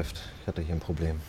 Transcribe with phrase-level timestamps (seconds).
[0.00, 0.20] läuft.
[0.40, 1.20] Ich hatte hier ein Problem.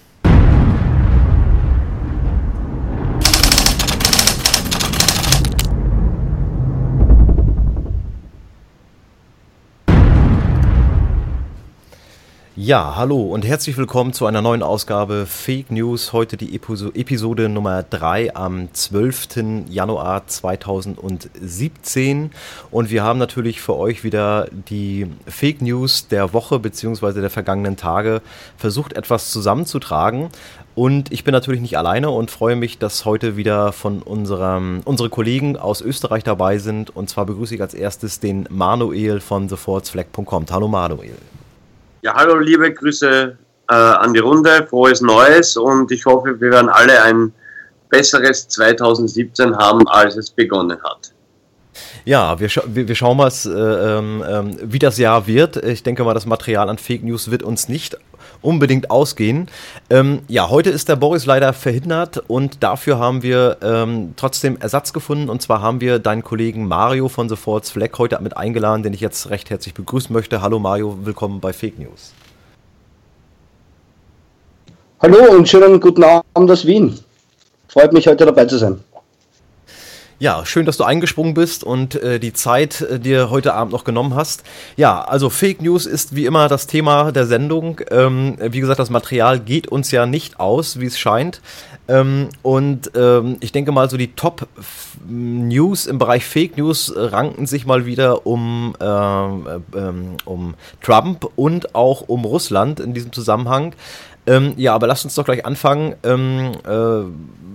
[12.63, 16.13] Ja, hallo und herzlich willkommen zu einer neuen Ausgabe Fake News.
[16.13, 19.65] Heute die Episode Nummer 3 am 12.
[19.67, 22.29] Januar 2017.
[22.69, 27.21] Und wir haben natürlich für euch wieder die Fake News der Woche bzw.
[27.21, 28.21] der vergangenen Tage
[28.57, 30.29] versucht etwas zusammenzutragen.
[30.75, 35.09] Und ich bin natürlich nicht alleine und freue mich, dass heute wieder von unserem, unsere
[35.09, 36.95] Kollegen aus Österreich dabei sind.
[36.95, 40.45] Und zwar begrüße ich als erstes den Manuel von thefortsflag.com.
[40.51, 41.17] Hallo Manuel.
[42.03, 43.37] Ja, hallo, liebe Grüße
[43.69, 47.31] äh, an die Runde, frohes Neues und ich hoffe, wir werden alle ein
[47.89, 51.13] besseres 2017 haben, als es begonnen hat.
[52.03, 55.57] Ja, wir, scha wir, wir schauen mal, äh, äh, wie das Jahr wird.
[55.57, 57.97] Ich denke mal, das Material an Fake News wird uns nicht
[58.41, 59.47] unbedingt ausgehen.
[59.89, 64.93] Ähm, ja, heute ist der Boris leider verhindert und dafür haben wir ähm, trotzdem Ersatz
[64.93, 65.29] gefunden.
[65.29, 68.93] Und zwar haben wir deinen Kollegen Mario von The Forts Flag heute mit eingeladen, den
[68.93, 70.41] ich jetzt recht herzlich begrüßen möchte.
[70.41, 72.13] Hallo Mario, willkommen bei Fake News.
[75.01, 76.99] Hallo und schönen guten Abend aus Wien.
[77.67, 78.81] Freut mich heute dabei zu sein.
[80.21, 83.83] Ja, schön, dass du eingesprungen bist und äh, die Zeit äh, dir heute Abend noch
[83.83, 84.43] genommen hast.
[84.77, 87.81] Ja, also Fake News ist wie immer das Thema der Sendung.
[87.89, 91.41] Ähm, wie gesagt, das Material geht uns ja nicht aus, wie es scheint.
[91.87, 97.65] Ähm, und ähm, ich denke mal, so die Top-News im Bereich Fake News ranken sich
[97.65, 103.73] mal wieder um, äh, ähm, um Trump und auch um Russland in diesem Zusammenhang.
[104.27, 105.95] Ähm, ja, aber lass uns doch gleich anfangen.
[106.03, 107.03] Ähm, äh,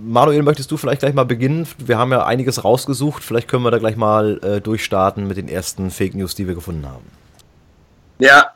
[0.05, 1.67] Manuel, möchtest du vielleicht gleich mal beginnen?
[1.79, 3.23] Wir haben ja einiges rausgesucht.
[3.23, 6.55] Vielleicht können wir da gleich mal äh, durchstarten mit den ersten Fake News, die wir
[6.55, 7.05] gefunden haben.
[8.19, 8.51] Ja,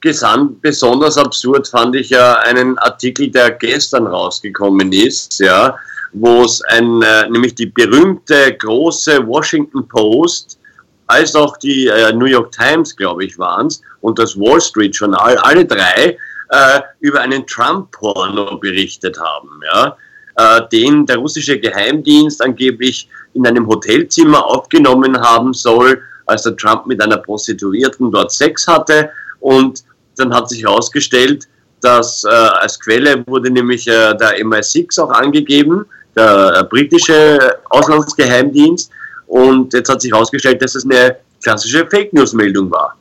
[0.00, 5.76] gesamt besonders absurd fand ich ja einen Artikel, der gestern rausgekommen ist, ja,
[6.12, 10.58] wo es ein, äh, nämlich die berühmte große Washington Post
[11.06, 14.94] als auch die äh, New York Times, glaube ich, waren es, und das Wall Street
[14.96, 16.16] Journal, alle drei
[16.52, 19.96] äh, über einen Trump-Porno berichtet haben, ja,
[20.36, 26.86] äh, den der russische Geheimdienst angeblich in einem Hotelzimmer aufgenommen haben soll, als der Trump
[26.86, 29.10] mit einer Prostituierten dort Sex hatte
[29.40, 29.82] und
[30.16, 31.48] dann hat sich herausgestellt,
[31.80, 35.84] dass äh, als Quelle wurde nämlich äh, der MI6 auch angegeben,
[36.16, 38.90] der äh, britische Auslandsgeheimdienst.
[39.26, 42.96] Und jetzt hat sich herausgestellt, dass es eine klassische Fake News-Meldung war.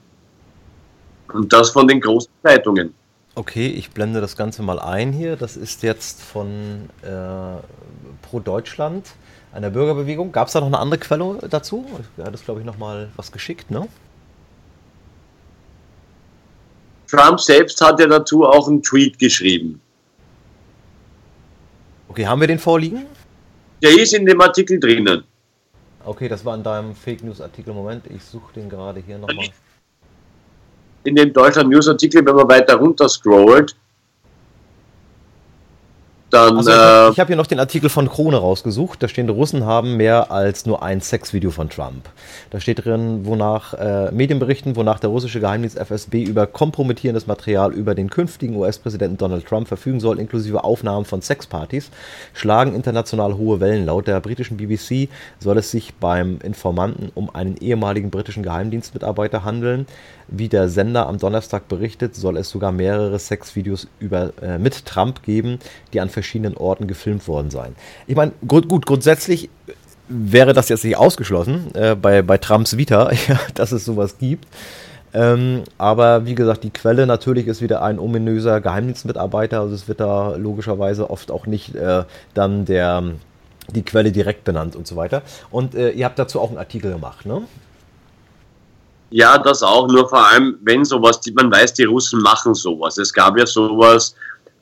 [1.33, 2.93] Und das von den großen Zeitungen.
[3.33, 5.37] Okay, ich blende das Ganze mal ein hier.
[5.37, 7.61] Das ist jetzt von äh,
[8.21, 9.07] Pro Deutschland,
[9.53, 10.31] einer Bürgerbewegung.
[10.31, 11.85] Gab es da noch eine andere Quelle dazu?
[12.17, 13.87] Er hat das, glaube ich, nochmal was geschickt, ne?
[17.07, 19.81] Trump selbst hat ja dazu auch einen Tweet geschrieben.
[22.07, 23.05] Okay, haben wir den vorliegen?
[23.81, 25.23] Der ist in dem Artikel drinnen.
[26.03, 27.73] Okay, das war in deinem Fake News Artikel.
[27.73, 29.49] Moment, ich suche den gerade hier nochmal.
[31.03, 33.75] In dem Deutschland News Artikel, wenn man weiter runter scrollt,
[36.31, 39.03] dann, also ich habe hab hier noch den Artikel von Krone rausgesucht.
[39.03, 42.07] Da stehen, die Russen haben mehr als nur ein Sexvideo von Trump.
[42.51, 47.95] Da steht drin, wonach äh, Medienberichten, wonach der russische Geheimdienst FSB über kompromittierendes Material über
[47.95, 51.91] den künftigen US-Präsidenten Donald Trump verfügen soll, inklusive Aufnahmen von Sexpartys,
[52.33, 53.85] schlagen international hohe Wellen.
[53.85, 55.09] Laut der britischen BBC
[55.39, 59.85] soll es sich beim Informanten um einen ehemaligen britischen Geheimdienstmitarbeiter handeln.
[60.31, 65.23] Wie der Sender am Donnerstag berichtet, soll es sogar mehrere Sexvideos über, äh, mit Trump
[65.23, 65.59] geben,
[65.93, 67.75] die an verschiedenen Orten gefilmt worden seien.
[68.07, 69.49] Ich meine, gut, gut, grundsätzlich
[70.07, 73.11] wäre das jetzt nicht ausgeschlossen äh, bei, bei Trumps Vita,
[73.53, 74.47] dass es sowas gibt.
[75.13, 79.59] Ähm, aber wie gesagt, die Quelle natürlich ist wieder ein ominöser Geheimdienstmitarbeiter.
[79.59, 82.03] Also es wird da logischerweise oft auch nicht äh,
[82.33, 83.03] dann der,
[83.69, 85.21] die Quelle direkt benannt und so weiter.
[85.49, 87.41] Und äh, ihr habt dazu auch einen Artikel gemacht, ne?
[89.11, 92.97] Ja, das auch, nur vor allem, wenn sowas, man weiß, die Russen machen sowas.
[92.97, 94.15] Es gab ja sowas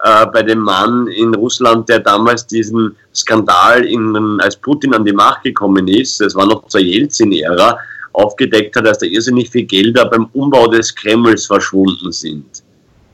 [0.04, 5.14] äh, bei dem Mann in Russland, der damals diesen Skandal, in, als Putin an die
[5.14, 7.78] Macht gekommen ist, das war noch zur Jelzin-Ära,
[8.14, 12.64] aufgedeckt hat, dass da irrsinnig viel Gelder beim Umbau des Kremls verschwunden sind.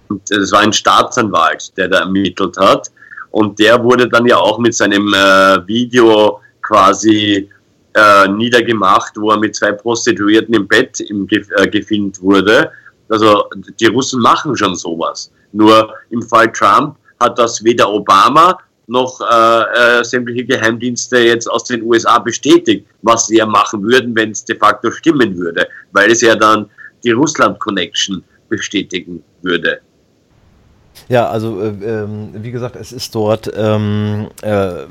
[0.08, 2.92] Und das war ein Staatsanwalt, der da ermittelt hat.
[3.32, 7.50] Und der wurde dann ja auch mit seinem äh, Video quasi
[7.96, 12.72] äh, niedergemacht, wo er mit zwei Prostituierten im Bett im, äh, gefilmt wurde.
[13.10, 13.46] Also
[13.80, 15.32] die Russen machen schon sowas.
[15.52, 18.58] Nur im Fall Trump hat das weder Obama
[18.88, 24.16] noch äh, äh, sämtliche Geheimdienste jetzt aus den USA bestätigt, was sie ja machen würden,
[24.16, 26.70] wenn es de facto stimmen würde, weil es ja dann
[27.04, 29.80] die Russland-Connection bestätigen würde.
[31.08, 34.86] Ja, also äh, äh, wie gesagt, es ist dort, ähm, äh,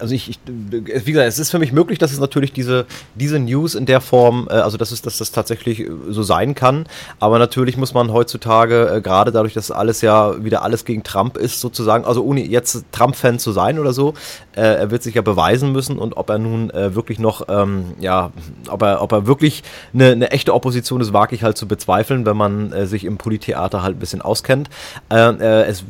[0.00, 3.38] also ich, ich, wie gesagt, es ist für mich möglich, dass es natürlich diese, diese
[3.38, 6.86] News in der Form, äh, also dass es, dass das tatsächlich so sein kann,
[7.20, 11.36] aber natürlich muss man heutzutage, äh, gerade dadurch, dass alles ja wieder alles gegen Trump
[11.36, 14.14] ist, sozusagen, also ohne jetzt Trump-Fan zu sein oder so,
[14.54, 17.94] äh, er wird sich ja beweisen müssen und ob er nun äh, wirklich noch, ähm,
[17.98, 18.30] ja,
[18.68, 19.62] ob er, ob er wirklich
[19.94, 23.16] eine, eine echte Opposition ist, wage ich halt zu bezweifeln, wenn man äh, sich im
[23.16, 24.68] Polittheater halt ein bisschen auskennt.
[25.10, 25.84] Äh, äh, es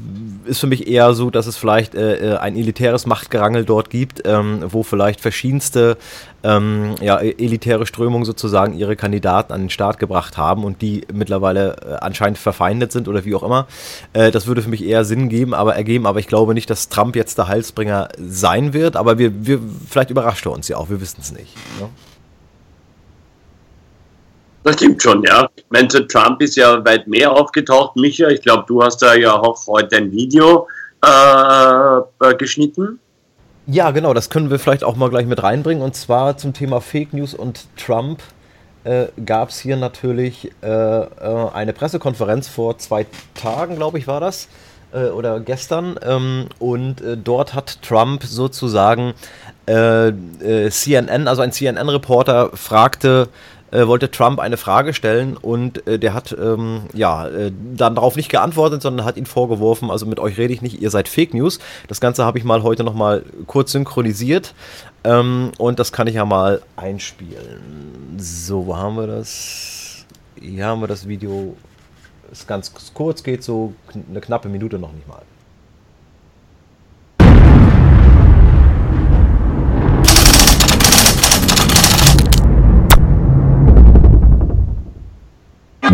[0.44, 4.22] ist für mich eher so, dass es vielleicht äh, äh, ein elitäres Machtgerangel dort gibt,
[4.24, 5.96] ähm, wo vielleicht verschiedenste
[6.42, 11.06] ähm, ja, e-, elitäre Strömungen sozusagen ihre Kandidaten an den Start gebracht haben und die
[11.12, 13.66] mittlerweile äh, anscheinend verfeindet sind oder wie auch immer.
[14.12, 16.88] Äh, das würde für mich eher Sinn geben, aber ergeben, aber ich glaube nicht, dass
[16.88, 20.90] Trump jetzt der Heilsbringer sein wird, aber wir, wir vielleicht überrascht er uns ja auch,
[20.90, 21.54] wir wissen es nicht.
[21.80, 21.88] Ne?
[24.64, 25.48] Das stimmt schon, ja.
[25.70, 27.96] Mentor Trump ist ja weit mehr aufgetaucht.
[27.96, 30.68] Micha, ich glaube, du hast da ja auch heute ein Video
[31.04, 33.00] äh, äh, geschnitten.
[33.66, 35.82] Ja, genau, das können wir vielleicht auch mal gleich mit reinbringen.
[35.82, 38.20] Und zwar zum Thema Fake News und Trump
[38.84, 41.08] äh, gab es hier natürlich äh, äh,
[41.52, 44.48] eine Pressekonferenz vor zwei Tagen, glaube ich, war das.
[44.92, 45.98] Äh, oder gestern.
[46.02, 49.14] Ähm, und dort hat Trump sozusagen
[49.64, 53.28] CNN, also ein CNN-Reporter, fragte
[53.72, 58.16] äh, wollte Trump eine Frage stellen und äh, der hat ähm, ja äh, dann darauf
[58.16, 61.34] nicht geantwortet, sondern hat ihn vorgeworfen, also mit euch rede ich nicht, ihr seid Fake
[61.34, 61.58] News.
[61.88, 64.54] Das Ganze habe ich mal heute nochmal kurz synchronisiert
[65.04, 68.16] ähm, und das kann ich ja mal einspielen.
[68.18, 70.04] So, wo haben wir das?
[70.40, 71.56] Hier haben wir das Video.
[72.30, 73.74] Ist ganz kurz, geht so
[74.08, 75.22] eine knappe Minute noch nicht mal.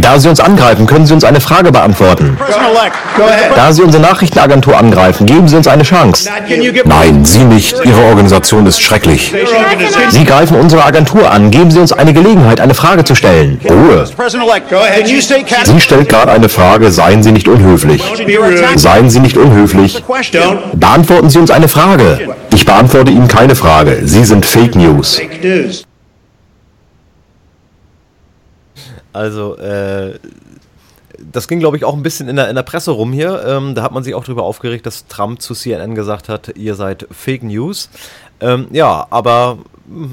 [0.00, 2.36] Da Sie uns angreifen, können Sie uns eine Frage beantworten.
[3.54, 6.30] Da Sie unsere Nachrichtenagentur angreifen, geben Sie uns eine Chance.
[6.84, 7.76] Nein, Sie nicht.
[7.84, 9.34] Ihre Organisation ist schrecklich.
[10.10, 13.60] Sie greifen unsere Agentur an, geben Sie uns eine Gelegenheit, eine Frage zu stellen.
[13.68, 14.04] Ruhe.
[15.64, 18.02] Sie stellt gerade eine Frage, seien Sie nicht unhöflich.
[18.76, 20.02] Seien Sie nicht unhöflich.
[20.74, 22.34] Beantworten Sie uns eine Frage.
[22.54, 24.00] Ich beantworte Ihnen keine Frage.
[24.04, 25.20] Sie sind Fake News.
[29.12, 30.18] Also, äh,
[31.32, 33.42] das ging, glaube ich, auch ein bisschen in der, in der Presse rum hier.
[33.44, 36.74] Ähm, da hat man sich auch darüber aufgeregt, dass Trump zu CNN gesagt hat, ihr
[36.74, 37.90] seid Fake News.
[38.40, 39.58] Ähm, ja, aber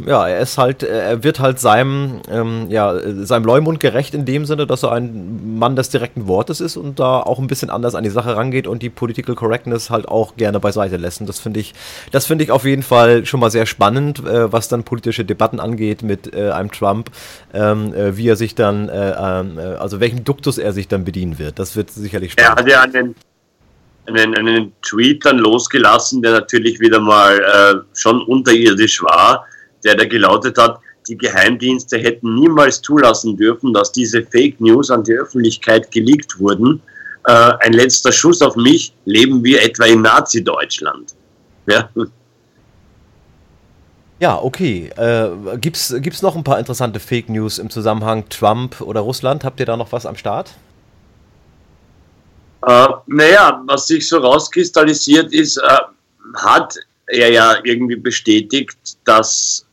[0.06, 2.94] ja, er ist halt, er wird halt seinem, ähm, ja,
[3.26, 7.00] seinem Leumund gerecht in dem Sinne, dass er ein Mann des direkten Wortes ist und
[7.00, 10.38] da auch ein bisschen anders an die Sache rangeht und die Political Correctness halt auch
[10.38, 11.20] gerne beiseite lässt.
[11.20, 11.74] Und das finde ich,
[12.12, 15.60] das finde ich auf jeden Fall schon mal sehr spannend, äh, was dann politische Debatten
[15.60, 17.12] angeht mit äh, einem Trump,
[17.54, 21.04] ähm, äh, wie er sich dann, äh, ähm, äh, also welchem Duktus er sich dann
[21.04, 21.60] bedienen wird.
[21.60, 22.70] Das wird sicherlich spannend.
[22.70, 23.16] Er hat ja einen,
[24.08, 29.46] einen, einen Tweet dann losgelassen, der natürlich wieder mal äh, schon unterirdisch war
[29.86, 35.04] der da gelautet hat, die Geheimdienste hätten niemals zulassen dürfen, dass diese Fake News an
[35.04, 36.82] die Öffentlichkeit geleakt wurden.
[37.26, 41.14] Äh, ein letzter Schuss auf mich, leben wir etwa in Nazi-Deutschland.
[41.68, 41.90] Ja.
[44.20, 44.90] Ja, okay.
[44.98, 49.44] Äh, gibt's, gibt's noch ein paar interessante Fake News im Zusammenhang Trump oder Russland?
[49.44, 50.52] Habt ihr da noch was am Start?
[52.66, 55.78] Äh, naja, was sich so rauskristallisiert ist, äh,
[56.36, 56.76] hat
[57.08, 59.66] er ja irgendwie bestätigt, dass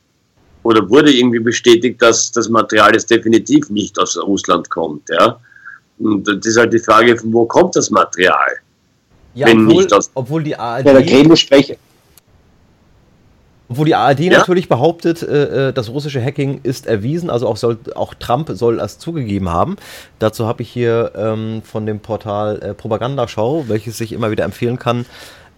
[0.61, 5.09] oder wurde irgendwie bestätigt, dass das Material jetzt definitiv nicht aus Russland kommt.
[5.09, 5.39] Ja?
[5.99, 8.59] Und das ist halt die Frage, von wo kommt das Material?
[9.33, 10.85] Ja, wenn obwohl, nicht aus obwohl die ARD.
[10.85, 11.75] Ja, der Kreml-Sprecher.
[13.73, 14.37] Obwohl die ARD ja?
[14.37, 18.77] natürlich behauptet, äh, äh, das russische Hacking ist erwiesen, also auch, soll, auch Trump soll
[18.77, 19.77] das zugegeben haben.
[20.19, 24.77] Dazu habe ich hier ähm, von dem Portal äh, Propagandaschau, welches sich immer wieder empfehlen
[24.77, 25.07] kann,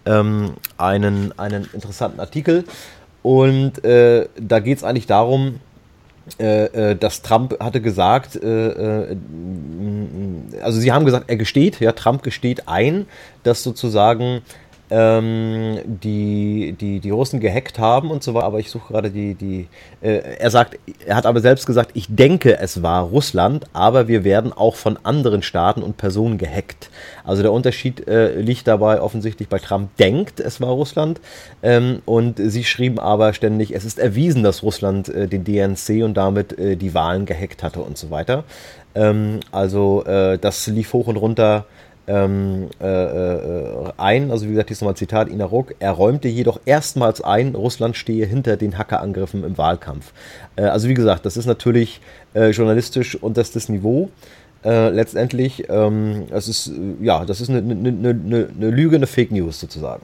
[0.05, 2.63] ähm, einen, einen interessanten Artikel.
[3.22, 5.60] Und äh, da geht es eigentlich darum,
[6.39, 9.17] äh, äh, dass Trump hatte gesagt, äh, äh,
[10.62, 13.07] also sie haben gesagt, er gesteht, ja, Trump gesteht ein,
[13.43, 14.41] dass sozusagen
[14.89, 19.34] ähm, die, die, die Russen gehackt haben und so weiter, aber ich suche gerade die,
[19.34, 19.68] die
[20.01, 24.24] äh, er sagt, er hat aber selbst gesagt, ich denke, es war Russland, aber wir
[24.24, 26.89] werden auch von anderen Staaten und Personen gehackt.
[27.24, 31.20] Also der Unterschied äh, liegt dabei offensichtlich bei Trump denkt, es war Russland
[31.63, 36.15] ähm, und sie schrieben aber ständig, es ist erwiesen, dass Russland äh, den DNC und
[36.15, 38.44] damit äh, die Wahlen gehackt hatte und so weiter.
[38.94, 41.65] Ähm, also äh, das lief hoch und runter
[42.07, 46.27] ähm, äh, äh, ein, also wie gesagt, hier ist nochmal Zitat Ina Ruck, er räumte
[46.27, 50.12] jedoch erstmals ein, Russland stehe hinter den Hackerangriffen im Wahlkampf.
[50.55, 52.01] Äh, also wie gesagt, das ist natürlich
[52.33, 54.09] äh, journalistisch unterstes Niveau.
[54.63, 56.71] Äh, letztendlich, ähm, es ist,
[57.01, 60.03] ja, das ist eine, eine, eine, eine Lüge, eine Fake News sozusagen.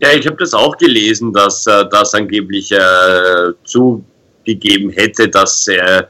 [0.00, 2.78] Ja, ich habe das auch gelesen, dass äh, das angeblich äh,
[3.64, 6.02] zugegeben hätte, dass äh,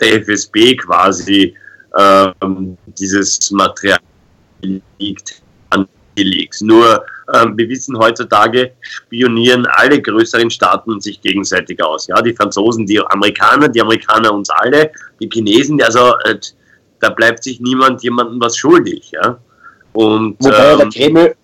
[0.00, 1.54] der FSB quasi
[1.96, 3.98] ähm, dieses Material
[4.98, 6.60] liegt angelegt.
[6.62, 7.04] Nur
[7.34, 12.06] ähm, wir wissen heutzutage, spionieren alle größeren Staaten sich gegenseitig aus.
[12.06, 16.38] Ja, die Franzosen, die Amerikaner, die Amerikaner uns alle, die Chinesen, also äh,
[17.00, 19.10] da bleibt sich niemand jemandem was schuldig.
[19.12, 19.38] Ja?
[19.92, 21.36] Und, Wobei ähm, der Kreml,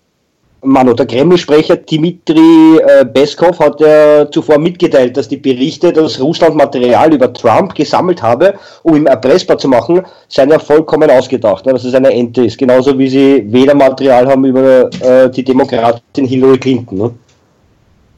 [0.63, 6.55] Manu, der Kreml-Sprecher Dmitri äh, Peskov hat ja zuvor mitgeteilt, dass die Berichte, dass Russland
[6.55, 11.73] Material über Trump gesammelt habe, um ihn erpressbar zu machen, seien ja vollkommen ausgedacht, ne,
[11.73, 12.57] dass es eine Ente ist.
[12.57, 16.97] Genauso wie sie weder Material haben über äh, die Demokratin Hillary Clinton.
[16.97, 17.11] Ne?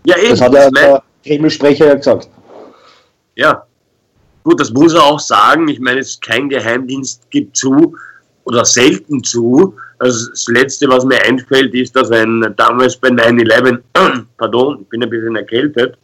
[0.05, 0.29] Ja, eben.
[0.29, 2.29] Das hat ja der Kreml-Sprecher ja gesagt.
[3.35, 3.63] Ja,
[4.45, 5.67] Gut, das muss er auch sagen.
[5.69, 7.95] Ich meine, es kein Geheimdienst gibt zu
[8.45, 9.75] oder selten zu.
[9.99, 13.79] Also das Letzte, was mir einfällt, ist, dass ein damals bei 9-11,
[14.37, 15.97] pardon, ich bin ein bisschen erkältet,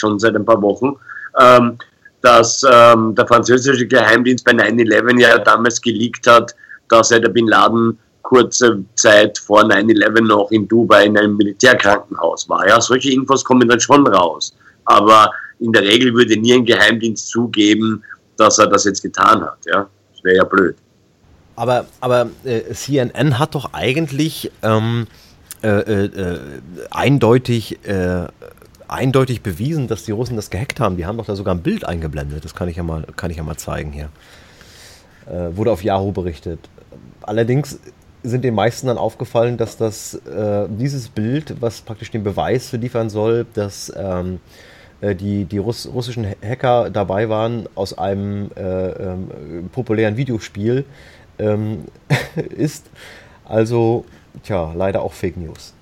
[0.00, 0.96] schon seit ein paar Wochen,
[1.40, 1.78] ähm,
[2.22, 6.54] dass ähm, der französische Geheimdienst bei 9-11 ja damals geleakt hat,
[6.88, 12.48] dass er der Bin Laden kurze Zeit vor 9-11 noch in Dubai in einem Militärkrankenhaus
[12.48, 12.66] war.
[12.66, 14.54] Ja, solche Infos kommen dann schon raus.
[14.84, 15.30] Aber
[15.60, 18.02] in der Regel würde nie ein Geheimdienst zugeben,
[18.36, 19.58] dass er das jetzt getan hat.
[19.66, 20.76] Ja, das wäre ja blöd.
[21.56, 25.06] Aber, aber äh, CNN hat doch eigentlich ähm,
[25.62, 26.40] äh, äh, äh,
[26.90, 28.26] eindeutig, äh,
[28.88, 30.98] eindeutig bewiesen, dass die Russen das gehackt haben.
[30.98, 32.44] Die haben doch da sogar ein Bild eingeblendet.
[32.44, 34.10] Das kann ich ja mal, kann ich ja mal zeigen hier.
[35.26, 36.60] Äh, wurde auf Yahoo berichtet.
[37.22, 37.80] Allerdings
[38.22, 40.20] sind den meisten dann aufgefallen, dass das
[40.68, 44.40] dieses Bild, was praktisch den Beweis liefern soll, dass ähm,
[45.00, 49.28] äh, die, die Russ russischen Hacker dabei waren aus einem äh, ähm,
[49.72, 50.84] populären Videospiel,
[51.38, 51.84] ähm,
[52.56, 52.86] ist
[53.44, 54.04] also,
[54.42, 55.72] tja, leider auch Fake News.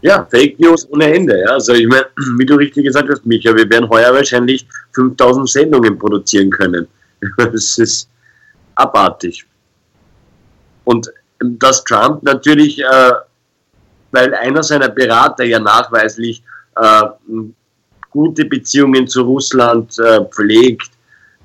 [0.00, 1.40] Ja, Fake News ohne Ende.
[1.40, 1.54] Ja.
[1.54, 2.06] Also ich meine,
[2.38, 6.86] wie du richtig gesagt hast, Micha, wir werden heuer wahrscheinlich 5000 Sendungen produzieren können.
[7.36, 8.08] Das ist
[8.76, 9.44] abartig.
[10.84, 13.12] Und dass Trump natürlich äh,
[14.10, 16.42] weil einer seiner Berater ja nachweislich
[16.76, 17.02] äh,
[18.10, 20.90] gute Beziehungen zu Russland äh, pflegt,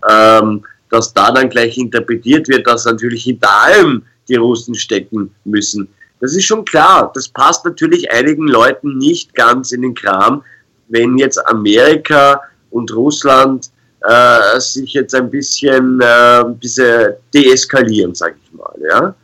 [0.09, 5.87] ähm, dass da dann gleich interpretiert wird, dass natürlich hinter allem die Russen stecken müssen.
[6.19, 7.11] Das ist schon klar.
[7.13, 10.43] Das passt natürlich einigen Leuten nicht ganz in den Kram,
[10.87, 13.69] wenn jetzt Amerika und Russland
[14.01, 18.73] äh, sich jetzt ein bisschen, äh, bisschen deeskalieren, sage ich mal.
[18.89, 19.15] Ja?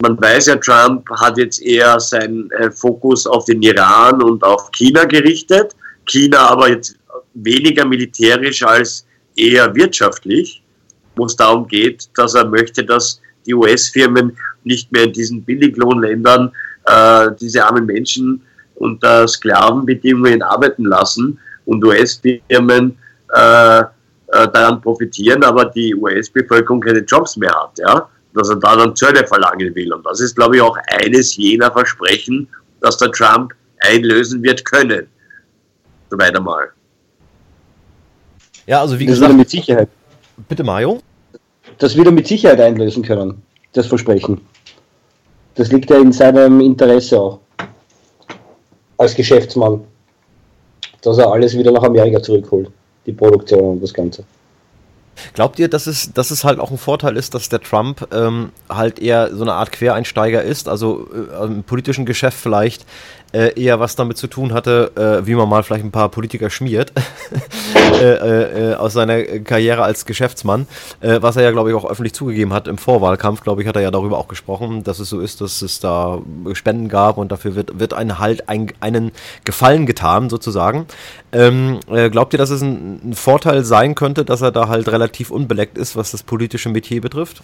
[0.00, 4.70] Man weiß ja, Trump hat jetzt eher seinen äh, Fokus auf den Iran und auf
[4.72, 5.74] China gerichtet.
[6.06, 6.96] China aber jetzt
[7.34, 9.06] weniger militärisch als
[9.36, 10.62] eher wirtschaftlich,
[11.16, 16.50] wo es darum geht, dass er möchte, dass die US-Firmen nicht mehr in diesen Billiglohnländern
[16.86, 18.40] äh, diese armen Menschen
[18.76, 22.96] unter Sklavenbedingungen arbeiten lassen und US-Firmen
[23.34, 23.84] äh, äh,
[24.28, 27.78] daran profitieren, aber die US-Bevölkerung keine Jobs mehr hat.
[27.78, 28.08] Ja?
[28.34, 29.92] dass er da dann Zölle verlangen will.
[29.92, 32.48] Und das ist, glaube ich, auch eines jener Versprechen,
[32.80, 35.06] dass der Trump einlösen wird können.
[36.10, 36.70] Soweit einmal.
[38.66, 39.30] Ja, also wie das gesagt.
[39.30, 39.88] Wieder mit Sicherheit.
[40.48, 41.00] Bitte, Mario?
[41.78, 43.42] Das wird er mit Sicherheit einlösen können,
[43.72, 44.40] das Versprechen.
[45.54, 47.40] Das liegt ja in seinem Interesse auch.
[48.96, 49.80] Als Geschäftsmann.
[51.02, 52.70] Dass er alles wieder nach Amerika zurückholt.
[53.06, 54.24] Die Produktion und das Ganze.
[55.32, 58.50] Glaubt ihr, dass es, dass es halt auch ein Vorteil ist, dass der Trump ähm,
[58.68, 62.84] halt eher so eine Art Quereinsteiger ist, also äh, im politischen Geschäft vielleicht
[63.34, 66.50] äh, eher was damit zu tun hatte, äh, wie man mal vielleicht ein paar Politiker
[66.50, 66.92] schmiert
[67.74, 70.66] äh, äh, äh, aus seiner Karriere als Geschäftsmann,
[71.00, 73.82] was er ja, glaube ich, auch öffentlich zugegeben hat im Vorwahlkampf, glaube ich, hat er
[73.82, 76.20] ja darüber auch gesprochen, dass es so ist, dass es da
[76.52, 79.12] Spenden gab und dafür wird, wird einen halt ein, einen
[79.44, 80.86] Gefallen getan, sozusagen.
[81.32, 85.30] Ähm, glaubt ihr, dass es ein, ein Vorteil sein könnte, dass er da halt relativ
[85.30, 87.42] unbeleckt ist, was das politische Metier betrifft?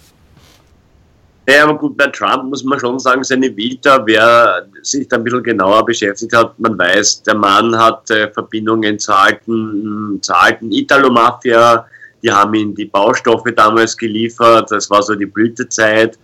[1.49, 5.23] Ja, aber gut, bei Trump muss man schon sagen, seine Vita, wer sich da ein
[5.23, 10.71] bisschen genauer beschäftigt hat, man weiß, der Mann hat äh, Verbindungen zur alten, zur alten
[10.71, 11.87] Italo-Mafia,
[12.21, 16.19] die haben ihm die Baustoffe damals geliefert, das war so die Blütezeit,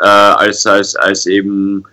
[0.00, 1.84] äh, als, als, als eben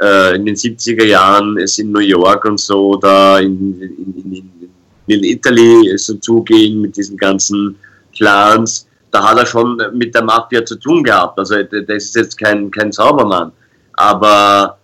[0.00, 4.70] äh, in den 70er Jahren es in New York und so da in, in, in,
[5.06, 7.76] in Italy so zuging mit diesen ganzen
[8.14, 11.38] Clans da hat er schon mit der Mafia zu tun gehabt.
[11.38, 13.52] Also das ist jetzt kein, kein Saubermann.
[13.92, 14.78] Aber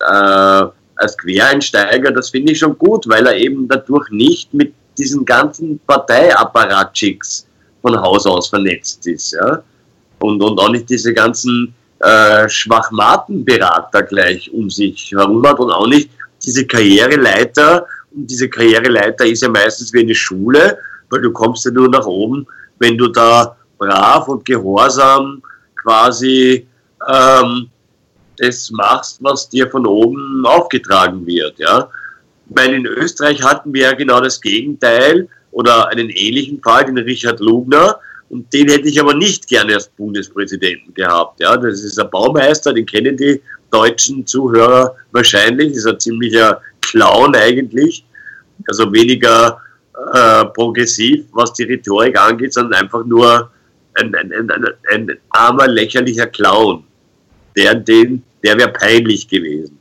[0.00, 0.64] äh,
[0.96, 5.80] als Quereinsteiger, das finde ich schon gut, weil er eben dadurch nicht mit diesen ganzen
[5.86, 7.46] Parteiapparat-Chicks
[7.80, 9.32] von Haus aus vernetzt ist.
[9.32, 9.62] Ja?
[10.18, 15.86] Und, und auch nicht diese ganzen äh, Schwachmatenberater gleich um sich herum hat und auch
[15.86, 16.10] nicht
[16.44, 17.86] diese Karriereleiter.
[18.14, 20.76] Und diese Karriereleiter ist ja meistens wie eine Schule,
[21.08, 22.46] weil du kommst ja nur nach oben,
[22.78, 25.42] wenn du da brav und gehorsam
[25.82, 26.66] quasi
[27.08, 27.70] ähm,
[28.36, 31.58] das machst, was dir von oben aufgetragen wird.
[31.58, 31.88] Ja?
[32.48, 37.40] Ich in Österreich hatten wir ja genau das Gegenteil oder einen ähnlichen Fall, den Richard
[37.40, 41.40] Lugner, und den hätte ich aber nicht gerne als Bundespräsidenten gehabt.
[41.40, 47.34] Ja, das ist ein Baumeister, den kennen die deutschen Zuhörer wahrscheinlich, ist ein ziemlicher Clown
[47.34, 48.04] eigentlich.
[48.68, 49.60] Also weniger
[50.12, 53.50] äh, progressiv, was die Rhetorik angeht, sondern einfach nur
[53.94, 56.84] ein, ein, ein, ein armer, lächerlicher Clown.
[57.56, 59.78] Der, den, der wäre peinlich gewesen.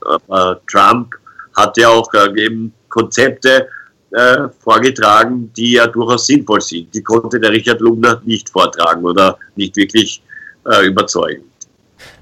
[0.00, 1.14] Aber Trump
[1.56, 3.68] hat ja auch äh, eben Konzepte
[4.10, 6.94] äh, vorgetragen, die ja durchaus sinnvoll sind.
[6.94, 10.22] Die konnte der Richard Lugner nicht vortragen oder nicht wirklich
[10.70, 11.44] äh, überzeugen.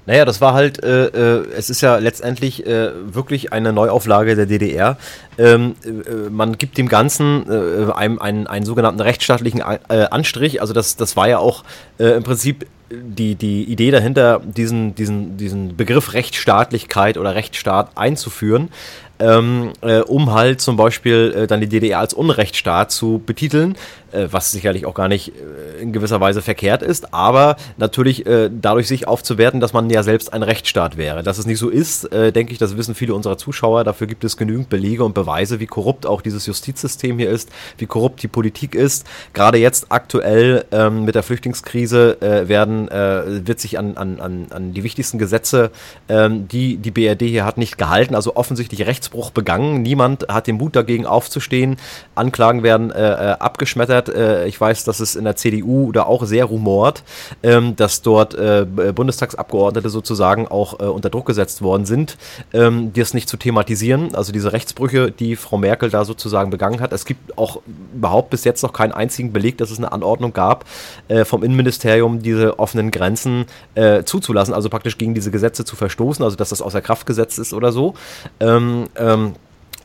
[0.05, 4.45] Naja, das war halt, äh, äh, es ist ja letztendlich äh, wirklich eine Neuauflage der
[4.45, 4.97] DDR.
[5.37, 10.61] Ähm, äh, man gibt dem Ganzen äh, einem einen, einen sogenannten rechtsstaatlichen äh, Anstrich.
[10.61, 11.63] Also das, das war ja auch
[11.97, 18.69] im Prinzip die, die Idee dahinter, diesen, diesen, diesen Begriff Rechtsstaatlichkeit oder Rechtsstaat einzuführen
[19.19, 23.77] ähm, äh, um halt zum Beispiel äh, dann die DDR als Unrechtsstaat zu betiteln,
[24.31, 28.87] was sicherlich auch gar nicht äh, in gewisser Weise verkehrt ist, aber natürlich äh, dadurch
[28.87, 31.23] sich aufzuwerten, dass man ja selbst ein Rechtsstaat wäre.
[31.23, 33.83] Dass es nicht so ist, äh, denke ich, das wissen viele unserer Zuschauer.
[33.83, 37.85] Dafür gibt es genügend Belege und Beweise, wie korrupt auch dieses Justizsystem hier ist, wie
[37.85, 39.05] korrupt die Politik ist.
[39.33, 45.17] Gerade jetzt aktuell ähm, mit der Flüchtlingskrise werden, wird sich an, an, an die wichtigsten
[45.17, 45.71] Gesetze,
[46.09, 48.15] ähm, die die BRD hier hat, nicht gehalten.
[48.15, 49.81] Also offensichtlich Rechts Rechtsbruch begangen.
[49.81, 51.77] Niemand hat den Mut dagegen aufzustehen.
[52.15, 53.35] Anklagen werden äh,
[54.09, 54.45] äh, abgeschmettert.
[54.45, 57.03] Äh, ich weiß, dass es in der CDU da auch sehr rumort,
[57.43, 62.17] ähm, dass dort äh, Bundestagsabgeordnete sozusagen auch äh, unter Druck gesetzt worden sind,
[62.53, 64.15] ähm, das nicht zu thematisieren.
[64.15, 66.93] Also diese Rechtsbrüche, die Frau Merkel da sozusagen begangen hat.
[66.93, 67.61] Es gibt auch
[67.93, 70.65] überhaupt bis jetzt noch keinen einzigen Beleg, dass es eine Anordnung gab
[71.07, 73.45] äh, vom Innenministerium, diese offenen Grenzen
[74.05, 77.53] zuzulassen, also praktisch gegen diese Gesetze zu verstoßen, also dass das außer Kraft gesetzt ist
[77.53, 77.93] oder so.
[78.39, 79.33] Ähm, ähm,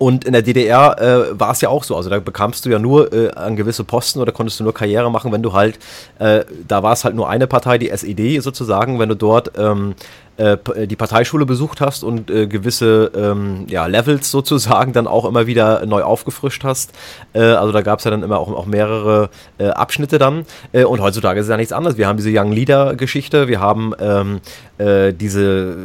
[0.00, 1.94] und in der DDR äh, war es ja auch so.
[1.94, 5.10] Also da bekamst du ja nur äh, an gewisse Posten oder konntest du nur Karriere
[5.10, 5.78] machen, wenn du halt,
[6.18, 9.94] äh, da war es halt nur eine Partei, die SED sozusagen, wenn du dort ähm,
[10.40, 15.26] äh, äh, die Parteischule besucht hast und äh, gewisse ähm, ja, Levels sozusagen dann auch
[15.26, 16.92] immer wieder neu aufgefrischt hast.
[17.34, 20.46] Äh, also da gab es ja dann immer auch, auch mehrere äh, Abschnitte dann.
[20.72, 21.98] Und heutzutage ist ja nichts anderes.
[21.98, 24.40] Wir haben diese Young Leader Geschichte, wir haben ähm,
[24.78, 25.76] diese,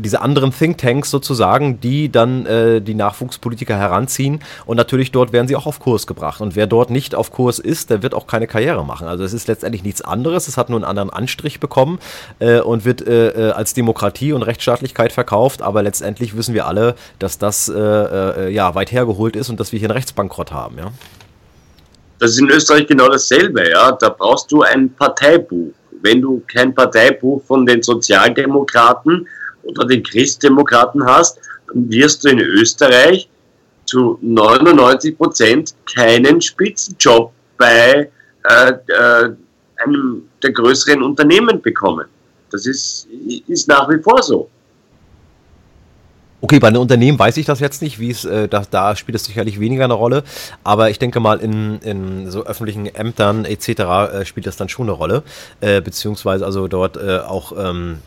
[0.00, 2.46] diese anderen Thinktanks sozusagen, die dann
[2.84, 6.40] die Nachwuchspolitiker heranziehen und natürlich dort werden sie auch auf Kurs gebracht.
[6.40, 9.06] Und wer dort nicht auf Kurs ist, der wird auch keine Karriere machen.
[9.06, 10.48] Also es ist letztendlich nichts anderes.
[10.48, 12.00] Es hat nur einen anderen Anstrich bekommen
[12.40, 17.68] und wird als dem Demokratie und Rechtsstaatlichkeit verkauft, aber letztendlich wissen wir alle, dass das
[17.68, 20.90] äh, äh, ja weit hergeholt ist und dass wir hier einen Rechtsbankrott haben, ja.
[22.18, 23.92] Das ist in Österreich genau dasselbe, ja.
[23.92, 25.72] Da brauchst du ein Parteibuch.
[26.02, 29.26] Wenn du kein Parteibuch von den Sozialdemokraten
[29.64, 33.28] oder den Christdemokraten hast, dann wirst du in Österreich
[33.84, 38.10] zu 99 Prozent keinen Spitzenjob bei
[38.48, 39.34] äh, äh,
[39.76, 42.06] einem der größeren Unternehmen bekommen.
[42.54, 43.08] Das ist,
[43.48, 44.48] ist nach wie vor so.
[46.40, 49.16] Okay, bei den Unternehmen weiß ich das jetzt nicht, wie es, äh, da, da spielt
[49.16, 50.22] es sicherlich weniger eine Rolle,
[50.62, 53.68] aber ich denke mal in, in so öffentlichen Ämtern etc.
[53.68, 55.24] Äh, spielt das dann schon eine Rolle,
[55.60, 57.98] äh, beziehungsweise also dort äh, auch ähm,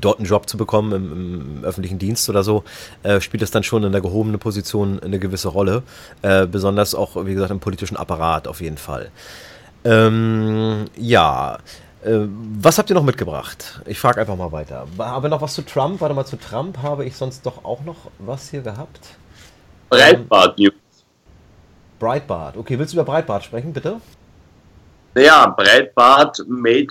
[0.00, 2.64] dort einen Job zu bekommen im, im öffentlichen Dienst oder so,
[3.04, 5.84] äh, spielt das dann schon in der gehobenen Position eine gewisse Rolle,
[6.22, 9.12] äh, besonders auch, wie gesagt, im politischen Apparat auf jeden Fall.
[9.84, 11.58] Ähm, ja,
[12.06, 13.80] was habt ihr noch mitgebracht?
[13.86, 14.86] Ich frage einfach mal weiter.
[14.98, 16.00] Haben wir noch was zu Trump?
[16.00, 19.00] Warte mal, zu Trump habe ich sonst doch auch noch was hier gehabt.
[19.88, 20.74] Breitbart News.
[21.98, 22.58] Breitbart.
[22.58, 24.00] Okay, willst du über Breitbart sprechen, bitte?
[25.16, 26.88] Ja, Breitbart made,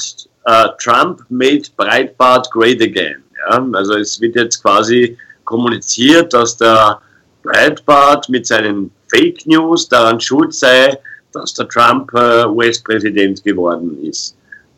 [0.47, 3.21] uh, Trump made Breitbart great again.
[3.49, 3.63] Ja?
[3.73, 6.99] Also es wird jetzt quasi kommuniziert, dass der
[7.43, 10.97] Breitbart mit seinen Fake News daran schuld sei,
[11.33, 14.35] dass der Trump uh, US-Präsident geworden ist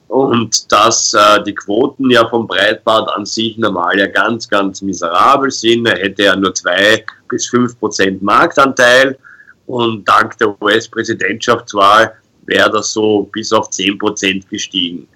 [0.08, 5.50] und dass äh, die Quoten ja vom Breitbart an sich normal ja ganz, ganz miserabel
[5.52, 5.88] sind.
[5.88, 9.18] Er hätte ja nur zwei bis fünf Prozent Marktanteil
[9.65, 12.13] und dank der US-Präsidentschaftswahl
[12.46, 15.08] wäre das so bis auf zehn Prozent gestiegen.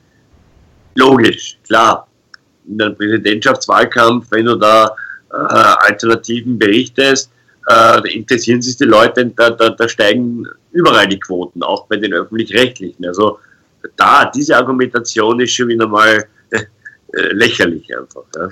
[0.95, 2.08] Logisch, klar.
[2.67, 4.95] In einem Präsidentschaftswahlkampf, wenn du da
[5.32, 7.32] äh, Alternativen berichtest,
[7.69, 12.13] äh, interessieren sich die Leute, da, da, da steigen überall die Quoten, auch bei den
[12.13, 13.06] öffentlich-rechtlichen.
[13.06, 13.39] Also
[13.96, 18.24] da, diese Argumentation ist schon wieder mal äh, lächerlich einfach.
[18.36, 18.50] Ja.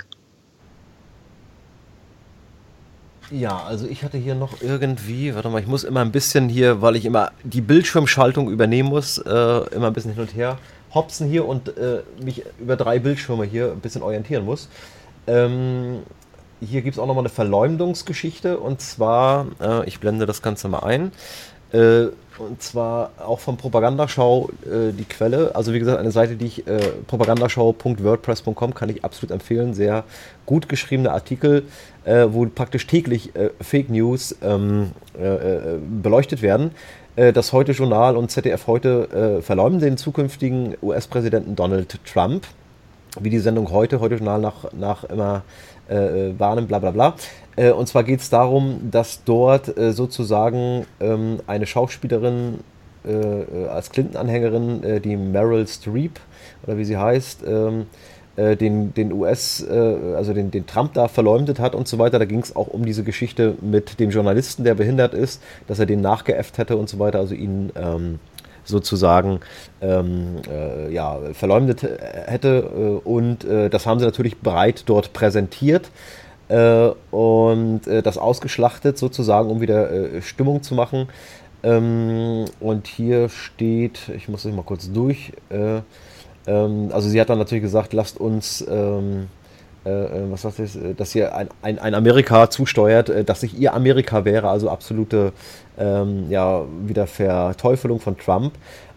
[3.30, 6.82] Ja, also ich hatte hier noch irgendwie, warte mal, ich muss immer ein bisschen hier,
[6.82, 9.32] weil ich immer die Bildschirmschaltung übernehmen muss, äh,
[9.76, 10.58] immer ein bisschen hin und her
[10.94, 14.70] hopsen hier und äh, mich über drei Bildschirme hier ein bisschen orientieren muss.
[15.28, 16.04] Ähm,
[16.60, 20.80] hier gibt es auch nochmal eine Verleumdungsgeschichte und zwar, äh, ich blende das Ganze mal
[20.80, 21.12] ein.
[21.72, 22.08] Äh,
[22.40, 25.56] und zwar auch von Propagandaschau äh, die Quelle.
[25.56, 26.78] Also wie gesagt, eine Seite, die ich äh,
[27.08, 29.74] propagandaschau.wordpress.com kann ich absolut empfehlen.
[29.74, 30.04] Sehr
[30.46, 31.64] gut geschriebene Artikel,
[32.06, 36.72] äh, wo praktisch täglich äh, Fake News ähm, äh, äh, beleuchtet werden.
[37.16, 42.46] das Heute Journal und ZDF heute verleumden den zukünftigen US-Präsidenten Donald Trump.
[43.20, 45.42] Wie die Sendung heute, Heute Journal nach, nach immer
[45.90, 47.16] warnen, bla bla bla.
[47.58, 52.60] Äh, und zwar geht es darum, dass dort äh, sozusagen ähm, eine Schauspielerin
[53.06, 56.20] äh, äh als Clinton-Anhängerin, äh, die Meryl Streep,
[56.64, 57.88] oder wie sie heißt, ähm,
[58.36, 62.20] äh, den, den US, also den, den Trump da verleumdet hat und so weiter.
[62.20, 65.88] Da ging es auch um diese Geschichte mit dem Journalisten, der behindert ist, dass er
[65.88, 68.20] den nachgeäfft hätte und so weiter, also ihn ähm,
[68.68, 69.40] sozusagen
[69.82, 73.02] ähm, äh, ja, verleumdet hätte.
[73.04, 75.90] und äh, das haben sie natürlich breit dort präsentiert
[76.50, 81.08] äh, und äh, das ausgeschlachtet sozusagen, um wieder äh, Stimmung zu machen.
[81.64, 85.82] Ähm, und hier steht, ich muss das mal kurz durch, äh,
[86.46, 89.28] ähm, also sie hat dann natürlich gesagt, lasst uns, ähm, äh, äh,
[90.32, 94.50] was sagt das, dass ihr ein, ein, ein Amerika zusteuert, dass sich ihr Amerika wäre,
[94.50, 95.32] also absolute,
[95.78, 98.54] ähm, ja, wieder Verteufelung von Trump.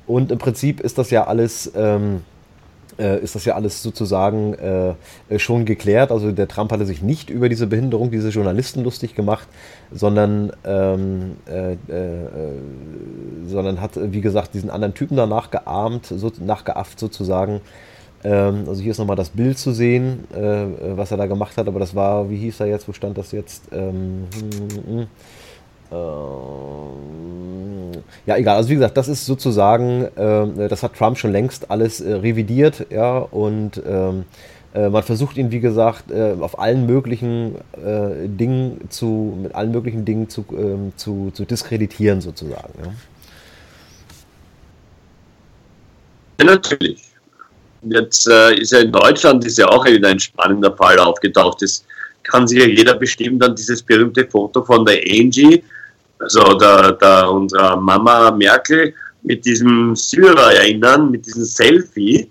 [0.06, 2.22] Und im Prinzip ist das ja alles ähm,
[3.00, 6.12] äh, ist das ja alles sozusagen äh, schon geklärt.
[6.12, 9.48] Also der Trump hatte sich nicht über diese Behinderung diese Journalisten lustig gemacht,
[9.90, 11.76] sondern, ähm, äh, äh,
[13.46, 17.60] sondern hat, wie gesagt, diesen anderen Typen danach geahmt, so, nachgeafft sozusagen.
[18.22, 21.66] Ähm, also hier ist nochmal das Bild zu sehen, äh, was er da gemacht hat,
[21.66, 23.64] aber das war, wie hieß er jetzt, wo stand das jetzt?
[23.72, 25.06] Ähm, hm, hm, hm.
[25.92, 28.56] Ähm, ja, egal.
[28.56, 32.86] Also wie gesagt, das ist sozusagen, äh, das hat Trump schon längst alles äh, revidiert,
[32.90, 34.24] ja, und ähm,
[34.74, 39.72] äh, man versucht ihn, wie gesagt, äh, auf allen möglichen äh, Dingen zu, mit allen
[39.72, 42.98] möglichen Dingen zu, ähm, zu, zu diskreditieren, sozusagen.
[46.38, 47.09] Ja natürlich.
[47.82, 51.62] Jetzt äh, ist ja in Deutschland ist ja auch wieder ein spannender Fall aufgetaucht.
[51.62, 51.84] Das
[52.24, 55.62] kann sich ja jeder bestimmen, dann dieses berühmte Foto von der Angie,
[56.18, 62.30] also der, der, unserer Mama Merkel mit diesem Syrer erinnern, mit diesem Selfie.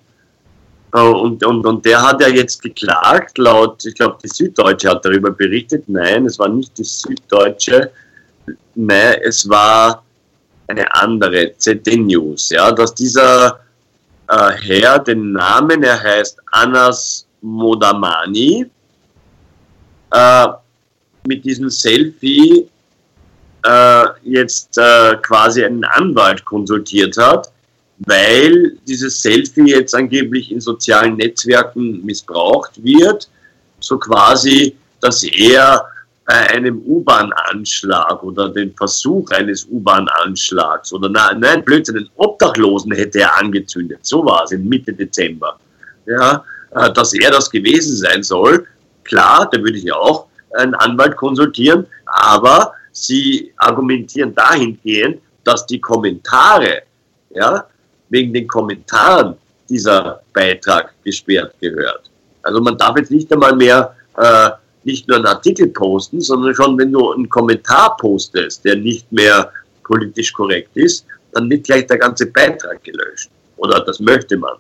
[0.93, 5.03] Äh, und, und, und der hat ja jetzt geklagt, laut, ich glaube, die Süddeutsche hat
[5.03, 5.83] darüber berichtet.
[5.87, 7.91] Nein, es war nicht die Süddeutsche.
[8.75, 10.03] Nein, es war
[10.67, 13.59] eine andere, ZD News, ja, dass dieser
[14.29, 18.65] äh, Herr den Namen, er heißt Anas Modamani,
[20.11, 20.47] äh,
[21.27, 22.67] mit diesem Selfie
[23.65, 27.51] äh, jetzt äh, quasi einen Anwalt konsultiert hat,
[27.99, 33.29] weil dieses Selfie jetzt angeblich in sozialen Netzwerken missbraucht wird,
[33.79, 35.85] so quasi, dass er
[36.29, 43.21] bei einem U-Bahn-Anschlag oder den Versuch eines U-Bahn-Anschlags oder nein, nein, Blödsinn, einen Obdachlosen hätte
[43.21, 44.01] er angezündet.
[44.03, 45.57] So war es in Mitte Dezember.
[46.05, 46.43] Ja,
[46.75, 48.67] äh, dass er das gewesen sein soll,
[49.03, 55.81] klar, da würde ich ja auch einen Anwalt konsultieren, aber sie argumentieren dahingehend, dass die
[55.81, 56.83] Kommentare,
[57.31, 57.65] ja,
[58.09, 59.33] wegen den Kommentaren
[59.67, 62.11] dieser Beitrag gesperrt gehört.
[62.43, 64.51] Also man darf jetzt nicht einmal mehr äh,
[64.83, 69.51] nicht nur einen Artikel posten, sondern schon, wenn du einen Kommentar postest, der nicht mehr
[69.83, 73.29] politisch korrekt ist, dann wird gleich der ganze Beitrag gelöscht.
[73.57, 74.55] Oder das möchte man.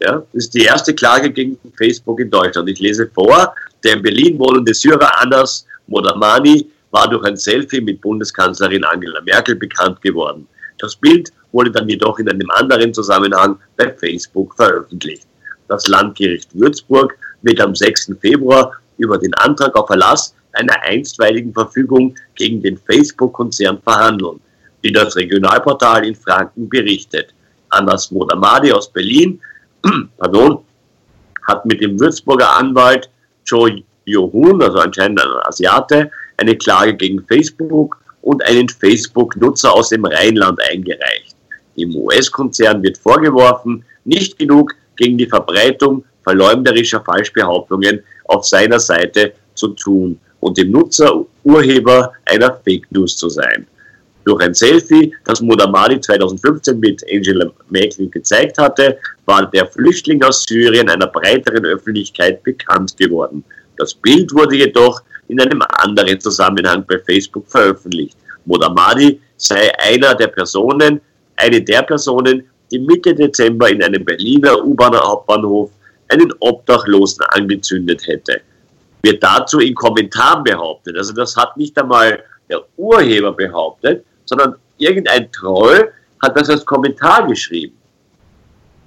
[0.00, 2.68] Ja, das ist die erste Klage gegen Facebook in Deutschland.
[2.68, 8.00] Ich lese vor, der in Berlin wohnende Syrer Anas Modamani war durch ein Selfie mit
[8.00, 10.46] Bundeskanzlerin Angela Merkel bekannt geworden.
[10.78, 15.26] Das Bild wurde dann jedoch in einem anderen Zusammenhang bei Facebook veröffentlicht.
[15.68, 18.12] Das Landgericht Würzburg wird am 6.
[18.20, 24.40] Februar über den Antrag auf Erlass einer einstweiligen Verfügung gegen den Facebook-Konzern verhandeln,
[24.82, 27.32] wie das Regionalportal in Franken berichtet.
[27.70, 29.40] Anas Modamadi aus Berlin
[30.18, 30.58] pardon,
[31.46, 33.08] hat mit dem Würzburger Anwalt
[33.44, 40.04] Joe Johun, also anscheinend ein Asiate, eine Klage gegen Facebook und einen Facebook-Nutzer aus dem
[40.04, 41.36] Rheinland eingereicht.
[41.76, 49.68] Dem US-Konzern wird vorgeworfen, nicht genug gegen die Verbreitung verleumderischer Falschbehauptungen auf seiner Seite zu
[49.68, 50.18] tun.
[50.40, 53.66] und dem Nutzer Urheber einer Fake News zu sein.
[54.24, 60.44] Durch ein Selfie, das Mudamadi 2015 mit Angela Merkel gezeigt hatte, war der Flüchtling aus
[60.46, 63.42] Syrien einer breiteren Öffentlichkeit bekannt geworden.
[63.76, 68.16] Das Bild wurde jedoch in einem anderen Zusammenhang bei Facebook veröffentlicht.
[68.44, 71.00] Modamadi sei einer der Personen,
[71.36, 75.70] eine der Personen, die Mitte Dezember in einem Berliner U-Bahner Hauptbahnhof
[76.08, 78.40] einen Obdachlosen angezündet hätte.
[79.02, 85.30] Wird dazu in Kommentaren behauptet, also das hat nicht einmal der Urheber behauptet, sondern irgendein
[85.32, 85.92] Troll
[86.22, 87.76] hat das als Kommentar geschrieben.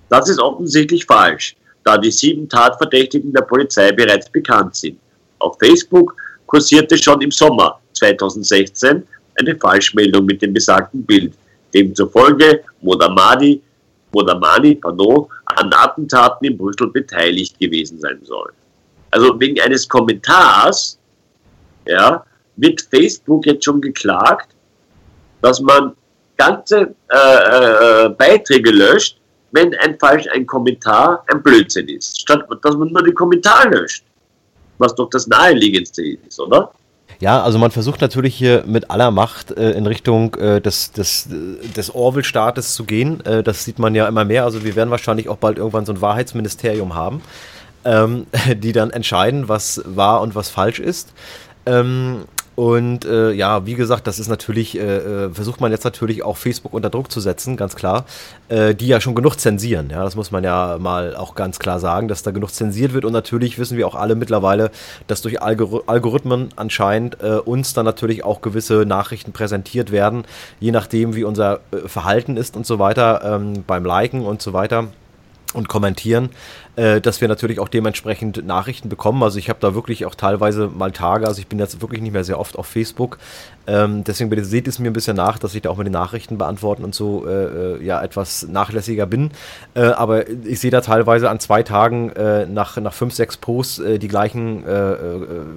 [0.09, 4.99] Das ist offensichtlich falsch, da die sieben Tatverdächtigen der Polizei bereits bekannt sind.
[5.39, 9.07] Auf Facebook kursierte schon im Sommer 2016
[9.39, 11.33] eine Falschmeldung mit dem besagten Bild,
[11.73, 13.61] demzufolge Modamadi,
[14.11, 18.51] Modamani pardon, an Attentaten in Brüssel beteiligt gewesen sein soll.
[19.11, 20.99] Also wegen eines Kommentars
[21.85, 22.23] ja,
[22.55, 24.49] wird Facebook jetzt schon geklagt,
[25.41, 25.95] dass man
[26.37, 29.19] ganze äh, äh, Beiträge löscht,
[29.51, 34.03] wenn ein falsch ein Kommentar ein Blödsinn ist, statt dass man nur den Kommentar löscht,
[34.77, 36.71] was doch das naheliegendste ist, oder?
[37.19, 41.27] Ja, also man versucht natürlich hier mit aller Macht äh, in Richtung äh, des, des,
[41.75, 43.23] des Orwell-Staates zu gehen.
[43.25, 44.45] Äh, das sieht man ja immer mehr.
[44.45, 47.21] Also wir werden wahrscheinlich auch bald irgendwann so ein Wahrheitsministerium haben,
[47.83, 51.11] ähm, die dann entscheiden, was wahr und was falsch ist.
[51.65, 52.23] Ähm,
[52.59, 56.35] und äh, ja, wie gesagt, das ist natürlich, äh, äh, versucht man jetzt natürlich auch
[56.35, 58.03] Facebook unter Druck zu setzen, ganz klar,
[58.49, 59.87] äh, die ja schon genug zensieren.
[59.89, 63.05] Ja, das muss man ja mal auch ganz klar sagen, dass da genug zensiert wird.
[63.05, 64.71] Und natürlich wissen wir auch alle mittlerweile,
[65.07, 70.25] dass durch Algor Algorithmen anscheinend äh, uns dann natürlich auch gewisse Nachrichten präsentiert werden,
[70.59, 74.51] je nachdem, wie unser äh, Verhalten ist und so weiter, ähm, beim Liken und so
[74.51, 74.89] weiter
[75.53, 76.29] und kommentieren,
[76.75, 79.21] äh, dass wir natürlich auch dementsprechend Nachrichten bekommen.
[79.23, 82.13] Also ich habe da wirklich auch teilweise mal Tage, also ich bin jetzt wirklich nicht
[82.13, 83.17] mehr sehr oft auf Facebook.
[83.69, 85.93] Ähm, deswegen bitte seht es mir ein bisschen nach, dass ich da auch mit den
[85.93, 89.29] Nachrichten beantworten und so äh, äh ja etwas nachlässiger bin.
[89.75, 93.79] Äh, aber ich sehe da teilweise an zwei Tagen äh, nach, nach fünf, sechs Posts
[93.79, 94.63] äh, die gleichen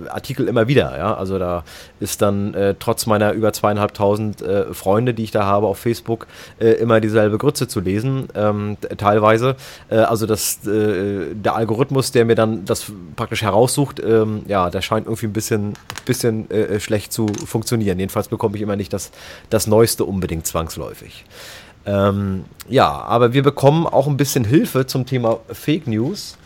[0.09, 0.97] Artikel immer wieder.
[0.97, 1.15] Ja?
[1.15, 1.65] Also da
[2.01, 6.27] ist dann trotz meiner über zweieinhalbtausend Freunde, die ich da habe auf Facebook,
[6.59, 8.29] immer dieselbe Grütze zu lesen.
[8.35, 9.57] Ähm, teilweise.
[9.91, 10.61] also das
[11.35, 12.87] der Algorithmus, der mir dann das
[13.17, 17.99] praktisch heraussucht, ähm, ja, der scheint irgendwie ein bisschen, bisschen äh, schlecht zu funktionieren.
[17.99, 19.11] Jedenfalls bekomme ich immer nicht das,
[19.51, 21.25] das Neueste unbedingt zwangsläufig.
[21.85, 26.37] Ähm, ja, aber wir bekommen auch ein bisschen Hilfe zum Thema Fake News.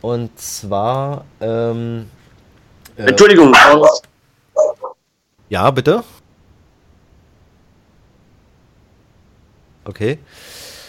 [0.00, 1.24] Und zwar.
[1.40, 2.06] Ähm,
[2.96, 3.54] äh, Entschuldigung.
[5.48, 6.02] Ja, bitte.
[9.84, 10.18] Okay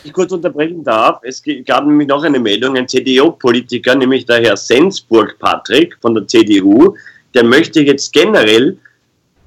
[0.03, 4.57] ich kurz unterbrechen darf, es gab nämlich noch eine Meldung, ein CDU-Politiker, nämlich der Herr
[4.57, 6.95] Sensburg Patrick von der CDU,
[7.33, 8.77] der möchte jetzt generell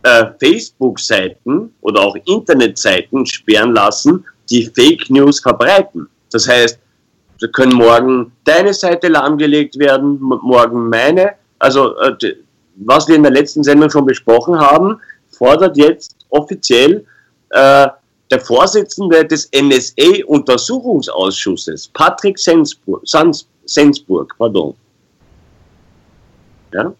[0.02, 6.08] äh, Facebook-Seiten oder auch Internetseiten sperren lassen, die Fake News verbreiten.
[6.30, 6.78] Das heißt,
[7.40, 11.32] da können morgen deine Seite lahmgelegt werden, morgen meine.
[11.58, 12.36] Also, äh,
[12.76, 17.04] was wir in der letzten Sendung schon besprochen haben, fordert jetzt offiziell
[17.50, 17.88] äh,
[18.34, 24.74] der Vorsitzende des NSA-Untersuchungsausschusses, Patrick Sensburg, Sans, Sensburg, pardon.
[26.72, 26.92] Ja?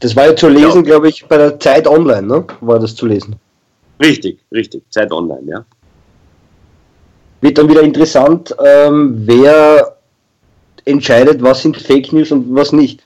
[0.00, 0.90] Das war ja zu lesen, ja.
[0.90, 2.44] glaube ich, bei der Zeit Online, ne?
[2.60, 3.36] War das zu lesen.
[4.02, 5.64] Richtig, richtig, Zeit Online, ja.
[7.40, 9.96] Wird dann wieder interessant, ähm, wer
[10.84, 13.02] entscheidet, was sind Fake News und was nicht.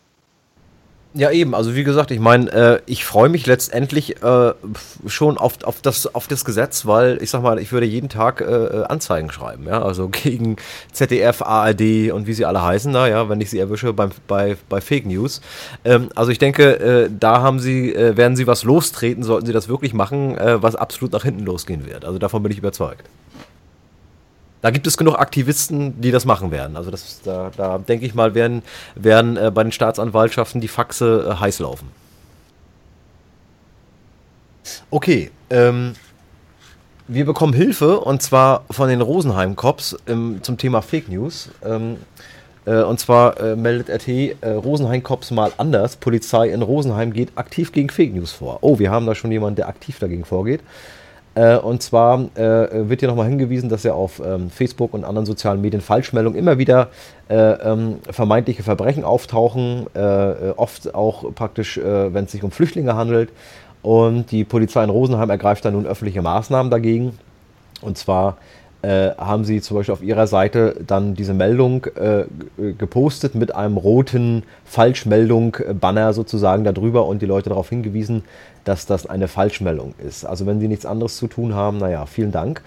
[1.17, 1.55] Ja, eben.
[1.55, 4.53] Also wie gesagt, ich meine, äh, ich freue mich letztendlich äh,
[5.07, 8.41] schon auf, auf, das, auf das Gesetz, weil ich sag mal, ich würde jeden Tag
[8.41, 10.57] äh, äh Anzeigen schreiben, ja, also gegen
[10.91, 14.57] ZDF, ARD und wie sie alle heißen da, ja, wenn ich sie erwische beim, bei,
[14.69, 15.41] bei Fake News.
[15.85, 19.53] Ähm, also ich denke, äh, da haben sie, äh, werden sie was lostreten, sollten sie
[19.53, 22.05] das wirklich machen, was absolut nach hinten losgehen wird.
[22.05, 23.05] Also davon bin ich überzeugt
[24.65, 26.79] da gibt es genug Aktivisten, die das machen werden.
[26.79, 28.63] Also das, da, da denke ich mal, werden,
[28.95, 31.91] werden äh, bei den Staatsanwaltschaften die Faxe äh, heiß laufen.
[34.91, 35.97] Okay, ähm,
[37.09, 41.51] wir bekommen Hilfe und zwar von den Rosenheim-Cops ähm, zum Thema Fake News.
[41.63, 41.99] Ähm,
[42.65, 45.97] äh, und zwar äh, meldet RT äh, Rosenheim-Cops mal anders.
[45.97, 48.61] Polizei in Rosenheim geht aktiv gegen Fake News vor.
[48.63, 50.63] Oh, wir haben da schon jemanden, der aktiv dagegen vorgeht.
[51.35, 55.27] Äh, und zwar äh, wird hier nochmal hingewiesen, dass ja auf ähm, Facebook und anderen
[55.27, 56.89] sozialen Medien Falschmeldungen immer wieder
[57.29, 62.95] äh, ähm, vermeintliche Verbrechen auftauchen, äh, oft auch praktisch, äh, wenn es sich um Flüchtlinge
[62.95, 63.31] handelt.
[63.83, 67.19] Und die Polizei in Rosenheim ergreift da nun öffentliche Maßnahmen dagegen.
[67.83, 68.39] Und zwar
[68.85, 72.25] äh, haben sie zum Beispiel auf ihrer Seite dann diese Meldung äh,
[72.75, 78.25] gepostet mit einem roten Falschmeldung-Banner sozusagen darüber und die Leute darauf hingewiesen,
[78.65, 80.27] dass das eine Falschmeldung ist.
[80.27, 82.63] Also wenn sie nichts anderes zu tun haben, naja, vielen Dank.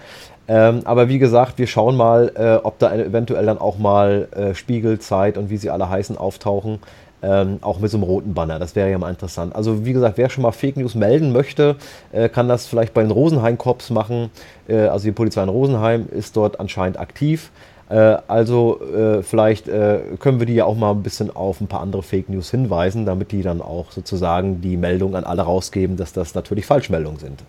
[0.48, 4.54] Ähm, aber wie gesagt, wir schauen mal, äh, ob da eventuell dann auch mal äh,
[4.54, 6.80] Spiegel, Zeit und wie sie alle heißen auftauchen.
[7.20, 8.60] Ähm, auch mit so einem roten Banner.
[8.60, 9.56] Das wäre ja mal interessant.
[9.56, 11.74] Also wie gesagt, wer schon mal Fake News melden möchte,
[12.12, 14.30] äh, kann das vielleicht bei den Rosenheim-Cops machen.
[14.68, 17.50] Äh, also die Polizei in Rosenheim ist dort anscheinend aktiv.
[17.88, 21.66] Äh, also äh, vielleicht äh, können wir die ja auch mal ein bisschen auf ein
[21.66, 25.96] paar andere Fake News hinweisen, damit die dann auch sozusagen die Meldung an alle rausgeben,
[25.96, 27.42] dass das natürlich Falschmeldungen sind.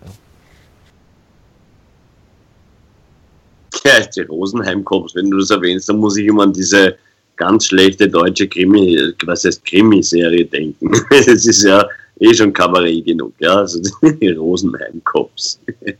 [3.86, 6.96] Ja, die Rosenheim-Cops, wenn du das erwähnst, dann muss ich immer an diese
[7.40, 10.92] ganz schlechte deutsche Krimi, was heißt Krimiserie denken.
[11.12, 11.84] Es ist ja
[12.20, 15.60] eh schon Kabarett genug, ja, also die Rosenheim-Cops.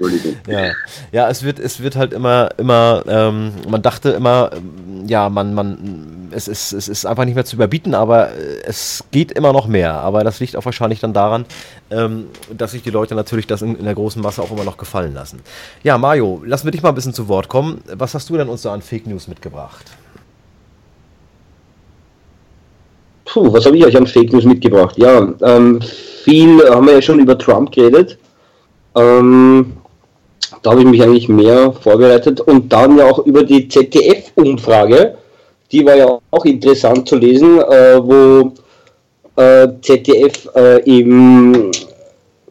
[0.00, 0.36] Entschuldigung.
[0.46, 0.72] Ja,
[1.10, 4.50] ja es, wird, es wird halt immer, immer, ähm, man dachte immer,
[5.06, 9.04] ja, man, man, es ist, es ist einfach nicht mehr zu überbieten, aber äh, es
[9.10, 9.94] geht immer noch mehr.
[9.94, 11.46] Aber das liegt auch wahrscheinlich dann daran,
[11.90, 14.76] ähm, dass sich die Leute natürlich das in, in, der großen Masse auch immer noch
[14.76, 15.40] gefallen lassen.
[15.82, 17.82] Ja, Mario, lass wir dich mal ein bisschen zu Wort kommen.
[17.92, 19.86] Was hast du denn uns so an Fake News mitgebracht?
[23.28, 24.96] Puh, was habe ich euch an Fake News mitgebracht?
[24.96, 25.80] Ja, ähm,
[26.24, 28.16] viel haben wir ja schon über Trump geredet.
[28.96, 29.74] Ähm,
[30.62, 35.16] da habe ich mich eigentlich mehr vorbereitet und dann ja auch über die ZDF-Umfrage.
[35.70, 38.52] Die war ja auch interessant zu lesen, äh, wo
[39.36, 41.70] äh, ZDF äh, im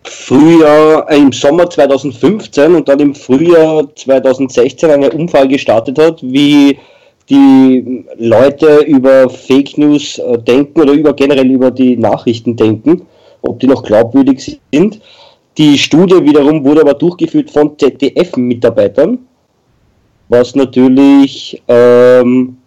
[0.04, 6.78] Frühjahr, äh, im Sommer 2015 und dann im Frühjahr 2016 eine Umfrage gestartet hat, wie
[7.30, 13.06] die Leute über Fake News äh, denken oder über generell über die Nachrichten denken,
[13.42, 15.02] ob die noch glaubwürdig sind.
[15.58, 19.20] Die Studie wiederum wurde aber durchgeführt von ZDF-Mitarbeitern,
[20.30, 22.58] was natürlich ähm,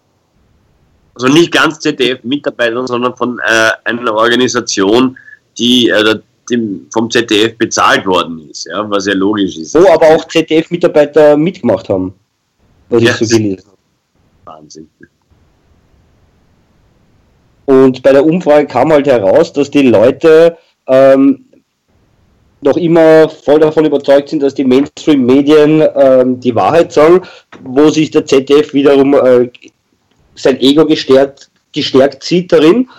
[1.15, 5.17] also nicht ganz ZDF-Mitarbeitern, sondern von äh, einer Organisation,
[5.57, 6.19] die äh,
[6.49, 9.73] dem, vom ZDF bezahlt worden ist, ja, was ja logisch ist.
[9.73, 12.13] Wo aber auch ZDF-Mitarbeiter mitgemacht haben,
[12.89, 13.70] was ja, ich so gelesen.
[14.45, 14.89] Wahnsinn.
[17.65, 21.45] Und bei der Umfrage kam halt heraus, dass die Leute ähm,
[22.61, 27.21] noch immer voll davon überzeugt sind, dass die Mainstream-Medien ähm, die Wahrheit sagen,
[27.63, 29.49] wo sich der ZDF wiederum äh,
[30.35, 32.89] sein Ego gestärkt, gestärkt sieht darin.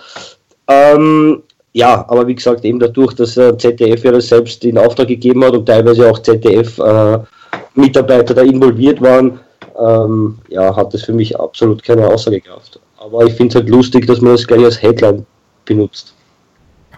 [0.67, 5.07] Ähm, ja, aber wie gesagt, eben dadurch, dass der ZDF ja das selbst in Auftrag
[5.07, 9.39] gegeben hat und teilweise auch ZDF-Mitarbeiter äh, da involviert waren,
[9.79, 12.79] ähm, ja, hat das für mich absolut keine Aussagekraft.
[12.97, 15.25] Aber ich finde es halt lustig, dass man das gleich als Headline
[15.65, 16.13] benutzt.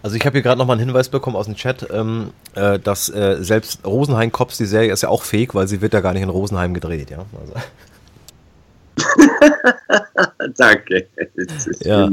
[0.04, 3.10] Also ich habe hier gerade nochmal einen Hinweis bekommen aus dem Chat, ähm, äh, dass
[3.10, 6.14] äh, selbst Rosenheim Cops, die Serie ist ja auch fake, weil sie wird ja gar
[6.14, 7.26] nicht in Rosenheim gedreht, ja.
[7.40, 7.54] Also.
[10.58, 11.08] Danke.
[11.80, 12.08] ja.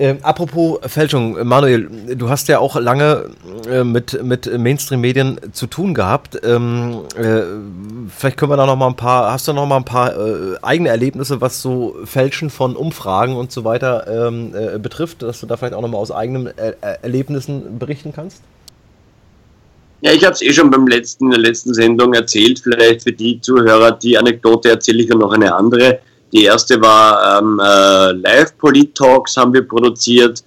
[0.00, 3.26] Ähm, apropos Fälschung, Manuel, du hast ja auch lange
[3.70, 6.40] äh, mit, mit Mainstream-Medien zu tun gehabt.
[6.42, 7.42] Ähm, äh,
[8.08, 10.56] vielleicht können wir da noch mal ein paar, hast du noch mal ein paar äh,
[10.62, 15.46] eigene Erlebnisse, was so Fälschen von Umfragen und so weiter ähm, äh, betrifft, dass du
[15.46, 18.40] da vielleicht auch noch mal aus eigenen er äh, Erlebnissen berichten kannst?
[20.00, 22.60] Ja, ich habe es eh schon beim letzten, in der letzten Sendung erzählt.
[22.60, 25.98] Vielleicht für die Zuhörer, die Anekdote erzähle ich ja noch eine andere.
[26.32, 30.44] Die erste war ähm, äh, Live-Polit-Talks haben wir produziert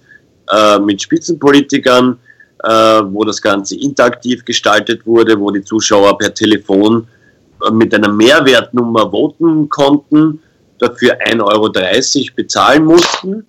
[0.50, 2.18] äh, mit Spitzenpolitikern,
[2.62, 7.06] äh, wo das Ganze interaktiv gestaltet wurde, wo die Zuschauer per Telefon
[7.66, 10.40] äh, mit einer Mehrwertnummer voten konnten,
[10.78, 13.46] dafür 1,30 Euro bezahlen mussten.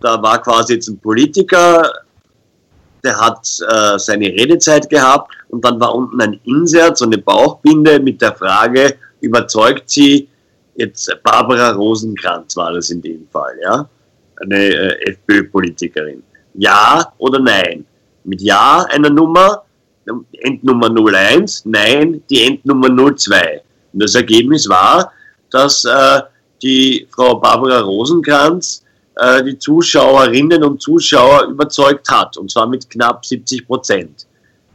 [0.00, 1.90] Da war quasi jetzt ein Politiker,
[3.04, 7.98] der hat äh, seine Redezeit gehabt und dann war unten ein Insert, so eine Bauchbinde
[7.98, 10.28] mit der Frage, überzeugt sie
[10.74, 13.88] Jetzt Barbara Rosenkranz war das in dem Fall, ja,
[14.40, 16.22] eine äh, FPÖ-Politikerin.
[16.54, 17.84] Ja oder nein?
[18.24, 19.64] Mit Ja einer Nummer,
[20.32, 23.62] Endnummer 01, Nein die Endnummer 02.
[23.92, 25.12] Und das Ergebnis war,
[25.50, 26.20] dass äh,
[26.62, 28.84] die Frau Barbara Rosenkranz
[29.16, 34.26] äh, die Zuschauerinnen und Zuschauer überzeugt hat, und zwar mit knapp 70 Prozent.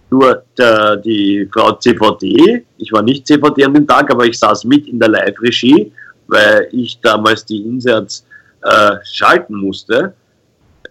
[0.09, 4.63] Nur der, die Frau CVD, ich war nicht CVD an dem Tag, aber ich saß
[4.63, 5.91] mit in der Live-Regie,
[6.27, 8.25] weil ich damals die Inserts
[8.63, 10.13] äh, schalten musste.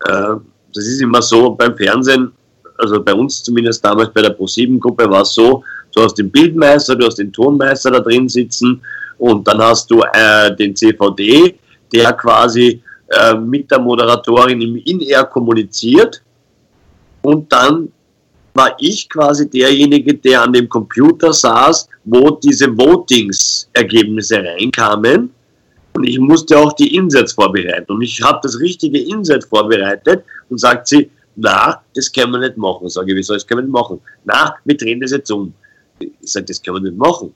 [0.06, 0.34] Äh,
[0.74, 2.32] das ist immer so beim Fernsehen,
[2.76, 5.64] also bei uns zumindest damals bei der Pro7-Gruppe war es so,
[5.94, 8.82] du hast den Bildmeister, du hast den Tonmeister da drin sitzen
[9.18, 11.58] und dann hast du äh, den CVD,
[11.92, 16.20] der quasi äh, mit der Moderatorin im In-Air kommuniziert
[17.22, 17.90] und dann
[18.56, 25.30] war ich quasi derjenige, der an dem Computer saß, wo diese Votings-Ergebnisse reinkamen.
[25.94, 27.92] Und ich musste auch die Insets vorbereiten.
[27.92, 32.56] Und ich habe das richtige Inset vorbereitet und sagt sie, na, das können wir nicht
[32.56, 32.88] machen.
[32.88, 34.00] Sage ich, wieso, das können wir nicht machen?
[34.24, 35.52] Na, wir drehen das jetzt um.
[35.98, 37.32] Ich sage, das können wir nicht machen.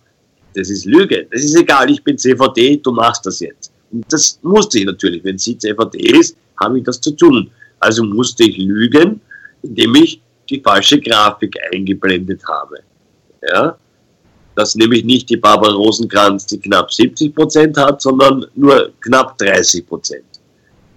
[0.55, 1.27] Das ist Lüge.
[1.31, 3.73] Das ist egal, ich bin CVD, du machst das jetzt.
[3.93, 5.25] Und das musste ich natürlich.
[5.25, 7.51] Wenn sie CVD ist, habe ich das zu tun.
[7.79, 9.21] Also musste ich lügen,
[9.63, 10.21] indem ich
[10.51, 12.81] die falsche Grafik eingeblendet habe.
[13.43, 13.77] Ja?
[14.55, 19.87] Dass nämlich nicht die Barbara Rosenkranz, die knapp 70 Prozent hat, sondern nur knapp 30
[19.87, 20.25] Prozent.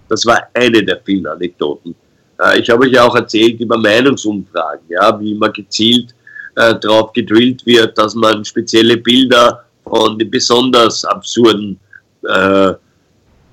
[0.08, 1.94] Das war eine der vielen Anekdoten.
[2.40, 6.14] Äh, ich habe euch ja auch erzählt über Meinungsumfragen, ja, wie man gezielt
[6.56, 11.78] äh, darauf gedrillt wird, dass man spezielle Bilder von den besonders absurden
[12.22, 12.74] äh,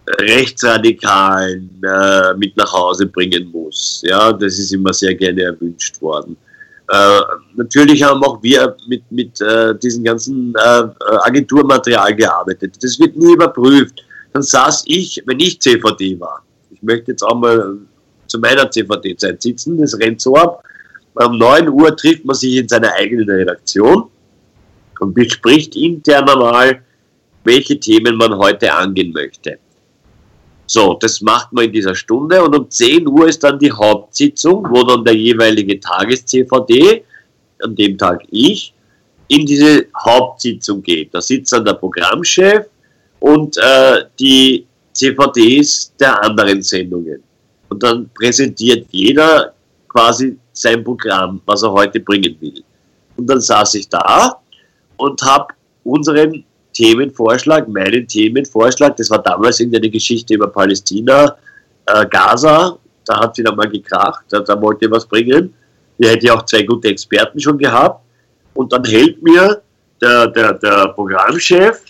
[0.08, 4.02] Rechtsradikalen äh, mit nach Hause bringen muss.
[4.06, 6.36] Ja, das ist immer sehr gerne erwünscht worden.
[6.90, 7.20] Äh,
[7.56, 10.84] natürlich haben auch wir mit, mit äh, diesem ganzen äh,
[11.24, 12.76] Agenturmaterial gearbeitet.
[12.82, 14.04] Das wird nie überprüft.
[14.34, 17.78] Dann saß ich, wenn ich CVD war, ich möchte jetzt auch mal
[18.28, 20.64] zu meiner CVD-Zeit sitzen, das rennt so ab,
[21.14, 24.10] um 9 Uhr trifft man sich in seiner eigenen Redaktion
[25.00, 26.82] und bespricht intern einmal,
[27.44, 29.58] welche Themen man heute angehen möchte.
[30.74, 34.66] So, das macht man in dieser Stunde und um 10 Uhr ist dann die Hauptsitzung,
[34.70, 37.04] wo dann der jeweilige Tages-CVD,
[37.62, 38.74] an dem Tag ich,
[39.28, 41.14] in diese Hauptsitzung geht.
[41.14, 42.68] Da sitzt dann der Programmchef
[43.20, 47.22] und äh, die CVDs der anderen Sendungen.
[47.68, 49.54] Und dann präsentiert jeder
[49.90, 52.64] quasi sein Programm, was er heute bringen will.
[53.18, 54.40] Und dann saß ich da
[54.96, 55.54] und habe
[55.84, 61.36] unseren Themenvorschlag, meinen Themenvorschlag, das war damals in der Geschichte über Palästina,
[61.86, 65.54] äh, Gaza, da hat wieder mal gekracht, da, da wollte ich was bringen.
[65.98, 68.02] Wir hätten ja auch zwei gute Experten schon gehabt.
[68.54, 69.62] Und dann hält mir
[70.02, 71.82] der, der, der Programmchef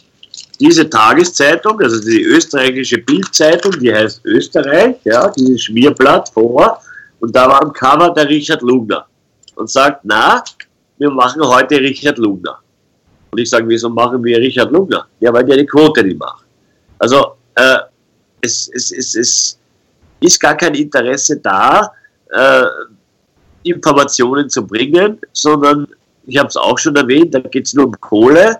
[0.59, 6.79] diese Tageszeitung, also die österreichische Bildzeitung, die heißt Österreich, ja, dieses Schmierblatt vor,
[7.19, 9.05] und da war am Cover der Richard Lugner
[9.55, 10.43] und sagt, na,
[10.97, 12.59] wir machen heute Richard Lugner.
[13.31, 15.07] Und ich sage, wieso machen wir Richard Lugner?
[15.19, 16.45] Ja, weil der die Quote nicht macht.
[16.99, 17.77] Also äh,
[18.41, 19.59] es, es, es, es
[20.19, 21.91] ist gar kein Interesse da,
[22.29, 22.63] äh,
[23.63, 25.87] Informationen zu bringen, sondern
[26.25, 28.57] ich habe es auch schon erwähnt, da geht es nur um Kohle.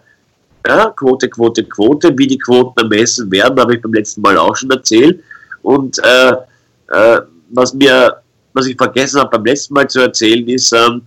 [0.66, 2.18] Ja, Quote, Quote, Quote.
[2.18, 5.22] Wie die Quoten ermessen werden, habe ich beim letzten Mal auch schon erzählt.
[5.64, 6.34] Und äh,
[6.90, 8.22] äh, was mir,
[8.54, 11.02] was ich vergessen habe beim letzten Mal zu erzählen, ist, ähm,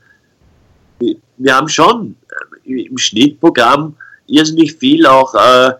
[1.37, 2.17] wir haben schon
[2.65, 3.97] im Schnittprogramm
[4.27, 5.73] irrsinnig viel auch äh,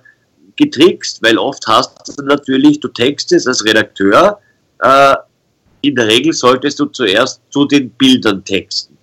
[0.57, 4.39] getrickst, weil oft hast du natürlich, du textest als Redakteur,
[4.81, 5.15] äh,
[5.83, 8.97] in der Regel solltest du zuerst zu den Bildern texten.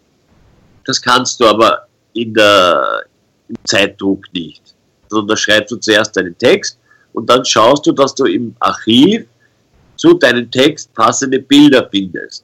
[0.85, 3.03] Das kannst du aber in der,
[3.47, 4.61] im Zeitdruck nicht.
[5.09, 6.79] Sondern da schreibst du zuerst deinen Text
[7.13, 9.25] und dann schaust du, dass du im Archiv
[9.95, 12.43] zu deinem Text passende Bilder findest.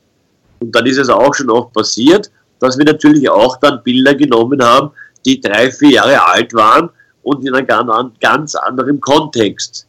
[0.60, 2.30] Und dann ist es auch schon oft passiert,
[2.60, 4.92] dass wir natürlich auch dann Bilder genommen haben,
[5.28, 6.90] die drei, vier Jahre alt waren
[7.24, 9.86] und in einem ganz anderen Kontext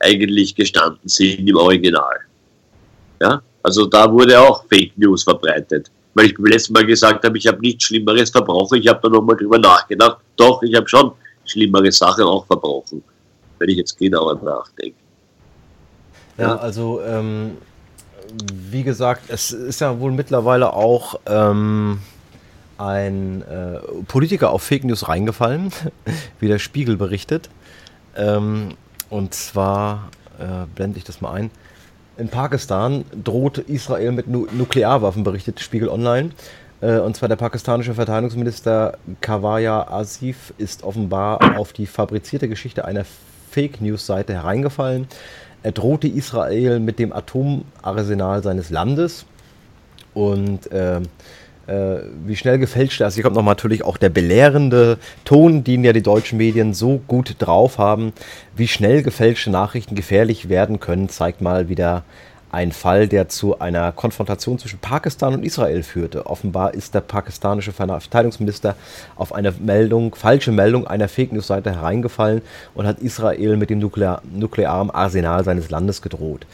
[0.00, 2.18] eigentlich gestanden sind im Original.
[3.22, 5.90] Ja, also da wurde auch Fake News verbreitet.
[6.14, 8.80] Weil ich beim letzten Mal gesagt habe, ich habe nichts Schlimmeres verbrochen.
[8.80, 10.18] Ich habe da nochmal drüber nachgedacht.
[10.34, 11.12] Doch, ich habe schon
[11.44, 13.02] schlimmere Sachen auch verbrochen,
[13.58, 14.96] wenn ich jetzt genauer nachdenke.
[16.36, 17.58] Ja, ja also ähm,
[18.70, 22.00] wie gesagt, es ist ja wohl mittlerweile auch ähm,
[22.80, 23.78] ein äh,
[24.08, 25.70] Politiker auf Fake News reingefallen,
[26.40, 27.50] wie der Spiegel berichtet.
[28.16, 28.74] Ähm,
[29.10, 31.50] und zwar äh, blende ich das mal ein.
[32.16, 36.30] In Pakistan droht Israel mit nu Nuklearwaffen, berichtet Spiegel Online.
[36.80, 43.04] Äh, und zwar der pakistanische Verteidigungsminister Kawaya Asif ist offenbar auf die fabrizierte Geschichte einer
[43.50, 45.06] Fake News-Seite hereingefallen.
[45.62, 49.26] Er drohte Israel mit dem Atomarsenal seines Landes.
[50.14, 51.00] Und äh,
[51.70, 53.14] äh, wie schnell gefälscht das.
[53.14, 57.36] Hier kommt noch natürlich auch der belehrende Ton, den ja die deutschen Medien so gut
[57.38, 58.12] drauf haben.
[58.56, 62.02] Wie schnell gefälschte Nachrichten gefährlich werden können, zeigt mal wieder
[62.52, 66.26] ein Fall, der zu einer Konfrontation zwischen Pakistan und Israel führte.
[66.26, 68.74] Offenbar ist der pakistanische Verteidigungsminister
[69.14, 72.42] auf eine Meldung, falsche Meldung einer Fake News Seite hereingefallen
[72.74, 76.44] und hat Israel mit dem nuklear, nuklearen Arsenal seines Landes gedroht.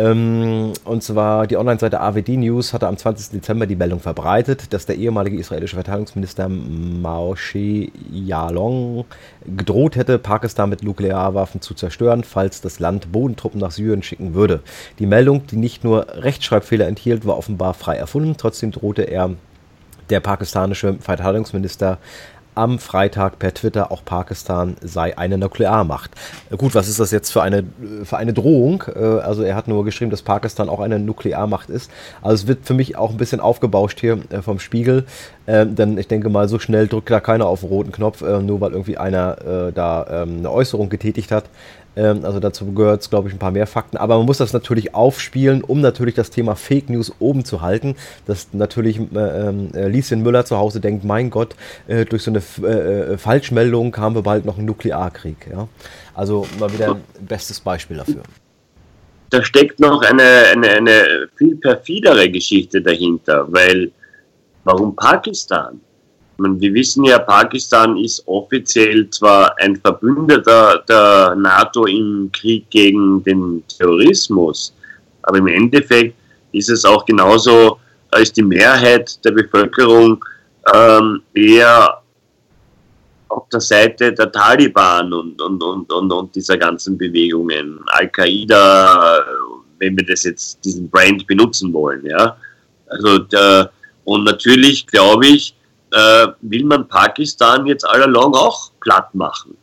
[0.00, 3.32] Ähm, und zwar die Online-Seite AWD News hatte am 20.
[3.32, 9.04] Dezember die Meldung verbreitet, dass der ehemalige israelische Verteidigungsminister Moshe Yalong
[9.44, 14.60] gedroht hätte, Pakistan mit Nuklearwaffen zu zerstören, falls das Land Bodentruppen nach Syrien schicken würde.
[14.98, 18.36] Die Meldung, die nicht nur Rechtschreibfehler enthielt, war offenbar frei erfunden.
[18.38, 19.34] Trotzdem drohte er
[20.08, 21.98] der pakistanische Verteidigungsminister
[22.54, 26.10] am Freitag per Twitter, auch Pakistan sei eine Nuklearmacht.
[26.50, 27.64] Äh, gut, was ist das jetzt für eine,
[28.04, 28.84] für eine Drohung?
[28.94, 31.90] Äh, also er hat nur geschrieben, dass Pakistan auch eine Nuklearmacht ist.
[32.22, 35.04] Also es wird für mich auch ein bisschen aufgebauscht hier äh, vom Spiegel.
[35.46, 38.70] Denn ich denke mal, so schnell drückt da keiner auf den roten Knopf, nur weil
[38.70, 41.46] irgendwie einer da ähm, eine Äußerung getätigt hat.
[41.96, 43.96] Ähm, also dazu gehört es, glaube ich, ein paar mehr Fakten.
[43.96, 47.96] Aber man muss das natürlich aufspielen, um natürlich das Thema Fake News oben zu halten.
[48.26, 51.54] Dass natürlich äh, äh, Lieschen Müller zu Hause denkt, mein Gott,
[51.88, 55.48] äh, durch so eine äh, äh, Falschmeldung haben wir bald noch einen Nuklearkrieg.
[55.50, 55.68] Ja?
[56.14, 58.22] Also mal wieder ein bestes Beispiel dafür.
[59.30, 60.22] Da steckt noch eine,
[60.52, 63.92] eine, eine viel perfidere Geschichte dahinter, weil
[64.64, 65.80] warum Pakistan?
[66.42, 73.62] Wir wissen ja, Pakistan ist offiziell zwar ein Verbündeter der NATO im Krieg gegen den
[73.68, 74.74] Terrorismus,
[75.22, 76.14] aber im Endeffekt
[76.52, 77.78] ist es auch genauso
[78.10, 80.24] als die Mehrheit der Bevölkerung
[80.74, 82.00] ähm, eher
[83.28, 87.78] auf der Seite der Taliban und, und, und, und, und dieser ganzen Bewegungen.
[87.86, 89.24] Al-Qaida,
[89.78, 92.36] wenn wir das jetzt, diesen Brand benutzen wollen, ja.
[92.88, 93.70] Also, der,
[94.04, 95.54] und natürlich glaube ich,
[95.92, 99.56] äh, will man Pakistan jetzt allalong auch platt machen.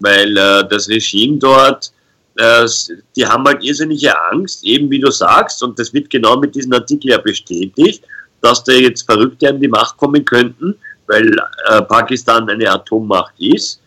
[0.00, 1.92] Weil äh, das Regime dort,
[2.36, 2.66] äh,
[3.16, 6.72] die haben halt irrsinnige Angst, eben wie du sagst, und das wird genau mit diesem
[6.72, 8.04] Artikel ja bestätigt,
[8.40, 10.74] dass da jetzt Verrückte an die Macht kommen könnten,
[11.06, 11.36] weil
[11.68, 13.80] äh, Pakistan eine Atommacht ist,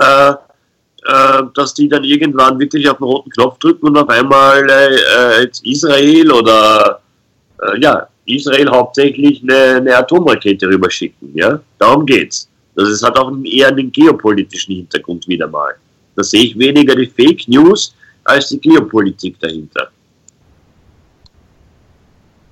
[0.00, 4.66] äh, äh, dass die dann irgendwann wirklich auf den roten Knopf drücken und auf einmal
[5.42, 7.00] jetzt Israel oder
[7.80, 11.30] ja, Israel hauptsächlich eine, eine Atomrakete rüberschicken.
[11.34, 11.60] Ja?
[11.78, 12.48] Darum geht's.
[12.74, 15.74] Das ist, hat auch eher einen geopolitischen Hintergrund wieder mal.
[16.16, 17.94] Da sehe ich weniger die Fake News
[18.24, 19.90] als die Geopolitik dahinter.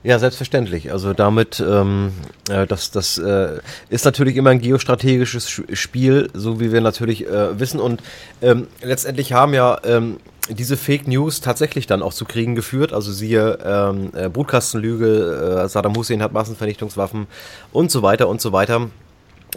[0.03, 0.91] Ja, selbstverständlich.
[0.93, 2.13] Also damit, ähm,
[2.49, 3.59] äh, das, das äh,
[3.91, 7.81] ist natürlich immer ein geostrategisches Spiel, so wie wir natürlich äh, wissen.
[7.81, 8.03] Und
[8.41, 10.17] ähm, letztendlich haben ja ähm,
[10.51, 12.93] diese Fake News tatsächlich dann auch zu Kriegen geführt.
[12.93, 17.27] Also siehe ähm, äh, Brutkastenlüge, äh, Saddam Hussein hat Massenvernichtungswaffen
[17.73, 18.89] und so weiter und so weiter.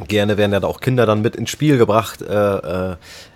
[0.08, 2.96] Gerne werden ja da auch Kinder dann mit ins Spiel gebracht, äh, äh,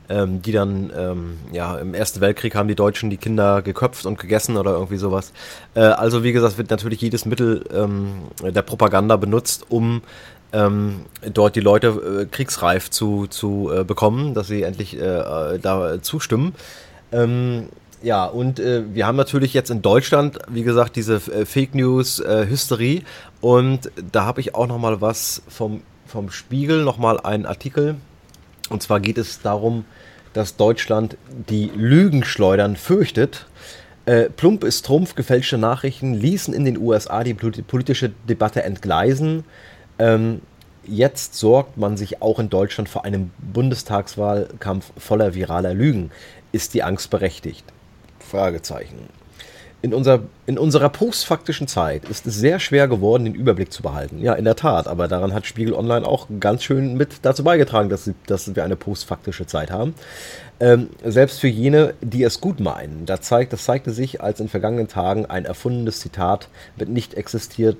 [0.09, 4.17] ähm, die dann, ähm, ja, im Ersten Weltkrieg haben die Deutschen die Kinder geköpft und
[4.17, 5.33] gegessen oder irgendwie sowas.
[5.75, 10.01] Äh, also wie gesagt, wird natürlich jedes Mittel ähm, der Propaganda benutzt, um
[10.53, 11.01] ähm,
[11.33, 11.87] dort die Leute
[12.21, 16.55] äh, kriegsreif zu, zu äh, bekommen, dass sie endlich äh, da zustimmen.
[17.11, 17.69] Ähm,
[18.01, 22.97] ja, und äh, wir haben natürlich jetzt in Deutschland, wie gesagt, diese äh, Fake News-Hysterie.
[22.97, 23.03] Äh,
[23.41, 27.95] und da habe ich auch noch mal was vom, vom Spiegel, noch mal einen Artikel.
[28.69, 29.85] Und zwar geht es darum,
[30.33, 31.17] dass Deutschland
[31.49, 33.47] die Lügenschleudern fürchtet.
[34.05, 39.43] Äh, plump ist Trumpf, gefälschte Nachrichten ließen in den USA die politische Debatte entgleisen.
[39.99, 40.41] Ähm,
[40.85, 46.11] jetzt sorgt man sich auch in Deutschland vor einem Bundestagswahlkampf voller viraler Lügen.
[46.57, 47.63] Ist die Angst berechtigt?
[48.17, 48.97] Fragezeichen.
[49.83, 54.17] In, unser, in unserer postfaktischen Zeit ist es sehr schwer geworden, den Überblick zu behalten.
[54.17, 57.89] Ja, in der Tat, aber daran hat Spiegel Online auch ganz schön mit dazu beigetragen,
[57.89, 59.93] dass, dass wir eine postfaktische Zeit haben.
[60.59, 63.05] Ähm, selbst für jene, die es gut meinen.
[63.05, 67.77] Da zeigt, das zeigte sich, als in vergangenen Tagen ein erfundenes Zitat mit nicht existiert,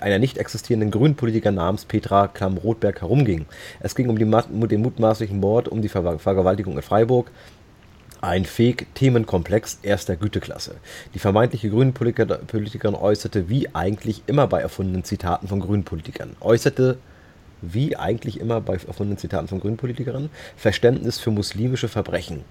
[0.00, 3.44] einer nicht existierenden Grünpolitiker namens Petra Klamm-Rothberg herumging.
[3.80, 4.24] Es ging um die,
[4.68, 7.30] den mutmaßlichen Mord, um die Vergewaltigung in Freiburg,
[8.22, 10.76] ein Fake-Themenkomplex erster Güteklasse.
[11.12, 16.96] Die vermeintliche Grünen-Politikerin äußerte, wie eigentlich immer bei erfundenen Zitaten von Grünen-Politikern, äußerte
[17.60, 22.44] wie eigentlich immer bei erfundenen Zitaten von Grünen-Politikerinnen, Verständnis für muslimische Verbrechen.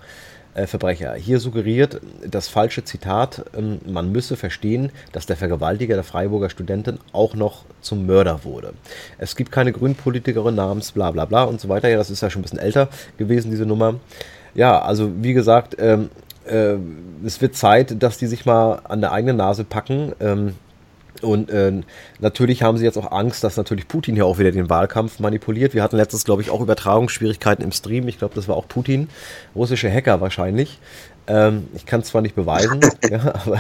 [0.54, 1.14] Äh, Verbrecher.
[1.14, 7.00] Hier suggeriert das falsche Zitat, ähm, man müsse verstehen, dass der Vergewaltiger der Freiburger Studentin
[7.14, 8.74] auch noch zum Mörder wurde.
[9.18, 11.88] Es gibt keine Grünpolitikerin namens bla bla bla und so weiter.
[11.88, 13.96] Ja, das ist ja schon ein bisschen älter gewesen, diese Nummer
[14.54, 16.10] ja, also wie gesagt, ähm,
[16.46, 16.76] äh,
[17.26, 20.14] es wird Zeit, dass die sich mal an der eigenen Nase packen.
[20.20, 20.56] Ähm,
[21.22, 21.72] und äh,
[22.20, 25.74] natürlich haben sie jetzt auch Angst, dass natürlich Putin hier auch wieder den Wahlkampf manipuliert.
[25.74, 28.08] Wir hatten letztens, glaube ich, auch Übertragungsschwierigkeiten im Stream.
[28.08, 29.08] Ich glaube, das war auch Putin,
[29.56, 30.80] russische Hacker wahrscheinlich.
[31.28, 32.80] Ähm, ich kann es zwar nicht beweisen,
[33.10, 33.60] ja, aber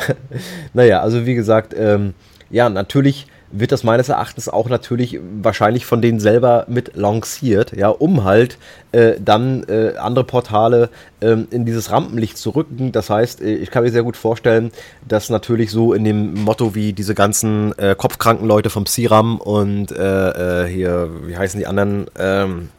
[0.73, 2.15] naja, also wie gesagt, ähm,
[2.49, 7.89] ja, natürlich wird das meines Erachtens auch natürlich wahrscheinlich von denen selber mit lanciert, ja,
[7.89, 8.57] um halt
[8.91, 10.89] äh, dann äh, andere Portale
[11.19, 12.91] äh, in dieses Rampenlicht zu rücken.
[12.91, 14.71] Das heißt, äh, ich kann mir sehr gut vorstellen,
[15.07, 19.91] dass natürlich so in dem Motto wie diese ganzen äh, kopfkranken Leute vom Siram und
[19.91, 22.69] äh, hier, wie heißen die anderen, ähm,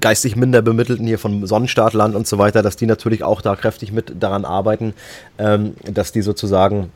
[0.00, 3.92] geistig minder bemittelten hier von Sonnenstartland und so weiter, dass die natürlich auch da kräftig
[3.92, 4.94] mit daran arbeiten,
[5.36, 6.90] ähm, dass die sozusagen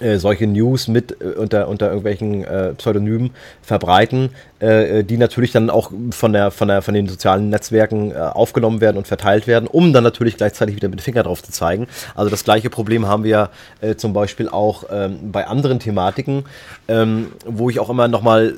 [0.00, 3.30] äh, solche News mit äh, unter, unter irgendwelchen äh, Pseudonymen
[3.62, 4.30] verbreiten,
[4.60, 8.14] äh, äh, die natürlich dann auch von, der, von, der, von den sozialen Netzwerken äh,
[8.14, 11.52] aufgenommen werden und verteilt werden, um dann natürlich gleichzeitig wieder mit dem Finger drauf zu
[11.52, 11.86] zeigen.
[12.16, 13.50] Also das gleiche Problem haben wir
[13.96, 16.44] zum Beispiel auch ähm, bei anderen Thematiken,
[16.88, 18.54] ähm, wo ich auch immer nochmal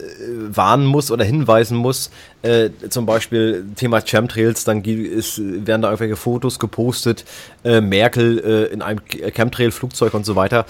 [0.49, 2.11] warnen muss oder hinweisen muss,
[2.89, 7.25] zum Beispiel Thema Chemtrails, dann ist, werden da irgendwelche Fotos gepostet,
[7.65, 8.39] Merkel
[8.73, 10.67] in einem Chemtrail-Flugzeug und so weiter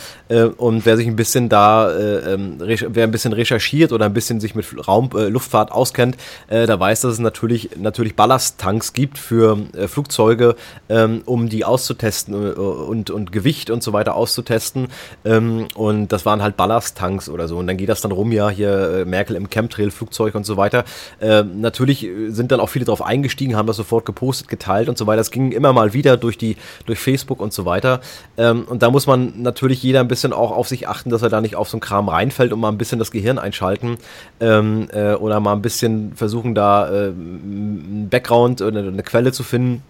[0.57, 4.41] und wer sich ein bisschen da, äh, ähm, wer ein bisschen recherchiert oder ein bisschen
[4.41, 6.17] sich mit Raum, äh, Luftfahrt auskennt,
[6.49, 10.57] äh, da weiß, dass es natürlich, natürlich Ballasttanks gibt für äh, Flugzeuge,
[10.89, 14.89] ähm, um die auszutesten äh, und, und Gewicht und so weiter auszutesten.
[15.25, 17.59] Ähm, und das waren halt Ballasttanks oder so.
[17.59, 20.85] Und dann geht das dann rum, ja, hier äh, Merkel im Chemtrail-Flugzeug und so weiter.
[21.21, 25.07] Ähm, natürlich sind dann auch viele drauf eingestiegen, haben das sofort gepostet, geteilt und so
[25.07, 25.19] weiter.
[25.19, 26.57] Das ging immer mal wieder durch die,
[26.87, 28.01] durch Facebook und so weiter.
[28.39, 31.29] Ähm, und da muss man natürlich jeder ein bisschen auch auf sich achten, dass er
[31.29, 33.99] da nicht auf so einen Kram reinfällt und mal ein bisschen das Gehirn einschalten
[34.41, 39.43] ähm, äh, oder mal ein bisschen versuchen, da äh, einen Background oder eine Quelle zu
[39.43, 39.83] finden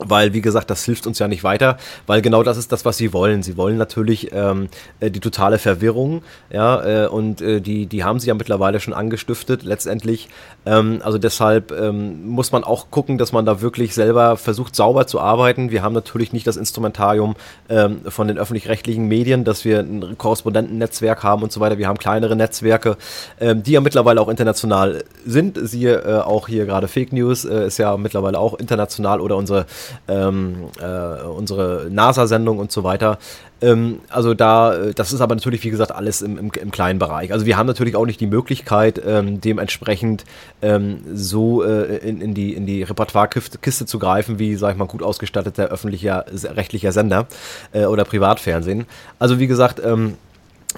[0.00, 1.76] weil, wie gesagt, das hilft uns ja nicht weiter,
[2.06, 3.42] weil genau das ist das, was sie wollen.
[3.42, 4.68] Sie wollen natürlich ähm,
[4.98, 8.94] äh, die totale Verwirrung, ja, äh, und äh, die, die haben sie ja mittlerweile schon
[8.94, 10.28] angestiftet, letztendlich.
[10.66, 15.06] Ähm, also deshalb ähm, muss man auch gucken, dass man da wirklich selber versucht, sauber
[15.06, 15.70] zu arbeiten.
[15.70, 17.34] Wir haben natürlich nicht das Instrumentarium
[17.68, 21.78] ähm, von den öffentlich-rechtlichen Medien, dass wir ein Korrespondentennetzwerk haben und so weiter.
[21.78, 22.96] Wir haben kleinere Netzwerke,
[23.40, 25.58] ähm, die ja mittlerweile auch international sind.
[25.62, 29.66] Siehe äh, auch hier gerade Fake News äh, ist ja mittlerweile auch international oder unsere
[30.08, 33.18] ähm, äh, unsere NASA-Sendung und so weiter.
[33.62, 36.98] Ähm, also da, äh, das ist aber natürlich, wie gesagt, alles im, im, im, kleinen
[36.98, 37.32] Bereich.
[37.32, 40.24] Also wir haben natürlich auch nicht die Möglichkeit, ähm, dementsprechend
[40.62, 44.86] ähm, so äh, in, in, die, in die Repertoirekiste zu greifen, wie, sag ich mal,
[44.86, 47.26] gut ausgestatteter öffentlicher, rechtlicher Sender
[47.72, 48.86] äh, oder Privatfernsehen.
[49.18, 50.14] Also wie gesagt, ähm,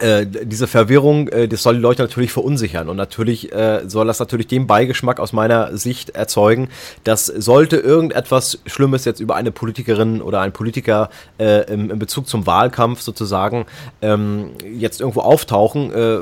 [0.01, 2.89] äh, diese Verwirrung, äh, das soll die Leute natürlich verunsichern.
[2.89, 6.69] Und natürlich äh, soll das natürlich den Beigeschmack aus meiner Sicht erzeugen,
[7.05, 12.27] dass sollte irgendetwas Schlimmes jetzt über eine Politikerin oder ein Politiker äh, im, im Bezug
[12.27, 13.67] zum Wahlkampf sozusagen
[14.01, 16.19] ähm, jetzt irgendwo auftauchen, äh,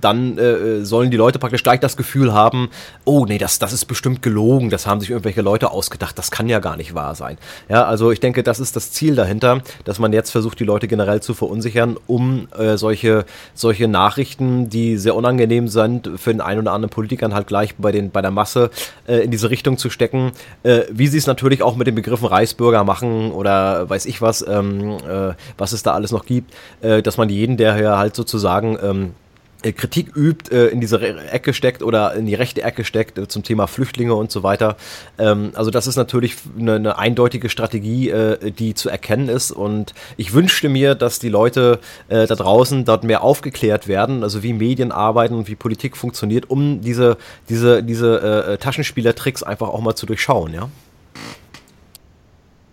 [0.00, 2.68] dann äh, sollen die Leute praktisch gleich das Gefühl haben,
[3.04, 6.48] oh nee, das, das ist bestimmt gelogen, das haben sich irgendwelche Leute ausgedacht, das kann
[6.48, 7.38] ja gar nicht wahr sein.
[7.68, 10.88] Ja, also ich denke, das ist das Ziel dahinter, dass man jetzt versucht, die Leute
[10.88, 13.24] generell zu verunsichern, um äh, solche,
[13.54, 17.92] solche Nachrichten, die sehr unangenehm sind, für den einen oder anderen Politikern halt gleich bei,
[17.92, 18.70] den, bei der Masse
[19.06, 20.32] äh, in diese Richtung zu stecken,
[20.62, 24.46] äh, wie sie es natürlich auch mit den Begriffen Reichsbürger machen oder weiß ich was,
[24.46, 28.16] ähm, äh, was es da alles noch gibt, äh, dass man jeden, der hier halt
[28.16, 29.25] sozusagen ähm, äh,
[29.62, 33.42] Kritik übt, äh, in diese Ecke steckt oder in die rechte Ecke steckt äh, zum
[33.42, 34.76] Thema Flüchtlinge und so weiter.
[35.18, 39.94] Ähm, also das ist natürlich eine, eine eindeutige Strategie, äh, die zu erkennen ist und
[40.16, 44.52] ich wünschte mir, dass die Leute äh, da draußen dort mehr aufgeklärt werden, also wie
[44.52, 47.16] Medien arbeiten und wie Politik funktioniert, um diese,
[47.48, 50.68] diese, diese äh, Taschenspielertricks einfach auch mal zu durchschauen, ja.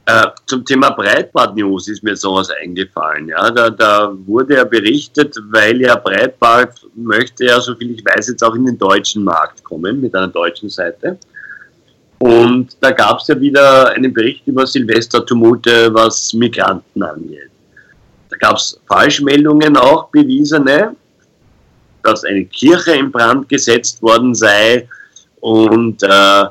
[0.06, 3.30] Äh, zum Thema Breitbart-News ist mir sowas eingefallen.
[3.30, 8.44] Ja, da, da wurde ja berichtet, weil ja Breitbart möchte ja, soviel ich weiß, jetzt
[8.44, 11.18] auch in den deutschen Markt kommen mit einer deutschen Seite.
[12.20, 17.50] Und da gab es ja wieder einen Bericht über Silvester-Tumulte, was Migranten angeht.
[18.30, 20.96] Da gab es Falschmeldungen auch, bewiesene,
[22.04, 24.88] dass eine Kirche in Brand gesetzt worden sei
[25.40, 26.46] und äh,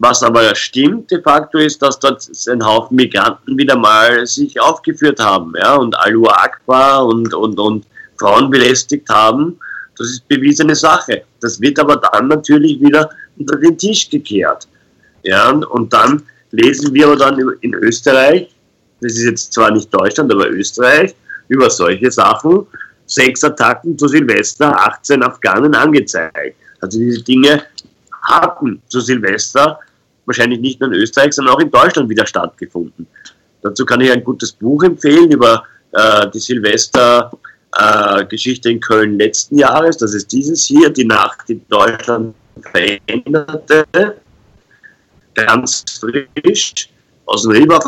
[0.00, 5.20] was aber stimmt de facto ist, dass dort ein Haufen Migranten wieder mal sich aufgeführt
[5.20, 7.84] haben ja, und Alu Akbar und, und, und
[8.18, 9.58] Frauen belästigt haben.
[9.98, 11.22] Das ist bewiesene Sache.
[11.40, 14.66] Das wird aber dann natürlich wieder unter den Tisch gekehrt.
[15.22, 18.48] Ja, und dann lesen wir aber dann in Österreich,
[19.02, 21.14] das ist jetzt zwar nicht Deutschland, aber Österreich,
[21.48, 22.66] über solche Sachen,
[23.04, 26.56] sechs Attacken zu Silvester, 18 Afghanen angezeigt.
[26.80, 27.64] Also diese Dinge
[28.22, 29.78] hatten zu Silvester
[30.30, 33.06] wahrscheinlich nicht nur in Österreich, sondern auch in Deutschland wieder stattgefunden.
[33.62, 39.58] Dazu kann ich ein gutes Buch empfehlen über äh, die Silvester-Geschichte äh, in Köln letzten
[39.58, 39.98] Jahres.
[39.98, 43.84] Das ist dieses hier, die Nacht, die Deutschland veränderte.
[45.34, 46.88] Ganz frisch
[47.26, 47.78] aus dem Riber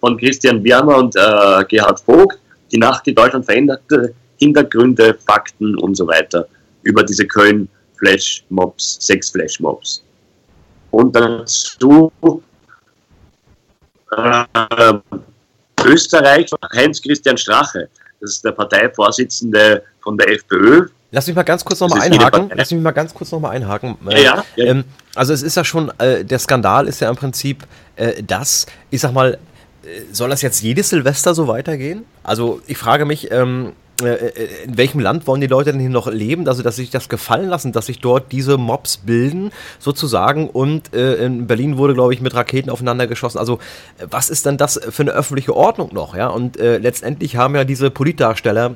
[0.00, 2.38] von Christian Wirmer und äh, Gerhard Vogt.
[2.72, 6.46] Die Nacht, die Deutschland veränderte, Hintergründe, Fakten und so weiter
[6.82, 10.02] über diese Köln-Flash-Mobs, sechs Flash-Mobs
[10.90, 12.12] und dazu
[14.16, 14.44] äh,
[15.84, 17.88] Österreich, Heinz-Christian Strache,
[18.20, 20.88] das ist der Parteivorsitzende von der FPÖ.
[21.12, 22.50] Lass mich mal ganz kurz nochmal einhaken.
[22.54, 23.96] Lass mich mal ganz kurz nochmal einhaken.
[24.08, 24.64] Ja, ja, ja.
[24.64, 24.84] Ähm,
[25.14, 27.66] also es ist ja schon, äh, der Skandal ist ja im Prinzip
[27.96, 29.38] äh, das, ich sag mal,
[29.82, 32.04] äh, soll das jetzt jedes Silvester so weitergehen?
[32.22, 33.72] Also ich frage mich, ähm, äh,
[34.06, 36.46] in welchem Land wollen die Leute denn hier noch leben?
[36.48, 40.48] Also, dass sich das gefallen lassen, dass sich dort diese Mobs bilden, sozusagen.
[40.48, 43.38] Und äh, in Berlin wurde, glaube ich, mit Raketen aufeinander geschossen.
[43.38, 43.58] Also,
[44.10, 46.14] was ist denn das für eine öffentliche Ordnung noch?
[46.14, 48.74] Ja, und äh, letztendlich haben ja diese Politdarsteller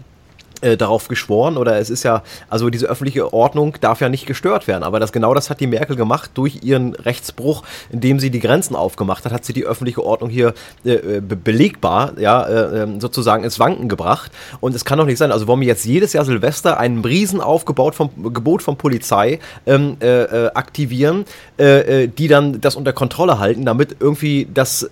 [0.60, 4.66] äh, darauf geschworen oder es ist ja, also diese öffentliche Ordnung darf ja nicht gestört
[4.66, 4.82] werden.
[4.82, 8.76] Aber das genau das hat die Merkel gemacht durch ihren Rechtsbruch, indem sie die Grenzen
[8.76, 13.44] aufgemacht hat, hat sie die öffentliche Ordnung hier äh, be belegbar, ja, äh, ähm, sozusagen
[13.44, 14.32] ins Wanken gebracht.
[14.60, 17.40] Und es kann doch nicht sein, also wollen wir jetzt jedes Jahr Silvester ein riesen
[17.40, 21.24] aufgebaut vom Gebot von Polizei ähm, äh, äh aktivieren,
[21.56, 24.88] äh, die dann das unter Kontrolle halten, damit irgendwie das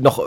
[0.00, 0.22] noch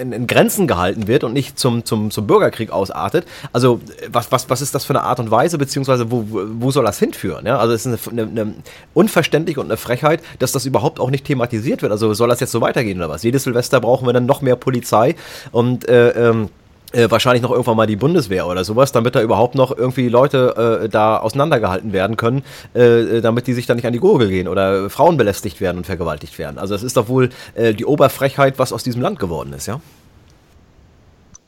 [0.00, 3.26] in, in, Grenzen gehalten wird und nicht zum, zum, zum Bürgerkrieg ausartet.
[3.52, 3.80] Also
[4.10, 6.98] was, was, was ist das für eine Art und Weise, beziehungsweise wo, wo soll das
[6.98, 7.46] hinführen?
[7.46, 7.58] Ja?
[7.58, 8.54] Also es ist eine, eine, eine
[8.94, 11.92] unverständlich und eine Frechheit, dass das überhaupt auch nicht thematisiert wird.
[11.92, 13.22] Also soll das jetzt so weitergehen oder was?
[13.22, 15.14] Jedes Silvester brauchen wir dann noch mehr Polizei
[15.50, 16.48] und äh, ähm,
[16.92, 20.82] äh, wahrscheinlich noch irgendwann mal die Bundeswehr oder sowas, damit da überhaupt noch irgendwie Leute
[20.84, 22.42] äh, da auseinandergehalten werden können,
[22.74, 25.84] äh, damit die sich da nicht an die Gurgel gehen oder Frauen belästigt werden und
[25.86, 26.58] vergewaltigt werden.
[26.58, 29.80] Also es ist doch wohl äh, die Oberfrechheit, was aus diesem Land geworden ist, ja?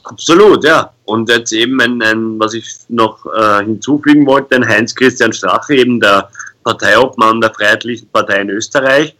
[0.04, 0.92] Absolut, ja.
[1.06, 5.98] Und jetzt eben ein, ein was ich noch äh, hinzufügen wollte, ein Heinz-Christian Strache, eben
[5.98, 6.28] der
[6.62, 9.14] Parteiobmann der Freiheitlichen Partei in Österreich,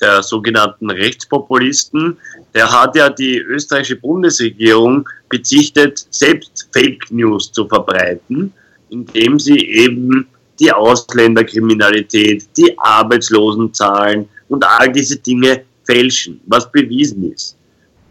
[0.00, 2.16] der sogenannten Rechtspopulisten,
[2.54, 8.52] der hat ja die österreichische Bundesregierung bezichtet, selbst Fake News zu verbreiten,
[8.90, 10.26] indem sie eben
[10.58, 17.56] die Ausländerkriminalität, die Arbeitslosenzahlen und all diese Dinge fälschen, was bewiesen ist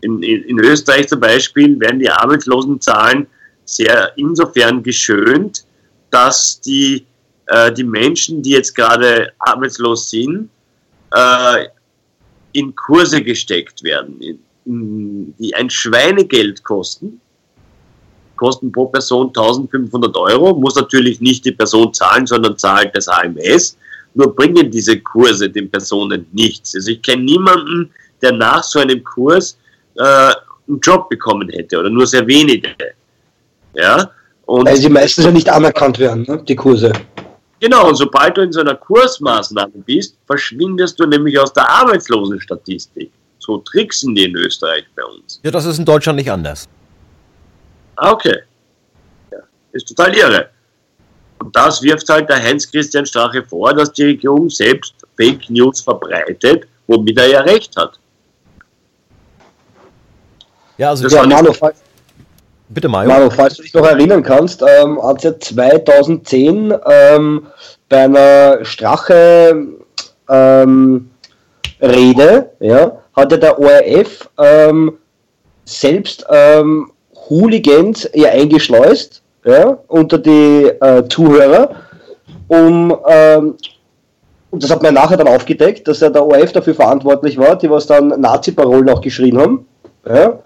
[0.01, 3.27] in, in Österreich zum Beispiel werden die Arbeitslosenzahlen
[3.65, 5.65] sehr insofern geschönt,
[6.09, 7.05] dass die,
[7.47, 10.49] äh, die Menschen, die jetzt gerade arbeitslos sind,
[11.13, 11.67] äh,
[12.53, 17.21] in Kurse gesteckt werden, in, in, die ein Schweinegeld kosten,
[18.35, 23.77] kosten pro Person 1500 Euro, muss natürlich nicht die Person zahlen, sondern zahlt das AMS,
[24.13, 26.75] nur bringen diese Kurse den Personen nichts.
[26.75, 27.91] Also ich kenne niemanden,
[28.21, 29.57] der nach so einem Kurs
[29.97, 30.03] äh,
[30.67, 32.69] einen Job bekommen hätte oder nur sehr wenige.
[33.73, 34.11] Ja?
[34.45, 36.43] Und Weil sie meistens ja nicht anerkannt werden, ne?
[36.47, 36.91] die Kurse.
[37.59, 43.11] Genau, und sobald du in so einer Kursmaßnahme bist, verschwindest du nämlich aus der Arbeitslosenstatistik.
[43.37, 45.39] So tricksen die in Österreich bei uns.
[45.43, 46.67] Ja, das ist in Deutschland nicht anders.
[47.95, 48.39] Ah, okay.
[49.31, 49.37] Ja,
[49.73, 50.49] ist total irre.
[51.39, 56.67] Und das wirft halt der Heinz-Christian Strache vor, dass die Regierung selbst Fake News verbreitet,
[56.87, 57.99] womit er ja recht hat.
[60.81, 61.75] Ja, also ja, Manu, falls,
[62.69, 63.07] bitte Mario.
[63.07, 67.45] Manu, falls du dich noch erinnern kannst, ähm, hat es ja 2010 ähm,
[67.87, 69.67] bei einer Strache
[70.27, 71.11] ähm,
[71.79, 74.97] Rede, ja, hat ja der ORF ähm,
[75.65, 76.91] selbst ähm,
[77.29, 81.75] Hooligans ja eingeschleust ja, unter die äh, Zuhörer,
[82.47, 83.53] um ähm,
[84.49, 87.69] und das hat man nachher dann aufgedeckt, dass ja der ORF dafür verantwortlich war, die
[87.69, 89.67] was dann Nazi-Parolen auch geschrien haben.
[90.09, 90.39] Ja.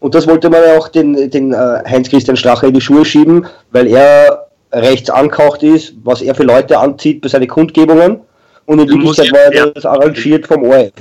[0.00, 3.46] Und das wollte man ja auch den, den äh, Heinz-Christian Strache in die Schuhe schieben,
[3.72, 8.20] weil er rechts angehaucht ist, was er für Leute anzieht bei seinen Kundgebungen.
[8.66, 10.92] Und in Wirklichkeit war er das arrangiert vom ORF.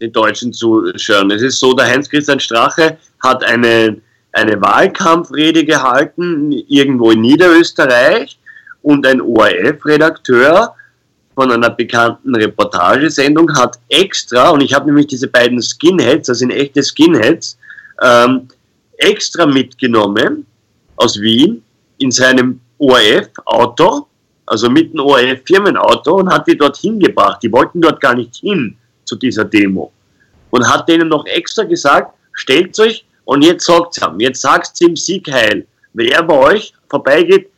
[0.00, 1.30] Die Deutschen zuschauen.
[1.30, 3.96] Es ist so, der Heinz-Christian Strache hat eine,
[4.32, 8.38] eine Wahlkampfrede gehalten, irgendwo in Niederösterreich,
[8.82, 10.74] und ein ORF-Redakteur
[11.34, 16.50] von einer bekannten Reportagesendung hat extra, und ich habe nämlich diese beiden Skinheads, das sind
[16.50, 17.58] echte Skinheads,
[18.02, 18.48] ähm,
[18.96, 20.46] extra mitgenommen
[20.96, 21.62] aus Wien
[21.98, 24.06] in seinem ORF-Auto,
[24.46, 27.42] also mit dem ORF-Firmenauto und hat die dorthin gebracht.
[27.42, 29.92] Die wollten dort gar nicht hin zu dieser Demo.
[30.50, 34.96] Und hat denen noch extra gesagt, stellt euch und jetzt sagt ihm, jetzt sagt ihm
[34.96, 35.66] Sieg heil.
[35.96, 37.50] Er bei euch vorbeigeht,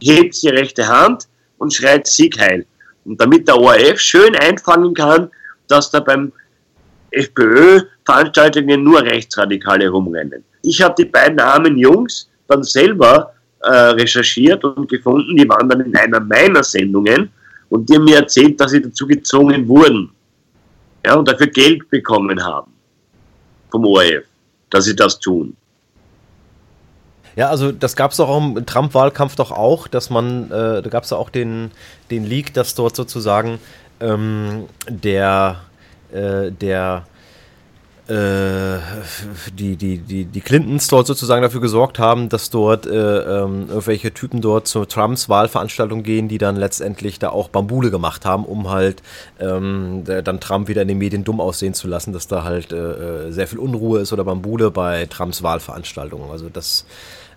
[0.00, 1.28] hebt die rechte Hand
[1.58, 2.66] und schreit Sieg heil.
[3.04, 5.30] Und damit der ORF schön einfangen kann,
[5.68, 6.32] dass da beim
[7.14, 10.44] FPÖ-Veranstaltungen nur Rechtsradikale rumrennen.
[10.62, 15.80] Ich habe die beiden armen Jungs dann selber äh, recherchiert und gefunden, die waren dann
[15.80, 17.30] in einer meiner Sendungen
[17.70, 20.10] und die haben mir erzählt, dass sie dazu gezwungen wurden
[21.04, 22.72] ja, und dafür Geld bekommen haben
[23.70, 24.24] vom ORF,
[24.70, 25.56] dass sie das tun.
[27.36, 31.02] Ja, also das gab es auch im Trump-Wahlkampf doch auch, dass man, äh, da gab
[31.02, 31.72] es auch den,
[32.10, 33.58] den Leak, dass dort sozusagen
[34.00, 35.60] ähm, der
[36.14, 37.04] äh, der
[38.06, 38.80] äh,
[39.54, 44.12] die, die, die, die Clintons dort sozusagen dafür gesorgt haben, dass dort äh, ähm, irgendwelche
[44.12, 48.68] Typen dort zu Trumps Wahlveranstaltung gehen, die dann letztendlich da auch Bambule gemacht haben, um
[48.68, 49.02] halt
[49.40, 53.28] ähm, dann Trump wieder in den Medien dumm aussehen zu lassen, dass da halt äh,
[53.28, 56.30] äh sehr viel Unruhe ist oder Bambule bei Trumps Wahlveranstaltungen.
[56.30, 56.84] Also das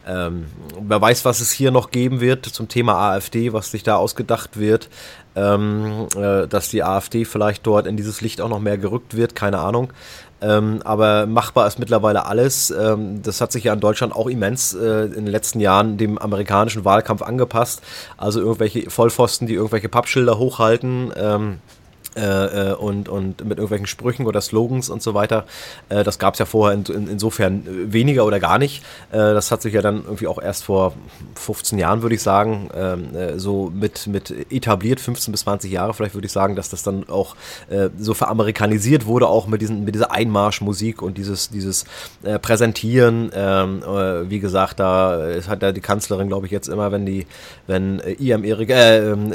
[0.07, 0.45] ähm,
[0.80, 4.57] wer weiß, was es hier noch geben wird zum Thema AfD, was sich da ausgedacht
[4.57, 4.89] wird,
[5.38, 9.35] ähm, äh, dass die AfD vielleicht dort in dieses Licht auch noch mehr gerückt wird,
[9.35, 9.93] keine Ahnung.
[10.39, 12.69] Ähm, aber machbar ist mittlerweile alles.
[12.71, 16.17] Ähm, das hat sich ja in Deutschland auch immens äh, in den letzten Jahren dem
[16.17, 17.81] amerikanischen Wahlkampf angepasst.
[18.17, 21.11] Also irgendwelche Vollpfosten, die irgendwelche Pappschilder hochhalten.
[21.15, 21.59] Ähm,
[22.18, 25.45] äh, äh, und, und mit irgendwelchen Sprüchen oder Slogans und so weiter.
[25.89, 27.63] Äh, das gab es ja vorher in, in, insofern
[27.93, 28.84] weniger oder gar nicht.
[29.11, 30.93] Äh, das hat sich ja dann irgendwie auch erst vor
[31.36, 35.93] 15 Jahren, würde ich sagen, ähm, äh, so mit, mit etabliert, 15 bis 20 Jahre
[35.93, 37.36] vielleicht würde ich sagen, dass das dann auch
[37.70, 41.86] äh, so veramerikanisiert wurde, auch mit, diesen, mit dieser Einmarschmusik und dieses, dieses
[42.41, 43.32] Präsentieren.
[43.34, 43.84] Ähm,
[44.30, 47.28] wie gesagt, da hat ja die Kanzlerin, glaube ich, jetzt immer, wenn die,
[47.68, 49.32] wenn IM Erik, ähm,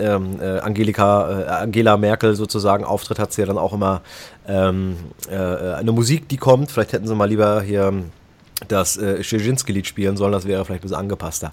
[0.63, 4.03] Angelika, Angela Merkel sozusagen sozusagen auftritt, hat sie ja dann auch immer
[4.49, 4.97] ähm,
[5.29, 6.71] äh, eine Musik, die kommt.
[6.71, 7.93] Vielleicht hätten sie mal lieber hier
[8.69, 9.21] das äh,
[9.67, 11.53] lied spielen sollen, das wäre vielleicht ein bisschen angepasster.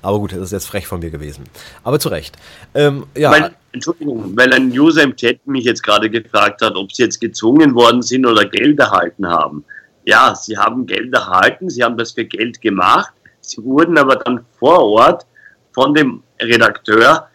[0.00, 1.44] Aber gut, das ist jetzt frech von mir gewesen.
[1.84, 2.36] Aber zu Recht.
[2.74, 3.30] Ähm, ja.
[3.30, 7.20] Weil, Entschuldigung, weil ein User im Chat mich jetzt gerade gefragt hat, ob sie jetzt
[7.20, 9.64] gezwungen worden sind oder Geld erhalten haben.
[10.06, 14.46] Ja, sie haben Geld erhalten, sie haben das für Geld gemacht, sie wurden aber dann
[14.58, 15.26] vor Ort
[15.72, 17.28] von dem Redakteur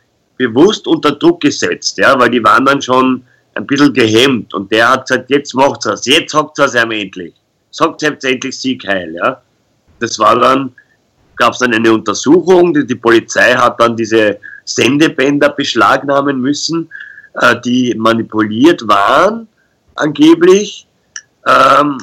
[0.48, 3.24] bewusst unter Druck gesetzt, ja, weil die waren dann schon
[3.56, 7.34] ein bisschen gehemmt und der hat gesagt, jetzt macht's das, jetzt sagt es ihm endlich.
[7.70, 9.42] Sagt jetzt endlich Sieg heil, ja.
[10.00, 10.74] Das war dann,
[11.36, 16.90] gab es dann eine Untersuchung, die, die, Polizei hat dann diese Sendebänder beschlagnahmen müssen,
[17.36, 19.48] äh, die manipuliert waren,
[19.96, 20.88] angeblich.
[21.46, 21.98] Ähm,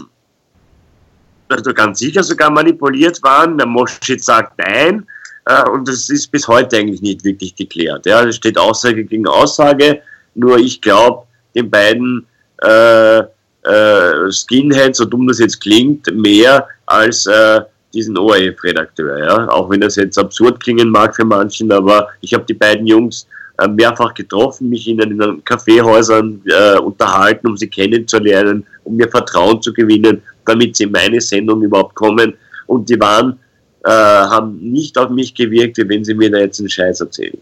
[1.49, 3.57] also ganz sicher sogar manipuliert waren.
[3.57, 5.07] Der Moschit sagt nein.
[5.49, 8.07] Äh, und das ist bis heute eigentlich nicht wirklich geklärt.
[8.07, 10.03] Ja, es steht Aussage gegen Aussage,
[10.35, 11.25] nur ich glaube
[11.55, 12.27] den beiden
[12.63, 17.63] äh, äh, Skinheads, so dumm das jetzt klingt, mehr als äh,
[17.95, 19.19] diesen ORF-Redakteur.
[19.19, 19.49] Ja?
[19.49, 23.27] Auch wenn das jetzt absurd klingen mag für manchen, aber ich habe die beiden Jungs
[23.57, 29.09] äh, mehrfach getroffen, mich ihnen in den Kaffeehäusern äh, unterhalten, um sie kennenzulernen, um mir
[29.09, 32.35] Vertrauen zu gewinnen, damit sie in meine Sendung überhaupt kommen.
[32.67, 33.39] Und die waren
[33.85, 37.39] äh, haben nicht auf mich gewirkt, wie wenn sie mir da jetzt einen Scheiß erzählen.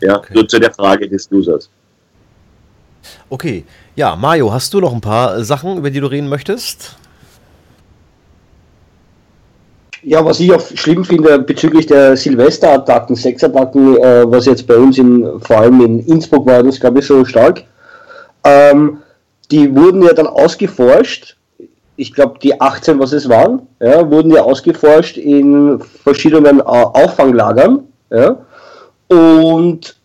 [0.00, 0.34] Ja, okay.
[0.34, 1.68] nur zu der Frage des Users.
[3.28, 3.64] Okay,
[3.96, 6.96] ja, Mario, hast du noch ein paar Sachen, über die du reden möchtest?
[10.02, 14.96] Ja, was ich auch schlimm finde bezüglich der Silvesterattacken, Sexattacken, äh, was jetzt bei uns
[14.96, 17.64] in, vor allem in Innsbruck war, das glaube ich so stark,
[18.44, 18.98] ähm,
[19.50, 21.37] die wurden ja dann ausgeforscht
[21.98, 27.80] ich glaube, die 18, was es waren, ja, wurden ja ausgeforscht in verschiedenen äh, Auffanglagern.
[28.10, 28.36] Ja.
[29.08, 29.96] Und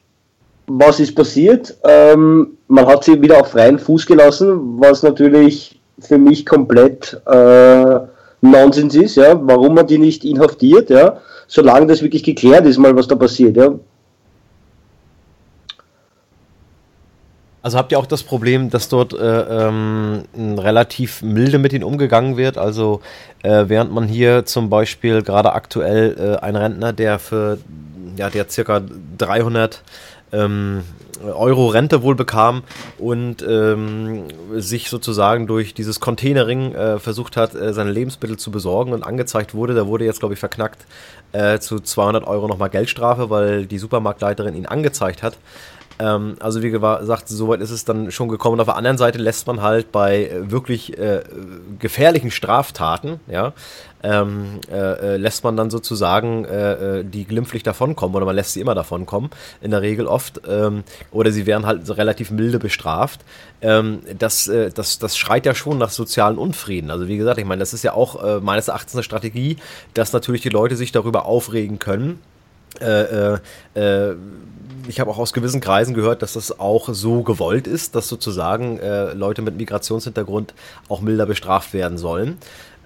[0.65, 1.77] was ist passiert?
[1.83, 7.99] Ähm, man hat sie wieder auf freien Fuß gelassen, was natürlich für mich komplett äh,
[8.41, 9.15] Nonsens ist.
[9.15, 9.39] Ja.
[9.43, 11.17] Warum man die nicht inhaftiert, ja,
[11.47, 13.55] solange das wirklich geklärt ist, mal was da passiert.
[13.55, 13.75] Ja.
[17.63, 22.35] Also habt ihr auch das Problem, dass dort äh, ähm, relativ milde mit ihnen umgegangen
[22.35, 22.57] wird?
[22.57, 23.01] Also
[23.41, 27.57] äh, während man hier zum Beispiel gerade aktuell äh, ein Rentner, der für
[28.17, 28.81] ja der circa
[29.17, 29.81] 300
[30.33, 30.83] ähm,
[31.23, 32.63] Euro Rente wohl bekam
[32.97, 38.91] und ähm, sich sozusagen durch dieses Containering äh, versucht hat, äh, seine Lebensmittel zu besorgen
[38.91, 39.73] und angezeigt wurde.
[39.73, 40.85] Da wurde jetzt, glaube ich, verknackt
[41.31, 45.37] äh, zu 200 Euro nochmal Geldstrafe, weil die Supermarktleiterin ihn angezeigt hat.
[45.99, 48.59] Ähm, also wie gesagt, soweit ist es dann schon gekommen.
[48.59, 51.23] auf der anderen Seite lässt man halt bei äh, wirklich äh,
[51.79, 53.53] gefährlichen Straftaten, ja,
[54.01, 54.75] ähm, äh,
[55.13, 58.75] äh, lässt man dann sozusagen äh, äh, die glimpflich davonkommen oder man lässt sie immer
[58.75, 59.29] davonkommen,
[59.61, 63.21] in der Regel oft, ähm, oder sie werden halt relativ milde bestraft.
[63.61, 66.91] Ähm, das, äh, das, das schreit ja schon nach sozialen Unfrieden.
[66.91, 69.57] Also wie gesagt, ich meine, das ist ja auch meines Erachtens eine Strategie,
[69.93, 72.19] dass natürlich die Leute sich darüber aufregen können.
[72.81, 73.37] Äh,
[73.75, 74.15] äh,
[74.87, 78.79] ich habe auch aus gewissen Kreisen gehört, dass das auch so gewollt ist, dass sozusagen
[78.79, 80.53] äh, Leute mit Migrationshintergrund
[80.89, 82.37] auch milder bestraft werden sollen.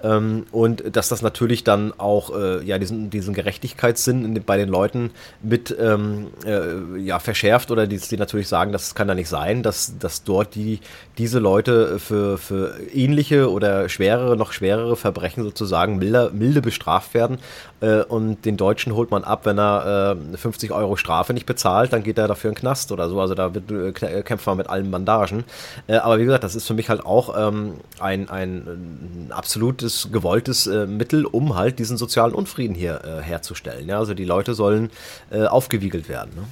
[0.04, 5.12] Ähm, und dass das natürlich dann auch äh, ja, diesen, diesen Gerechtigkeitssinn bei den Leuten
[5.42, 9.64] mit ähm, äh, ja, verschärft oder die, die natürlich sagen, das kann ja nicht sein,
[9.64, 10.80] dass, dass dort die,
[11.18, 17.40] diese Leute für, für ähnliche oder schwerere, noch schwerere Verbrechen sozusagen milder, milde bestraft werden.
[17.82, 21.92] Äh, und den Deutschen holt man ab, wenn er 50 äh, Euro Strafe nicht bezahlt,
[21.94, 23.20] dann geht er dafür in den Knast oder so.
[23.20, 25.44] Also da wird, äh, kämpft man mit allen Bandagen.
[25.88, 29.87] Äh, aber wie gesagt, das ist für mich halt auch ähm, ein, ein, ein absolutes
[29.88, 33.88] gutes, gewolltes äh, Mittel, um halt diesen sozialen Unfrieden hier äh, herzustellen.
[33.88, 34.00] Ja?
[34.00, 34.90] Also die Leute sollen
[35.32, 36.32] äh, aufgewiegelt werden.
[36.36, 36.44] Ne?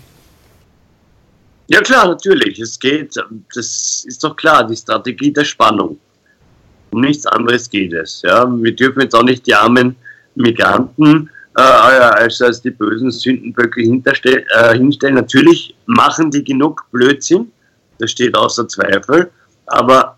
[1.68, 2.60] Ja klar, natürlich.
[2.60, 3.16] Es geht,
[3.54, 6.00] das ist doch klar, die Strategie der Spannung.
[6.92, 8.22] Um nichts anderes geht es.
[8.22, 8.46] Ja?
[8.48, 9.96] Wir dürfen jetzt auch nicht die armen
[10.36, 15.16] Migranten äh, als, als die bösen Sündenböcke äh, hinstellen.
[15.16, 17.52] Natürlich machen die genug Blödsinn,
[18.00, 19.30] das steht außer Zweifel,
[19.68, 20.18] aber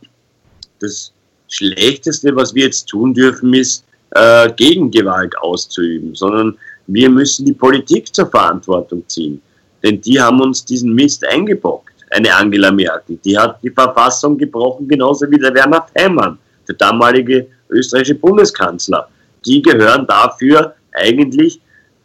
[0.79, 1.13] das
[1.47, 8.13] Schlechteste, was wir jetzt tun dürfen, ist, äh, Gegengewalt auszuüben, sondern wir müssen die Politik
[8.13, 9.41] zur Verantwortung ziehen.
[9.83, 11.93] Denn die haben uns diesen Mist eingebockt.
[12.09, 16.37] Eine Angela Merkel, die hat die Verfassung gebrochen, genauso wie der Werner Feimann,
[16.67, 19.09] der damalige österreichische Bundeskanzler.
[19.45, 21.59] Die gehören dafür eigentlich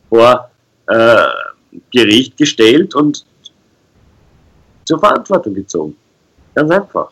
[0.08, 0.50] vor
[0.88, 1.22] äh,
[1.92, 3.24] Gericht gestellt und
[4.84, 5.96] zur Verantwortung gezogen.
[6.54, 7.10] Ganz einfach.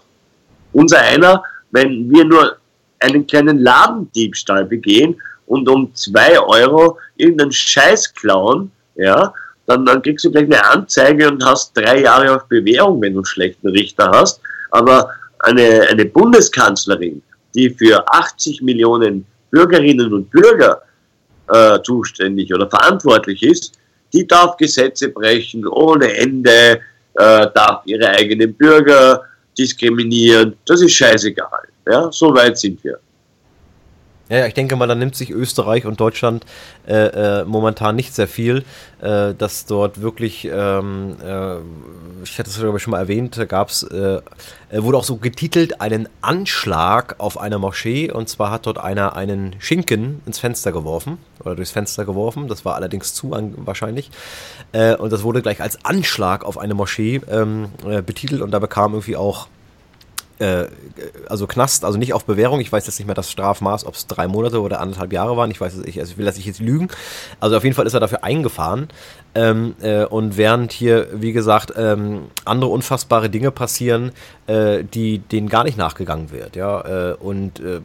[0.73, 2.57] Unser einer, wenn wir nur
[3.01, 9.33] einen kleinen Ladendiebstahl begehen und um zwei Euro irgendeinen Scheiß klauen, ja,
[9.67, 13.21] dann, dann kriegst du gleich eine Anzeige und hast drei Jahre auf Bewährung, wenn du
[13.21, 14.41] einen schlechten Richter hast.
[14.71, 15.11] Aber
[15.41, 17.23] eine, eine Bundeskanzlerin,
[17.55, 20.83] die für 80 Millionen Bürgerinnen und Bürger
[21.49, 23.79] äh, zuständig oder verantwortlich ist,
[24.13, 26.81] die darf Gesetze brechen ohne Ende,
[27.15, 29.23] äh, darf ihre eigenen Bürger
[29.59, 30.57] diskriminieren.
[30.65, 31.69] Das ist scheißegal.
[31.87, 32.99] Ja, so weit sind wir.
[34.31, 36.47] Ja, ich denke mal, da nimmt sich Österreich und Deutschland
[36.87, 38.65] äh, äh, momentan nicht sehr viel,
[39.01, 41.57] äh, dass dort wirklich, ähm, äh,
[42.23, 44.21] ich hatte es glaube ich schon mal erwähnt, gab es, äh,
[44.71, 48.13] wurde auch so getitelt, einen Anschlag auf eine Moschee.
[48.13, 52.65] Und zwar hat dort einer einen Schinken ins Fenster geworfen oder durchs Fenster geworfen, das
[52.65, 54.13] war allerdings zu wahrscheinlich.
[54.71, 57.71] Äh, und das wurde gleich als Anschlag auf eine Moschee ähm,
[58.07, 58.43] betitelt.
[58.43, 59.49] Und da bekam irgendwie auch
[60.41, 60.67] äh,
[61.29, 62.61] also Knast, also nicht auf Bewährung.
[62.61, 65.51] Ich weiß jetzt nicht mehr das Strafmaß, ob es drei Monate oder anderthalb Jahre waren.
[65.51, 66.89] Ich weiß es nicht, also ich will das nicht jetzt lügen.
[67.41, 68.89] Also auf jeden Fall ist er dafür eingefahren.
[69.35, 74.13] Ähm, äh, und während hier, wie gesagt, ähm, andere unfassbare Dinge passieren,
[74.47, 77.11] äh, die denen gar nicht nachgegangen wird, ja.
[77.11, 77.81] Äh, und äh,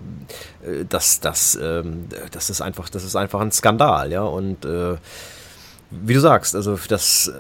[0.89, 4.23] das, das, ähm, das ist einfach, das ist einfach ein Skandal, ja.
[4.23, 4.95] Und äh,
[6.03, 7.31] wie du sagst, also das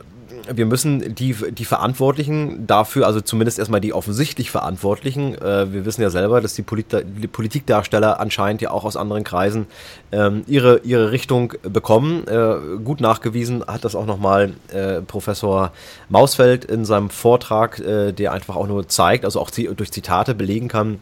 [0.51, 6.01] wir müssen die, die Verantwortlichen dafür, also zumindest erstmal die offensichtlich Verantwortlichen, äh, wir wissen
[6.01, 9.67] ja selber, dass die, Polit die, Politikdarsteller anscheinend ja auch aus anderen Kreisen
[10.11, 12.27] ähm, ihre, ihre Richtung bekommen.
[12.27, 15.71] Äh, gut nachgewiesen hat das auch nochmal äh, Professor
[16.09, 20.67] Mausfeld in seinem Vortrag, äh, der einfach auch nur zeigt, also auch durch Zitate belegen
[20.67, 20.99] kann,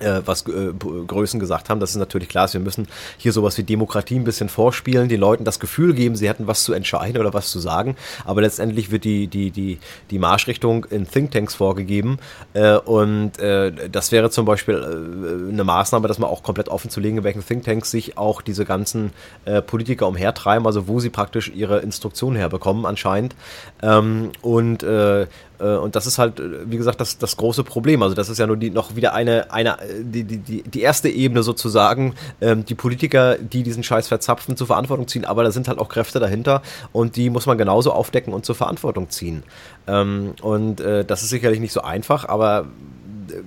[0.00, 0.72] äh, was äh,
[1.06, 1.80] Größen gesagt haben.
[1.80, 5.44] Das ist natürlich klar, wir müssen hier sowas wie Demokratie ein bisschen vorspielen, den Leuten
[5.44, 7.96] das Gefühl geben, sie hätten was zu entscheiden oder was zu sagen.
[8.24, 9.78] Aber letztendlich wird die, die, die,
[10.10, 12.18] die Marschrichtung in Thinktanks vorgegeben.
[12.54, 16.90] Äh, und äh, das wäre zum Beispiel äh, eine Maßnahme, das mal auch komplett offen
[16.90, 19.12] zu legen, in welchen Thinktanks sich auch diese ganzen
[19.44, 23.34] äh, Politiker umhertreiben, also wo sie praktisch ihre Instruktionen herbekommen anscheinend.
[23.82, 25.26] Ähm, und äh,
[25.62, 28.02] und das ist halt, äh, wie gesagt, das, das große Problem.
[28.02, 31.42] Also das ist ja nur die, noch wieder eine, eine die, die, die erste Ebene
[31.42, 35.24] sozusagen, ähm, die Politiker, die diesen Scheiß verzapfen, zur Verantwortung ziehen.
[35.24, 38.54] Aber da sind halt auch Kräfte dahinter und die muss man genauso aufdecken und zur
[38.54, 39.42] Verantwortung ziehen.
[39.86, 42.66] Ähm, und äh, das ist sicherlich nicht so einfach, aber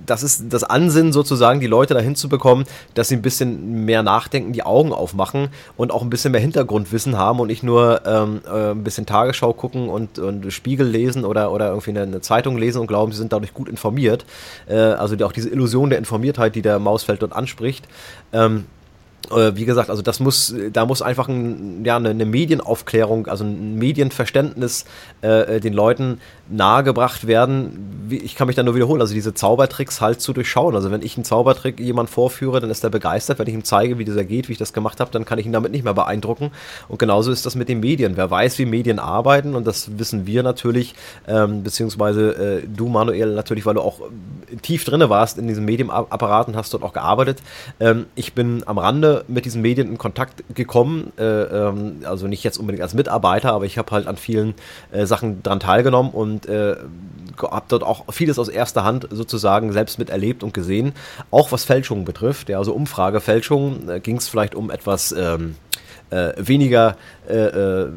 [0.06, 2.64] das ist das Ansinnen sozusagen, die Leute dahin zu bekommen,
[2.94, 7.16] dass sie ein bisschen mehr nachdenken, die Augen aufmachen und auch ein bisschen mehr Hintergrundwissen
[7.16, 11.52] haben und nicht nur ähm, äh, ein bisschen Tagesschau gucken und, und Spiegel lesen oder,
[11.52, 14.24] oder irgendwie eine, eine, Zeitung lesen und glauben, sie sind dadurch gut informiert.
[14.66, 17.86] Äh, also die, auch diese Illusion der Informiertheit, die der Mausfeld dort anspricht.
[18.32, 18.77] Ähm, äh,
[19.30, 23.74] wie gesagt, also das muss, da muss einfach ein, ja, eine, eine Medienaufklärung, also ein
[23.74, 24.86] Medienverständnis
[25.22, 28.08] äh, äh den Leuten nahegebracht werden.
[28.10, 30.74] Ich kann mich da nur wiederholen, also diese Zaubertricks halt zu durchschauen.
[30.74, 33.38] Also wenn ich einen Zaubertrick jemand vorführe, dann ist er begeistert.
[33.38, 35.44] Wenn ich ihm zeige, wie dieser geht, wie ich das gemacht habe, dann kann ich
[35.44, 36.50] ihn damit nicht mehr beeindrucken.
[36.88, 38.16] Und genauso ist das mit den Medien.
[38.16, 40.94] Wer weiß, wie Medien arbeiten, und das wissen wir natürlich,
[41.26, 44.00] ähm, beziehungsweise äh, du, Manuel, natürlich, weil du auch
[44.62, 47.42] tief drinne warst in diesem Medienapparat und hast dort auch gearbeitet.
[47.78, 52.44] Ähm, ich bin am Rande mit diesen Medien in Kontakt gekommen, äh, ähm, also nicht
[52.44, 54.54] jetzt unbedingt als Mitarbeiter, aber ich habe halt an vielen
[54.92, 56.76] äh, Sachen dran teilgenommen und und äh,
[57.40, 60.92] habe dort auch vieles aus erster Hand sozusagen selbst miterlebt und gesehen,
[61.30, 62.48] auch was Fälschungen betrifft.
[62.48, 65.54] Ja, also Umfragefälschungen äh, ging es vielleicht um etwas ähm,
[66.10, 66.96] äh, weniger
[67.28, 67.88] äh, äh,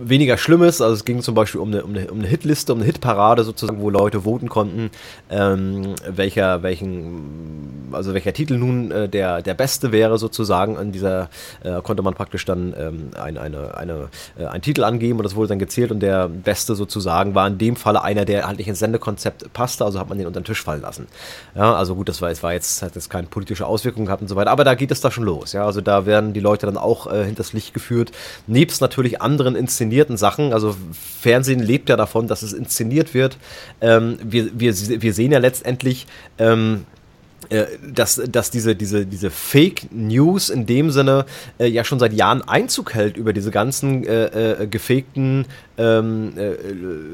[0.00, 0.80] weniger Schlimmes.
[0.80, 3.44] Also es ging zum Beispiel um eine, um eine, um eine Hitliste, um eine Hitparade
[3.44, 4.90] sozusagen, wo Leute voten konnten,
[5.30, 10.76] ähm, welcher, welchen, also welcher Titel nun äh, der, der beste wäre sozusagen.
[10.76, 11.28] An dieser
[11.62, 14.08] äh, konnte man praktisch dann ähm, ein, eine, eine,
[14.38, 17.58] äh, einen Titel angeben und das wurde dann gezählt und der beste sozusagen war in
[17.58, 20.46] dem Falle einer, der halt nicht ins Sendekonzept passte, also hat man den unter den
[20.46, 21.06] Tisch fallen lassen.
[21.54, 24.28] Ja, also gut, das war, es war jetzt, hat jetzt keine politische Auswirkung gehabt und
[24.28, 25.52] so weiter, aber da geht es da schon los.
[25.52, 28.12] Ja, also da werden die Leute dann auch äh, hinters Licht geführt,
[28.46, 30.76] nebst natürlich anderen inszenierten Sachen, also
[31.20, 33.36] Fernsehen lebt ja davon, dass es inszeniert wird.
[33.80, 36.06] Ähm, wir, wir, wir sehen ja letztendlich,
[36.38, 37.05] ähm, äh,
[37.92, 41.26] dass, dass diese, diese, diese Fake News in dem Sinne
[41.58, 45.46] äh, ja schon seit Jahren Einzug hält über diese ganzen äh, äh, gefakten
[45.78, 46.54] ähm, äh,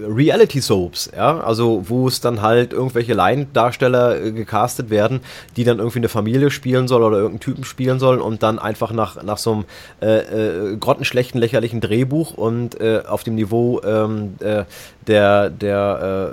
[0.07, 5.21] Reality Soaps, ja, also wo es dann halt irgendwelche Laiendarsteller äh, gecastet werden,
[5.57, 8.93] die dann irgendwie eine Familie spielen soll oder irgendeinen Typen spielen sollen und dann einfach
[8.93, 9.65] nach, nach so einem
[10.01, 14.65] äh, äh, grottenschlechten, lächerlichen Drehbuch und äh, auf dem Niveau ähm, äh,
[15.07, 16.31] der, der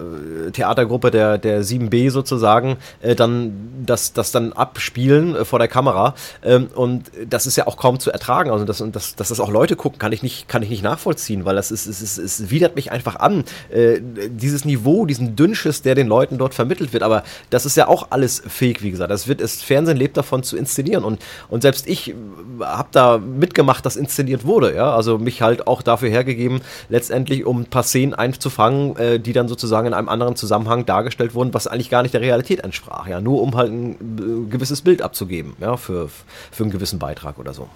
[0.47, 5.67] äh, Theatergruppe der, der 7B sozusagen äh, dann das, das dann abspielen äh, vor der
[5.67, 6.13] Kamera.
[6.43, 9.49] Ähm, und das ist ja auch kaum zu ertragen, also das, das, dass das auch
[9.49, 12.49] Leute gucken, kann ich nicht, kann ich nicht nachvollziehen, weil das ist, ist, ist es
[12.49, 13.43] widert mich einfach an.
[13.69, 13.99] Äh,
[14.29, 17.03] dieses Niveau, diesen Dünnschiss, der den Leuten dort vermittelt wird.
[17.03, 19.11] Aber das ist ja auch alles fake, wie gesagt.
[19.11, 21.03] Das wird, das Fernsehen lebt davon zu inszenieren.
[21.03, 22.13] Und, und selbst ich
[22.61, 24.75] habe da mitgemacht, dass inszeniert wurde.
[24.75, 24.93] Ja?
[24.95, 29.47] Also mich halt auch dafür hergegeben, letztendlich um ein paar Szenen einzufangen, äh, die dann
[29.47, 33.07] sozusagen in einem anderen Zusammenhang dargestellt wurden, was eigentlich gar nicht der Realität entsprach.
[33.07, 33.21] Ja?
[33.21, 35.77] Nur um halt ein äh, gewisses Bild abzugeben, ja?
[35.77, 36.09] für,
[36.51, 37.69] für einen gewissen Beitrag oder so.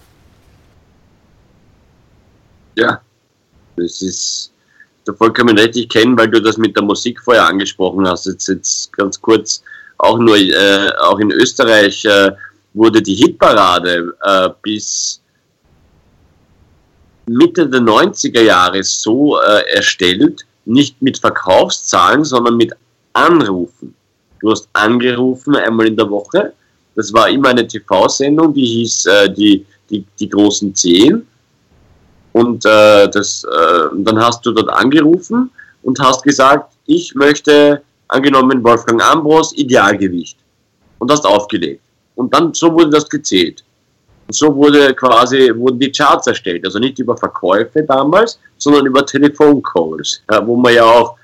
[2.75, 3.01] Ja,
[3.75, 4.51] das ist
[5.05, 5.75] da vollkommen recht.
[5.75, 9.63] Ich weil du das mit der Musik vorher angesprochen hast, jetzt, jetzt ganz kurz,
[9.97, 12.31] auch nur, äh, auch in Österreich äh,
[12.73, 15.21] wurde die Hitparade äh, bis
[17.25, 22.73] Mitte der 90er Jahre so äh, erstellt, nicht mit Verkaufszahlen, sondern mit
[23.13, 23.95] Anrufen.
[24.41, 26.53] Du hast angerufen einmal in der Woche.
[26.95, 31.25] Das war immer eine TV-Sendung, die hieß äh, die, die, die großen Zehn.
[32.33, 35.49] Und äh, das, äh, dann hast du dort angerufen
[35.83, 40.37] und hast gesagt, ich möchte, angenommen Wolfgang Ambros, Idealgewicht.
[40.99, 41.81] Und hast aufgelegt.
[42.15, 43.63] Und dann, so wurde das gezählt.
[44.27, 46.65] Und so wurde quasi, wurden die Charts erstellt.
[46.65, 51.17] Also nicht über Verkäufe damals, sondern über Telefoncalls, ja, wo man ja auch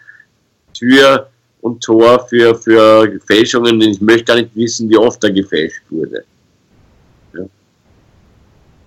[0.74, 1.28] Tür
[1.62, 6.24] und Tor für, für Fälschungen, ich möchte gar nicht wissen, wie oft da gefälscht wurde.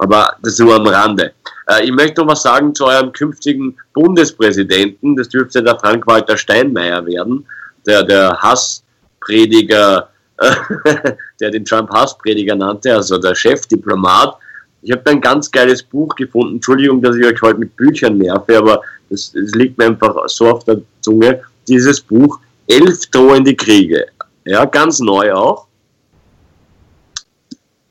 [0.03, 1.33] Aber das nur am Rande.
[1.69, 5.15] Äh, ich möchte noch was sagen zu eurem künftigen Bundespräsidenten.
[5.15, 7.47] Das dürfte der Frank-Walter Steinmeier werden,
[7.87, 10.09] der, der Hassprediger,
[11.41, 14.37] der den Trump Hassprediger nannte, also der Chefdiplomat.
[14.83, 16.57] Ich habe ein ganz geiles Buch gefunden.
[16.57, 20.51] Entschuldigung, dass ich euch heute mit Büchern nerve, aber das, das liegt mir einfach so
[20.51, 21.43] auf der Zunge.
[21.69, 24.07] Dieses Buch, Elf drohende Kriege.
[24.45, 25.69] Ja, ganz neu auch.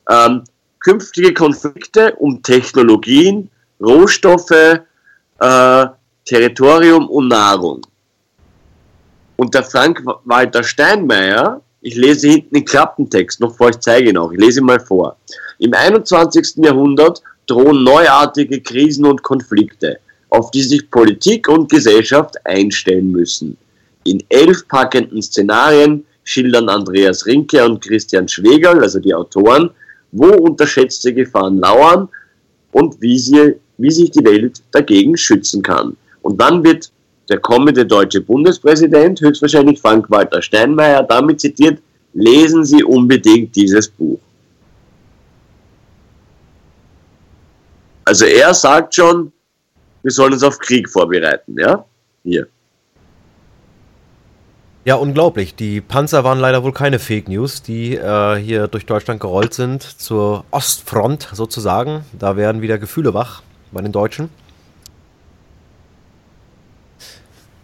[0.10, 0.44] Ähm,
[0.82, 4.82] künftige Konflikte um Technologien, Rohstoffe,
[5.40, 5.86] äh,
[6.26, 7.86] Territorium und Nahrung.
[9.38, 14.32] Und der Frank-Walter Steinmeier, ich lese hinten den Klappentext noch vor, ich zeige ihn auch,
[14.32, 15.18] ich lese ihn mal vor.
[15.58, 16.64] Im 21.
[16.64, 23.58] Jahrhundert drohen neuartige Krisen und Konflikte, auf die sich Politik und Gesellschaft einstellen müssen.
[24.04, 29.72] In elf packenden Szenarien schildern Andreas Rinke und Christian Schwegerl, also die Autoren,
[30.12, 32.10] wo unterschätzte Gefahren lauern
[32.72, 35.98] und wie sie wie sich die Welt dagegen schützen kann.
[36.22, 36.92] Und dann wird
[37.30, 41.82] der kommende deutsche Bundespräsident, höchstwahrscheinlich Frank-Walter Steinmeier, damit zitiert,
[42.14, 44.20] lesen Sie unbedingt dieses Buch.
[48.06, 49.32] Also er sagt schon,
[50.04, 51.86] wir sollen uns auf Krieg vorbereiten, ja?
[52.24, 52.48] Hier.
[54.84, 55.54] Ja, unglaublich.
[55.54, 59.84] Die Panzer waren leider wohl keine Fake News, die äh, hier durch Deutschland gerollt sind,
[59.84, 62.04] zur Ostfront sozusagen.
[62.18, 64.30] Da werden wieder Gefühle wach bei den Deutschen.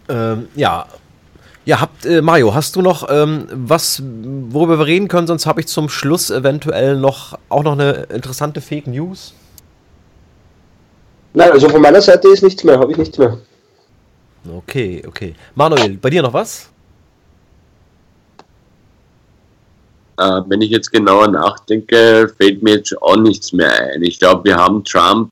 [0.08, 0.86] Ähm, ja.
[1.64, 5.26] Ja, habt, äh, Mario, hast du noch ähm, was, worüber wir reden können?
[5.26, 9.34] Sonst habe ich zum Schluss eventuell noch auch noch eine interessante Fake News.
[11.34, 13.38] Nein, also von meiner Seite ist nichts mehr, habe ich nichts mehr.
[14.50, 15.34] Okay, okay.
[15.56, 16.70] Manuel, bei dir noch was?
[20.18, 24.02] Äh, wenn ich jetzt genauer nachdenke, fällt mir jetzt auch nichts mehr ein.
[24.02, 25.30] Ich glaube, wir haben Trump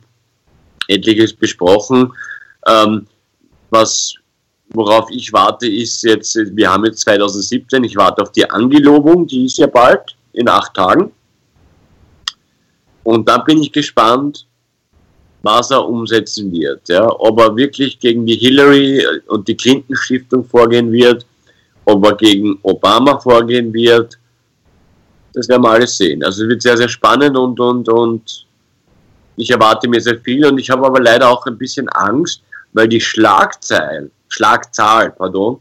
[0.86, 2.12] etliches besprochen.
[2.68, 3.06] Ähm,
[3.70, 4.14] was,
[4.68, 9.46] worauf ich warte, ist jetzt, wir haben jetzt 2017, ich warte auf die Angelobung, die
[9.46, 11.10] ist ja bald, in acht Tagen.
[13.02, 14.46] Und dann bin ich gespannt,
[15.42, 16.88] was er umsetzen wird.
[16.88, 17.08] Ja?
[17.08, 21.26] Ob er wirklich gegen die Hillary und die Clinton Stiftung vorgehen wird,
[21.84, 24.18] ob er gegen Obama vorgehen wird,
[25.36, 26.24] das werden wir alles sehen.
[26.24, 28.46] Also es wird sehr, sehr spannend und, und, und
[29.36, 32.42] ich erwarte mir sehr viel und ich habe aber leider auch ein bisschen Angst,
[32.72, 35.58] weil die Schlagzahl, Schlagzahl, pardon,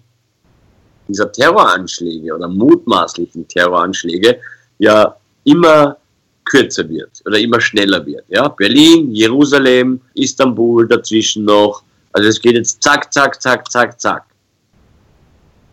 [1.10, 4.40] dieser Terroranschläge oder mutmaßlichen Terroranschläge
[4.80, 5.98] ja immer
[6.46, 8.24] kürzer wird oder immer schneller wird.
[8.30, 8.48] Ja?
[8.48, 11.84] Berlin, Jerusalem, Istanbul, dazwischen noch.
[12.14, 14.24] Also es geht jetzt zack, zack, zack, zack, zack.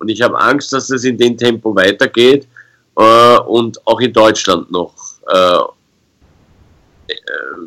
[0.00, 2.48] Und ich habe Angst, dass es in dem Tempo weitergeht
[2.96, 4.94] äh, und auch in Deutschland noch
[5.28, 5.58] äh,
[7.08, 7.14] äh,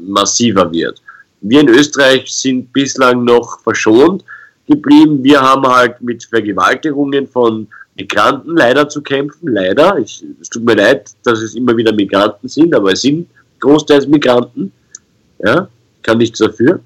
[0.01, 1.01] massiver wird.
[1.41, 4.23] Wir in Österreich sind bislang noch verschont
[4.67, 5.23] geblieben.
[5.23, 9.53] Wir haben halt mit Vergewaltigungen von Migranten leider zu kämpfen.
[9.53, 9.97] Leider.
[9.99, 13.29] Ich, es tut mir leid, dass es immer wieder Migranten sind, aber es sind
[13.59, 14.71] großteils Migranten.
[15.43, 15.67] Ja,
[16.01, 16.79] kann nichts dafür.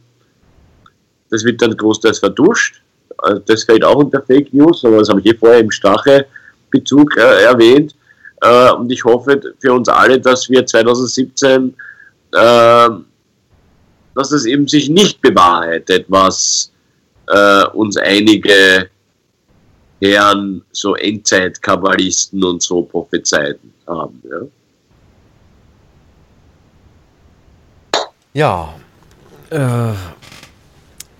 [1.29, 2.81] Das wird dann großteils verduscht.
[3.17, 7.17] Also das fällt auch unter Fake News, aber das habe ich eh vorher im Stache-Bezug
[7.17, 7.95] äh, erwähnt.
[8.41, 11.75] Äh, und ich hoffe für uns alle, dass wir 2017,
[12.33, 12.89] äh,
[14.15, 16.71] dass es eben sich nicht bewahrheitet, was
[17.27, 18.89] äh, uns einige
[20.01, 24.21] Herren, so Endzeit-Kabbalisten und so prophezeiten haben.
[28.33, 28.73] Ja,
[29.49, 29.93] ja äh,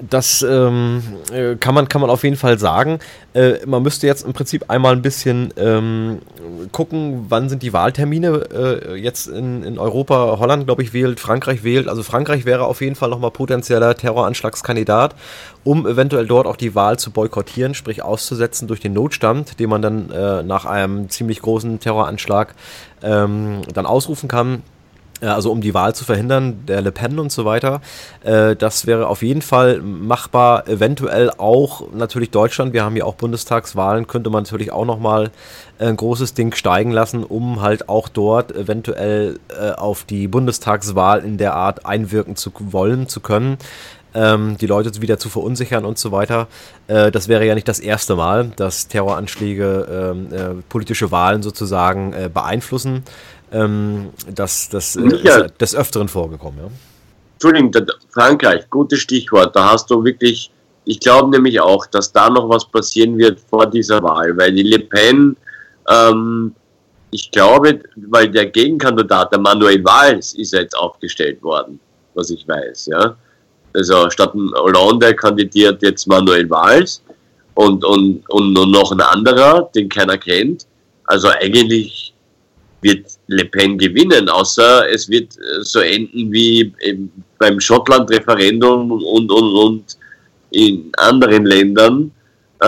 [0.02, 3.00] das ähm, äh, kann, man, kann man auf jeden Fall sagen.
[3.34, 6.20] Äh, man müsste jetzt im Prinzip einmal ein bisschen ähm,
[6.72, 10.38] gucken, wann sind die Wahltermine äh, jetzt in, in Europa.
[10.40, 11.88] Holland, glaube ich, wählt, Frankreich wählt.
[11.88, 15.16] Also Frankreich wäre auf jeden Fall nochmal potenzieller Terroranschlagskandidat,
[15.64, 19.82] um eventuell dort auch die Wahl zu boykottieren, sprich auszusetzen durch den Notstand, den man
[19.82, 22.56] dann äh, nach einem ziemlich großen Terroranschlag
[23.04, 24.64] ähm, dann ausrufen kann.
[25.22, 27.82] Äh, also um die Wahl zu verhindern, der Le Pen und so weiter.
[28.24, 30.68] Äh, das wäre auf jeden Fall machbar.
[30.68, 32.74] Eventuell auch natürlich Deutschland.
[32.74, 34.08] Wir haben ja auch Bundestagswahlen.
[34.08, 35.32] Könnte man natürlich auch nochmal
[35.80, 41.38] ein großes Ding steigen lassen, um halt auch dort eventuell äh, auf die Bundestagswahl in
[41.38, 43.58] der Art einwirken zu wollen, zu können.
[44.14, 46.48] Ähm, die Leute wieder zu verunsichern und so weiter.
[46.88, 53.04] das wäre ja nicht das erste Mal, dass Terroranschläge ähm, politische Wahlen sozusagen beeinflussen
[53.52, 55.38] ähm, das, das äh, ja.
[55.38, 56.60] ist des Öfteren vorgekommen.
[56.60, 56.70] Ja?
[57.34, 57.72] Entschuldigung,
[58.12, 59.56] Frankreich, gutes Stichwort.
[59.56, 60.52] Da hast du wirklich,
[60.86, 64.64] ich glaube nämlich auch, dass da noch was passieren wird vor dieser Wahl, weil die
[64.64, 65.38] Le Pen,
[65.90, 66.54] ähm,
[67.12, 71.80] ich glaube, weil der Gegenkandidat, der Manuel Valls, ist jetzt aufgestellt worden,
[72.14, 72.88] was ich weiß.
[72.88, 73.16] Ja?
[73.74, 77.02] Also statt Hollande kandidiert jetzt Manuel Valls
[77.56, 80.68] und, und, und noch ein anderer, den keiner kennt.
[81.06, 82.14] Also eigentlich
[82.82, 86.74] wird Le Pen gewinnen, außer es wird äh, so enden wie
[87.38, 89.98] beim Schottland-Referendum und, und, und
[90.52, 92.12] in anderen Ländern,
[92.60, 92.66] äh,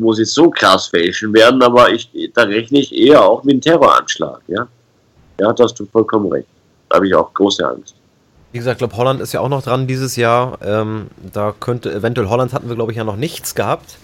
[0.00, 3.60] wo sie so krass fälschen werden, aber ich, da rechne ich eher auch mit einem
[3.60, 4.40] Terroranschlag.
[4.48, 4.66] Ja,
[5.40, 6.48] ja da hast du vollkommen recht.
[6.88, 7.94] Da habe ich auch große Angst.
[8.52, 10.58] Wie gesagt, ich glaube, Holland ist ja auch noch dran dieses Jahr.
[10.62, 13.96] Ähm, da könnte eventuell Holland hatten wir, glaube ich, ja noch nichts gehabt.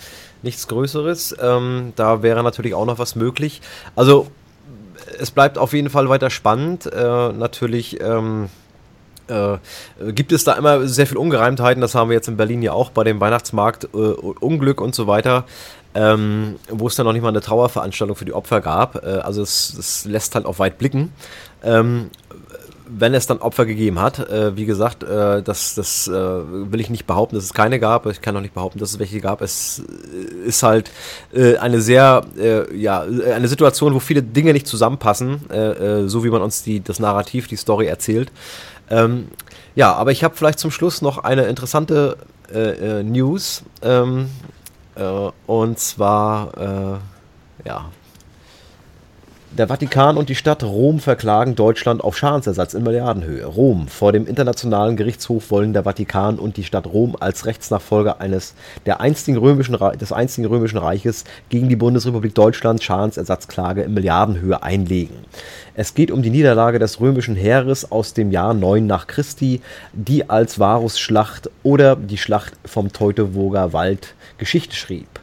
[0.43, 1.36] Nichts Größeres.
[1.40, 3.61] Ähm, da wäre natürlich auch noch was möglich.
[3.94, 4.27] Also
[5.18, 6.86] es bleibt auf jeden Fall weiter spannend.
[6.86, 8.48] Äh, natürlich ähm,
[9.28, 9.58] äh,
[10.12, 11.80] gibt es da immer sehr viel Ungereimtheiten.
[11.80, 15.06] Das haben wir jetzt in Berlin ja auch bei dem Weihnachtsmarkt äh, Unglück und so
[15.06, 15.44] weiter.
[15.92, 19.04] Ähm, wo es dann noch nicht mal eine Trauerveranstaltung für die Opfer gab.
[19.04, 21.12] Äh, also es, es, lässt halt auf weit blicken.
[21.64, 22.10] Ähm,
[22.92, 26.90] wenn es dann Opfer gegeben hat, äh, wie gesagt, äh, das, das äh, will ich
[26.90, 28.06] nicht behaupten, dass es keine gab.
[28.06, 29.42] Ich kann auch nicht behaupten, dass es welche gab.
[29.42, 30.90] Es äh, ist halt
[31.32, 35.40] äh, eine sehr, äh, ja, eine Situation, wo viele Dinge nicht zusammenpassen,
[36.06, 38.30] so wie man uns die, das Narrativ, die Story erzählt.
[38.88, 39.28] Ähm,
[39.74, 42.16] ja, aber ich habe vielleicht zum Schluss noch eine interessante
[43.04, 43.62] News.
[43.82, 44.28] Ähm,
[45.46, 47.00] und zwar,
[47.64, 47.90] ja,
[49.56, 53.44] der Vatikan und die Stadt Rom verklagen Deutschland auf Schadensersatz in Milliardenhöhe.
[53.44, 53.89] Rom.
[53.89, 58.55] Vor dem Internationalen Gerichtshof wollen der Vatikan und die Stadt Rom als Rechtsnachfolger eines
[58.86, 65.16] der einstigen römischen, des einstigen römischen Reiches gegen die Bundesrepublik Deutschland Schadensersatzklage in Milliardenhöhe einlegen.
[65.74, 69.60] Es geht um die Niederlage des römischen Heeres aus dem Jahr 9 nach Christi,
[69.93, 75.19] die als Varusschlacht oder die Schlacht vom Teutoburger Wald Geschichte schrieb.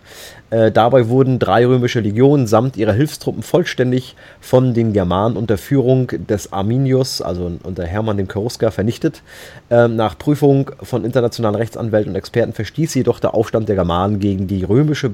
[0.49, 6.07] Äh, dabei wurden drei römische Legionen samt ihrer Hilfstruppen vollständig von den Germanen unter Führung
[6.07, 9.23] des Arminius, also unter Hermann dem Cherusker, vernichtet.
[9.69, 14.47] Ähm, nach Prüfung von internationalen Rechtsanwälten und Experten verstieß jedoch der Aufstand der Germanen gegen
[14.47, 15.11] die, römische,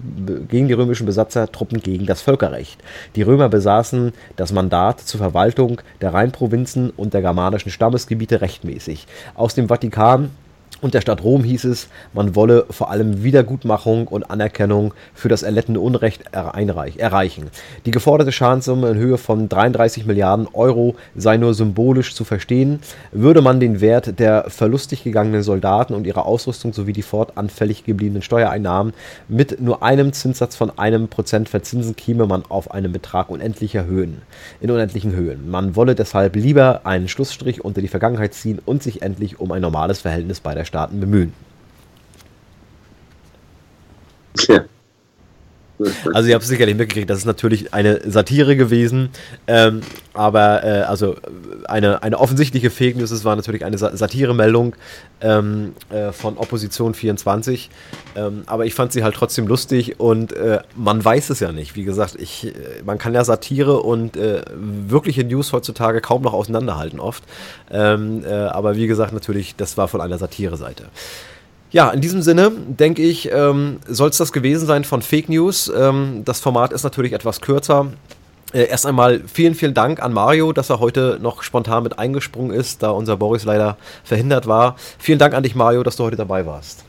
[0.50, 2.80] gegen die römischen Besatzertruppen gegen das Völkerrecht.
[3.16, 9.08] Die Römer besaßen das Mandat zur Verwaltung der Rheinprovinzen und der germanischen Stammesgebiete rechtmäßig.
[9.34, 10.30] Aus dem Vatikan
[10.84, 15.42] und der Stadt Rom hieß es, man wolle vor allem Wiedergutmachung und Anerkennung für das
[15.42, 17.50] erlittene Unrecht erreichen.
[17.86, 22.80] Die geforderte Schadenssumme in Höhe von 33 Milliarden Euro sei nur symbolisch zu verstehen.
[23.14, 28.22] Würde man den Wert der verlustig gegangenen Soldaten und ihrer Ausrüstung sowie die fortanfällig gebliebenen
[28.22, 28.94] Steuereinnahmen
[29.30, 34.22] mit nur einem Zinssatz von einem Prozent verzinsen, käme man auf einen Betrag unendlicher Höhen,
[34.60, 35.50] in unendlichen Höhen.
[35.50, 39.62] Man wolle deshalb lieber einen Schlussstrich unter die Vergangenheit ziehen und sich endlich um ein
[39.62, 41.32] normales Verhältnis bei der Staaten bemühen.
[44.48, 44.66] Ja.
[46.14, 49.10] Also ihr habt es sicherlich mitgekriegt, das ist natürlich eine Satire gewesen,
[49.48, 49.82] ähm,
[50.14, 51.16] aber äh, also
[51.66, 54.76] eine, eine offensichtliche Fake News, es war natürlich eine Satiremeldung
[55.22, 57.70] ähm, äh, von Opposition 24,
[58.16, 61.76] ähm, aber ich fand sie halt trotzdem lustig und äh, man weiß es ja nicht.
[61.76, 62.52] Wie gesagt, ich, äh,
[62.86, 67.24] man kann ja Satire und äh, wirkliche News heutzutage kaum noch auseinanderhalten oft,
[67.72, 70.86] ähm, äh, aber wie gesagt, natürlich, das war von einer Satire-Seite.
[71.74, 75.74] Ja, in diesem Sinne denke ich, ähm, soll es das gewesen sein von Fake News.
[75.76, 77.88] Ähm, das Format ist natürlich etwas kürzer.
[78.54, 82.52] Äh, erst einmal vielen, vielen Dank an Mario, dass er heute noch spontan mit eingesprungen
[82.56, 84.76] ist, da unser Boris leider verhindert war.
[85.00, 86.86] Vielen Dank an dich, Mario, dass du heute dabei warst.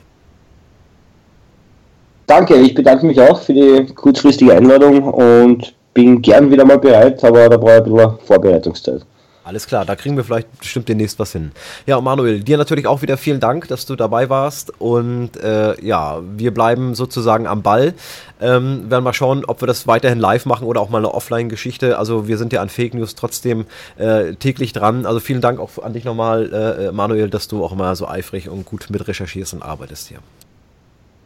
[2.26, 7.24] Danke, ich bedanke mich auch für die kurzfristige Einladung und bin gern wieder mal bereit,
[7.24, 9.06] aber da brauche ich ein bisschen Vorbereitungszeit.
[9.44, 11.52] Alles klar, da kriegen wir vielleicht bestimmt demnächst was hin.
[11.86, 14.72] Ja, Manuel, dir natürlich auch wieder vielen Dank, dass du dabei warst.
[14.80, 17.92] Und äh, ja, wir bleiben sozusagen am Ball.
[18.40, 21.98] Ähm, werden mal schauen, ob wir das weiterhin live machen oder auch mal eine Offline-Geschichte.
[21.98, 23.66] Also wir sind ja an Fake News trotzdem
[23.98, 25.04] äh, täglich dran.
[25.04, 26.50] Also vielen Dank auch an dich nochmal,
[26.88, 30.18] äh, Manuel, dass du auch immer so eifrig und gut mit recherchierst und arbeitest hier.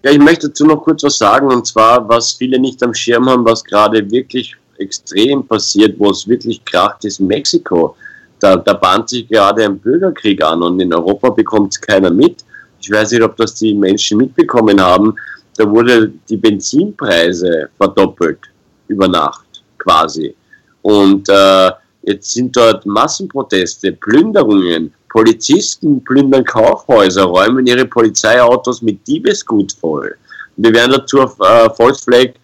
[0.03, 3.29] Ja, ich möchte dazu noch kurz was sagen, und zwar, was viele nicht am Schirm
[3.29, 7.95] haben, was gerade wirklich extrem passiert, wo es wirklich kracht, ist Mexiko
[8.41, 12.45] da, da bahnt sich gerade ein Bürgerkrieg an und in Europa bekommt es keiner mit.
[12.81, 15.15] Ich weiß nicht, ob das die Menschen mitbekommen haben.
[15.57, 18.39] Da wurde die Benzinpreise verdoppelt
[18.87, 20.35] über Nacht quasi.
[20.83, 21.71] Und äh,
[22.03, 24.93] jetzt sind dort Massenproteste, Plünderungen.
[25.09, 30.15] Polizisten plündern Kaufhäuser, räumen ihre Polizeiautos mit Diebesgut voll.
[30.57, 32.35] Wir werden dazu auf äh, Volksflag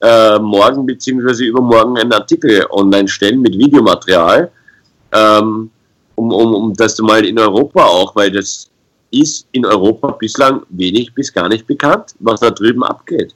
[0.00, 1.46] äh, morgen bzw.
[1.46, 4.50] übermorgen einen Artikel online stellen mit Videomaterial
[5.14, 5.70] ähm,
[6.16, 8.70] um, um, um das mal in Europa auch, weil das
[9.10, 13.34] ist in Europa bislang wenig bis gar nicht bekannt, was da drüben abgeht.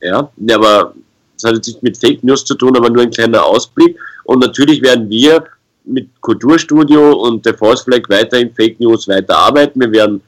[0.00, 0.94] Ja, aber
[1.34, 3.98] das hat jetzt nicht mit Fake News zu tun, aber nur ein kleiner Ausblick.
[4.24, 5.44] Und natürlich werden wir
[5.84, 9.80] mit Kulturstudio und der Force Flag weiterhin Fake News weiterarbeiten.
[9.80, 10.22] Wir werden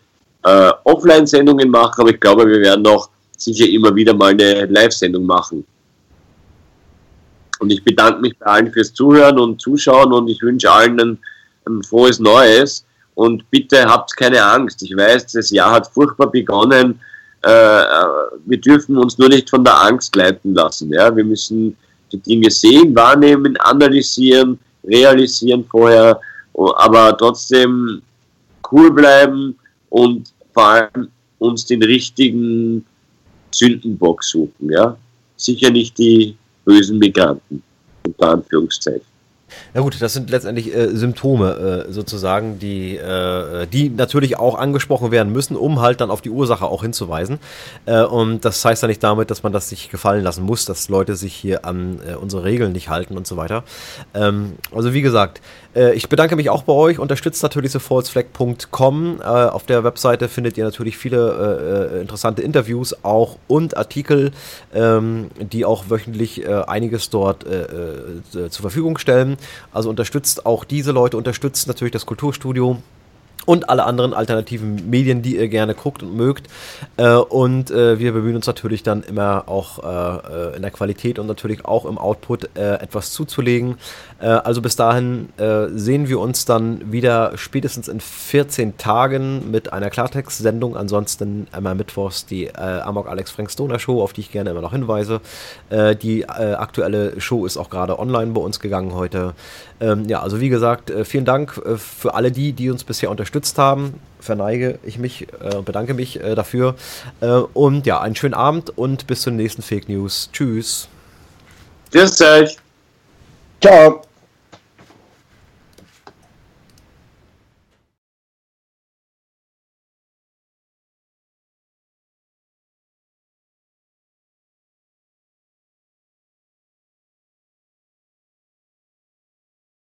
[0.45, 5.25] äh, Offline-Sendungen machen, aber ich glaube, wir werden auch sicher immer wieder mal eine Live-Sendung
[5.25, 5.65] machen.
[7.63, 11.19] Und ich bedanke mich bei allen fürs Zuhören und Zuschauen und ich wünsche allen ein,
[11.65, 12.85] ein frohes Neues.
[13.15, 14.83] Und bitte habt keine Angst.
[14.83, 16.99] Ich weiß, das Jahr hat furchtbar begonnen.
[17.43, 17.49] Äh,
[18.47, 20.93] wir dürfen uns nur nicht von der Angst leiten lassen.
[20.93, 21.15] Ja?
[21.15, 21.77] Wir müssen
[22.11, 26.21] die Dinge sehen, wahrnehmen, analysieren, realisieren vorher,
[26.55, 28.03] aber trotzdem
[28.73, 29.57] cool bleiben
[29.89, 31.09] und vor allem
[31.39, 32.85] uns den richtigen
[33.53, 34.69] Sündenbock suchen.
[34.69, 34.97] Ja?
[35.37, 37.63] Sicher nicht die bösen Migranten,
[38.05, 39.13] unter Anführungszeichen.
[39.75, 45.11] Na gut, das sind letztendlich äh, Symptome äh, sozusagen, die, äh, die natürlich auch angesprochen
[45.11, 47.39] werden müssen, um halt dann auf die Ursache auch hinzuweisen.
[47.87, 50.89] Äh, und das heißt ja nicht damit, dass man das sich gefallen lassen muss, dass
[50.89, 53.65] Leute sich hier an äh, unsere Regeln nicht halten und so weiter.
[54.15, 55.41] Ähm, also wie gesagt,
[55.75, 59.21] äh, ich bedanke mich auch bei euch, unterstützt natürlich sofortsfleck.com.
[59.23, 64.33] auf der Webseite findet ihr natürlich viele interessante Interviews auch und Artikel,
[64.75, 69.37] ähm, die auch wöchentlich einiges dort zur Verfügung stellen.
[69.73, 72.79] Also unterstützt auch diese Leute, unterstützt natürlich das Kulturstudio
[73.45, 76.49] und alle anderen alternativen Medien, die ihr gerne guckt und mögt.
[76.97, 81.27] Äh, und äh, wir bemühen uns natürlich dann immer auch äh, in der Qualität und
[81.27, 83.77] natürlich auch im Output etwas zuzulegen.
[84.19, 85.29] also bis dahin
[85.75, 90.77] sehen wir uns dann wieder spätestens in 14 Tagen mit einer Klartext-Sendung.
[90.77, 94.73] Ansonsten einmal mittwochs die Amok Alex Frank Stoner Show, auf die ich gerne immer noch
[94.73, 95.21] hinweise.
[96.03, 99.35] die aktuelle Show ist auch gerade online bei uns gegangen heute.
[99.83, 103.95] Ähm, ja, also wie gesagt, vielen Dank für alle die, die uns bisher unterstützt haben,
[104.21, 106.77] verneige ich mich und äh, bedanke mich äh, dafür.
[107.21, 110.31] Äh, und ja, einen schönen Abend und bis zur nächsten Fake News.
[110.33, 110.89] Tschüss.
[111.91, 112.57] Tschüss euch.
[113.61, 114.03] Ciao.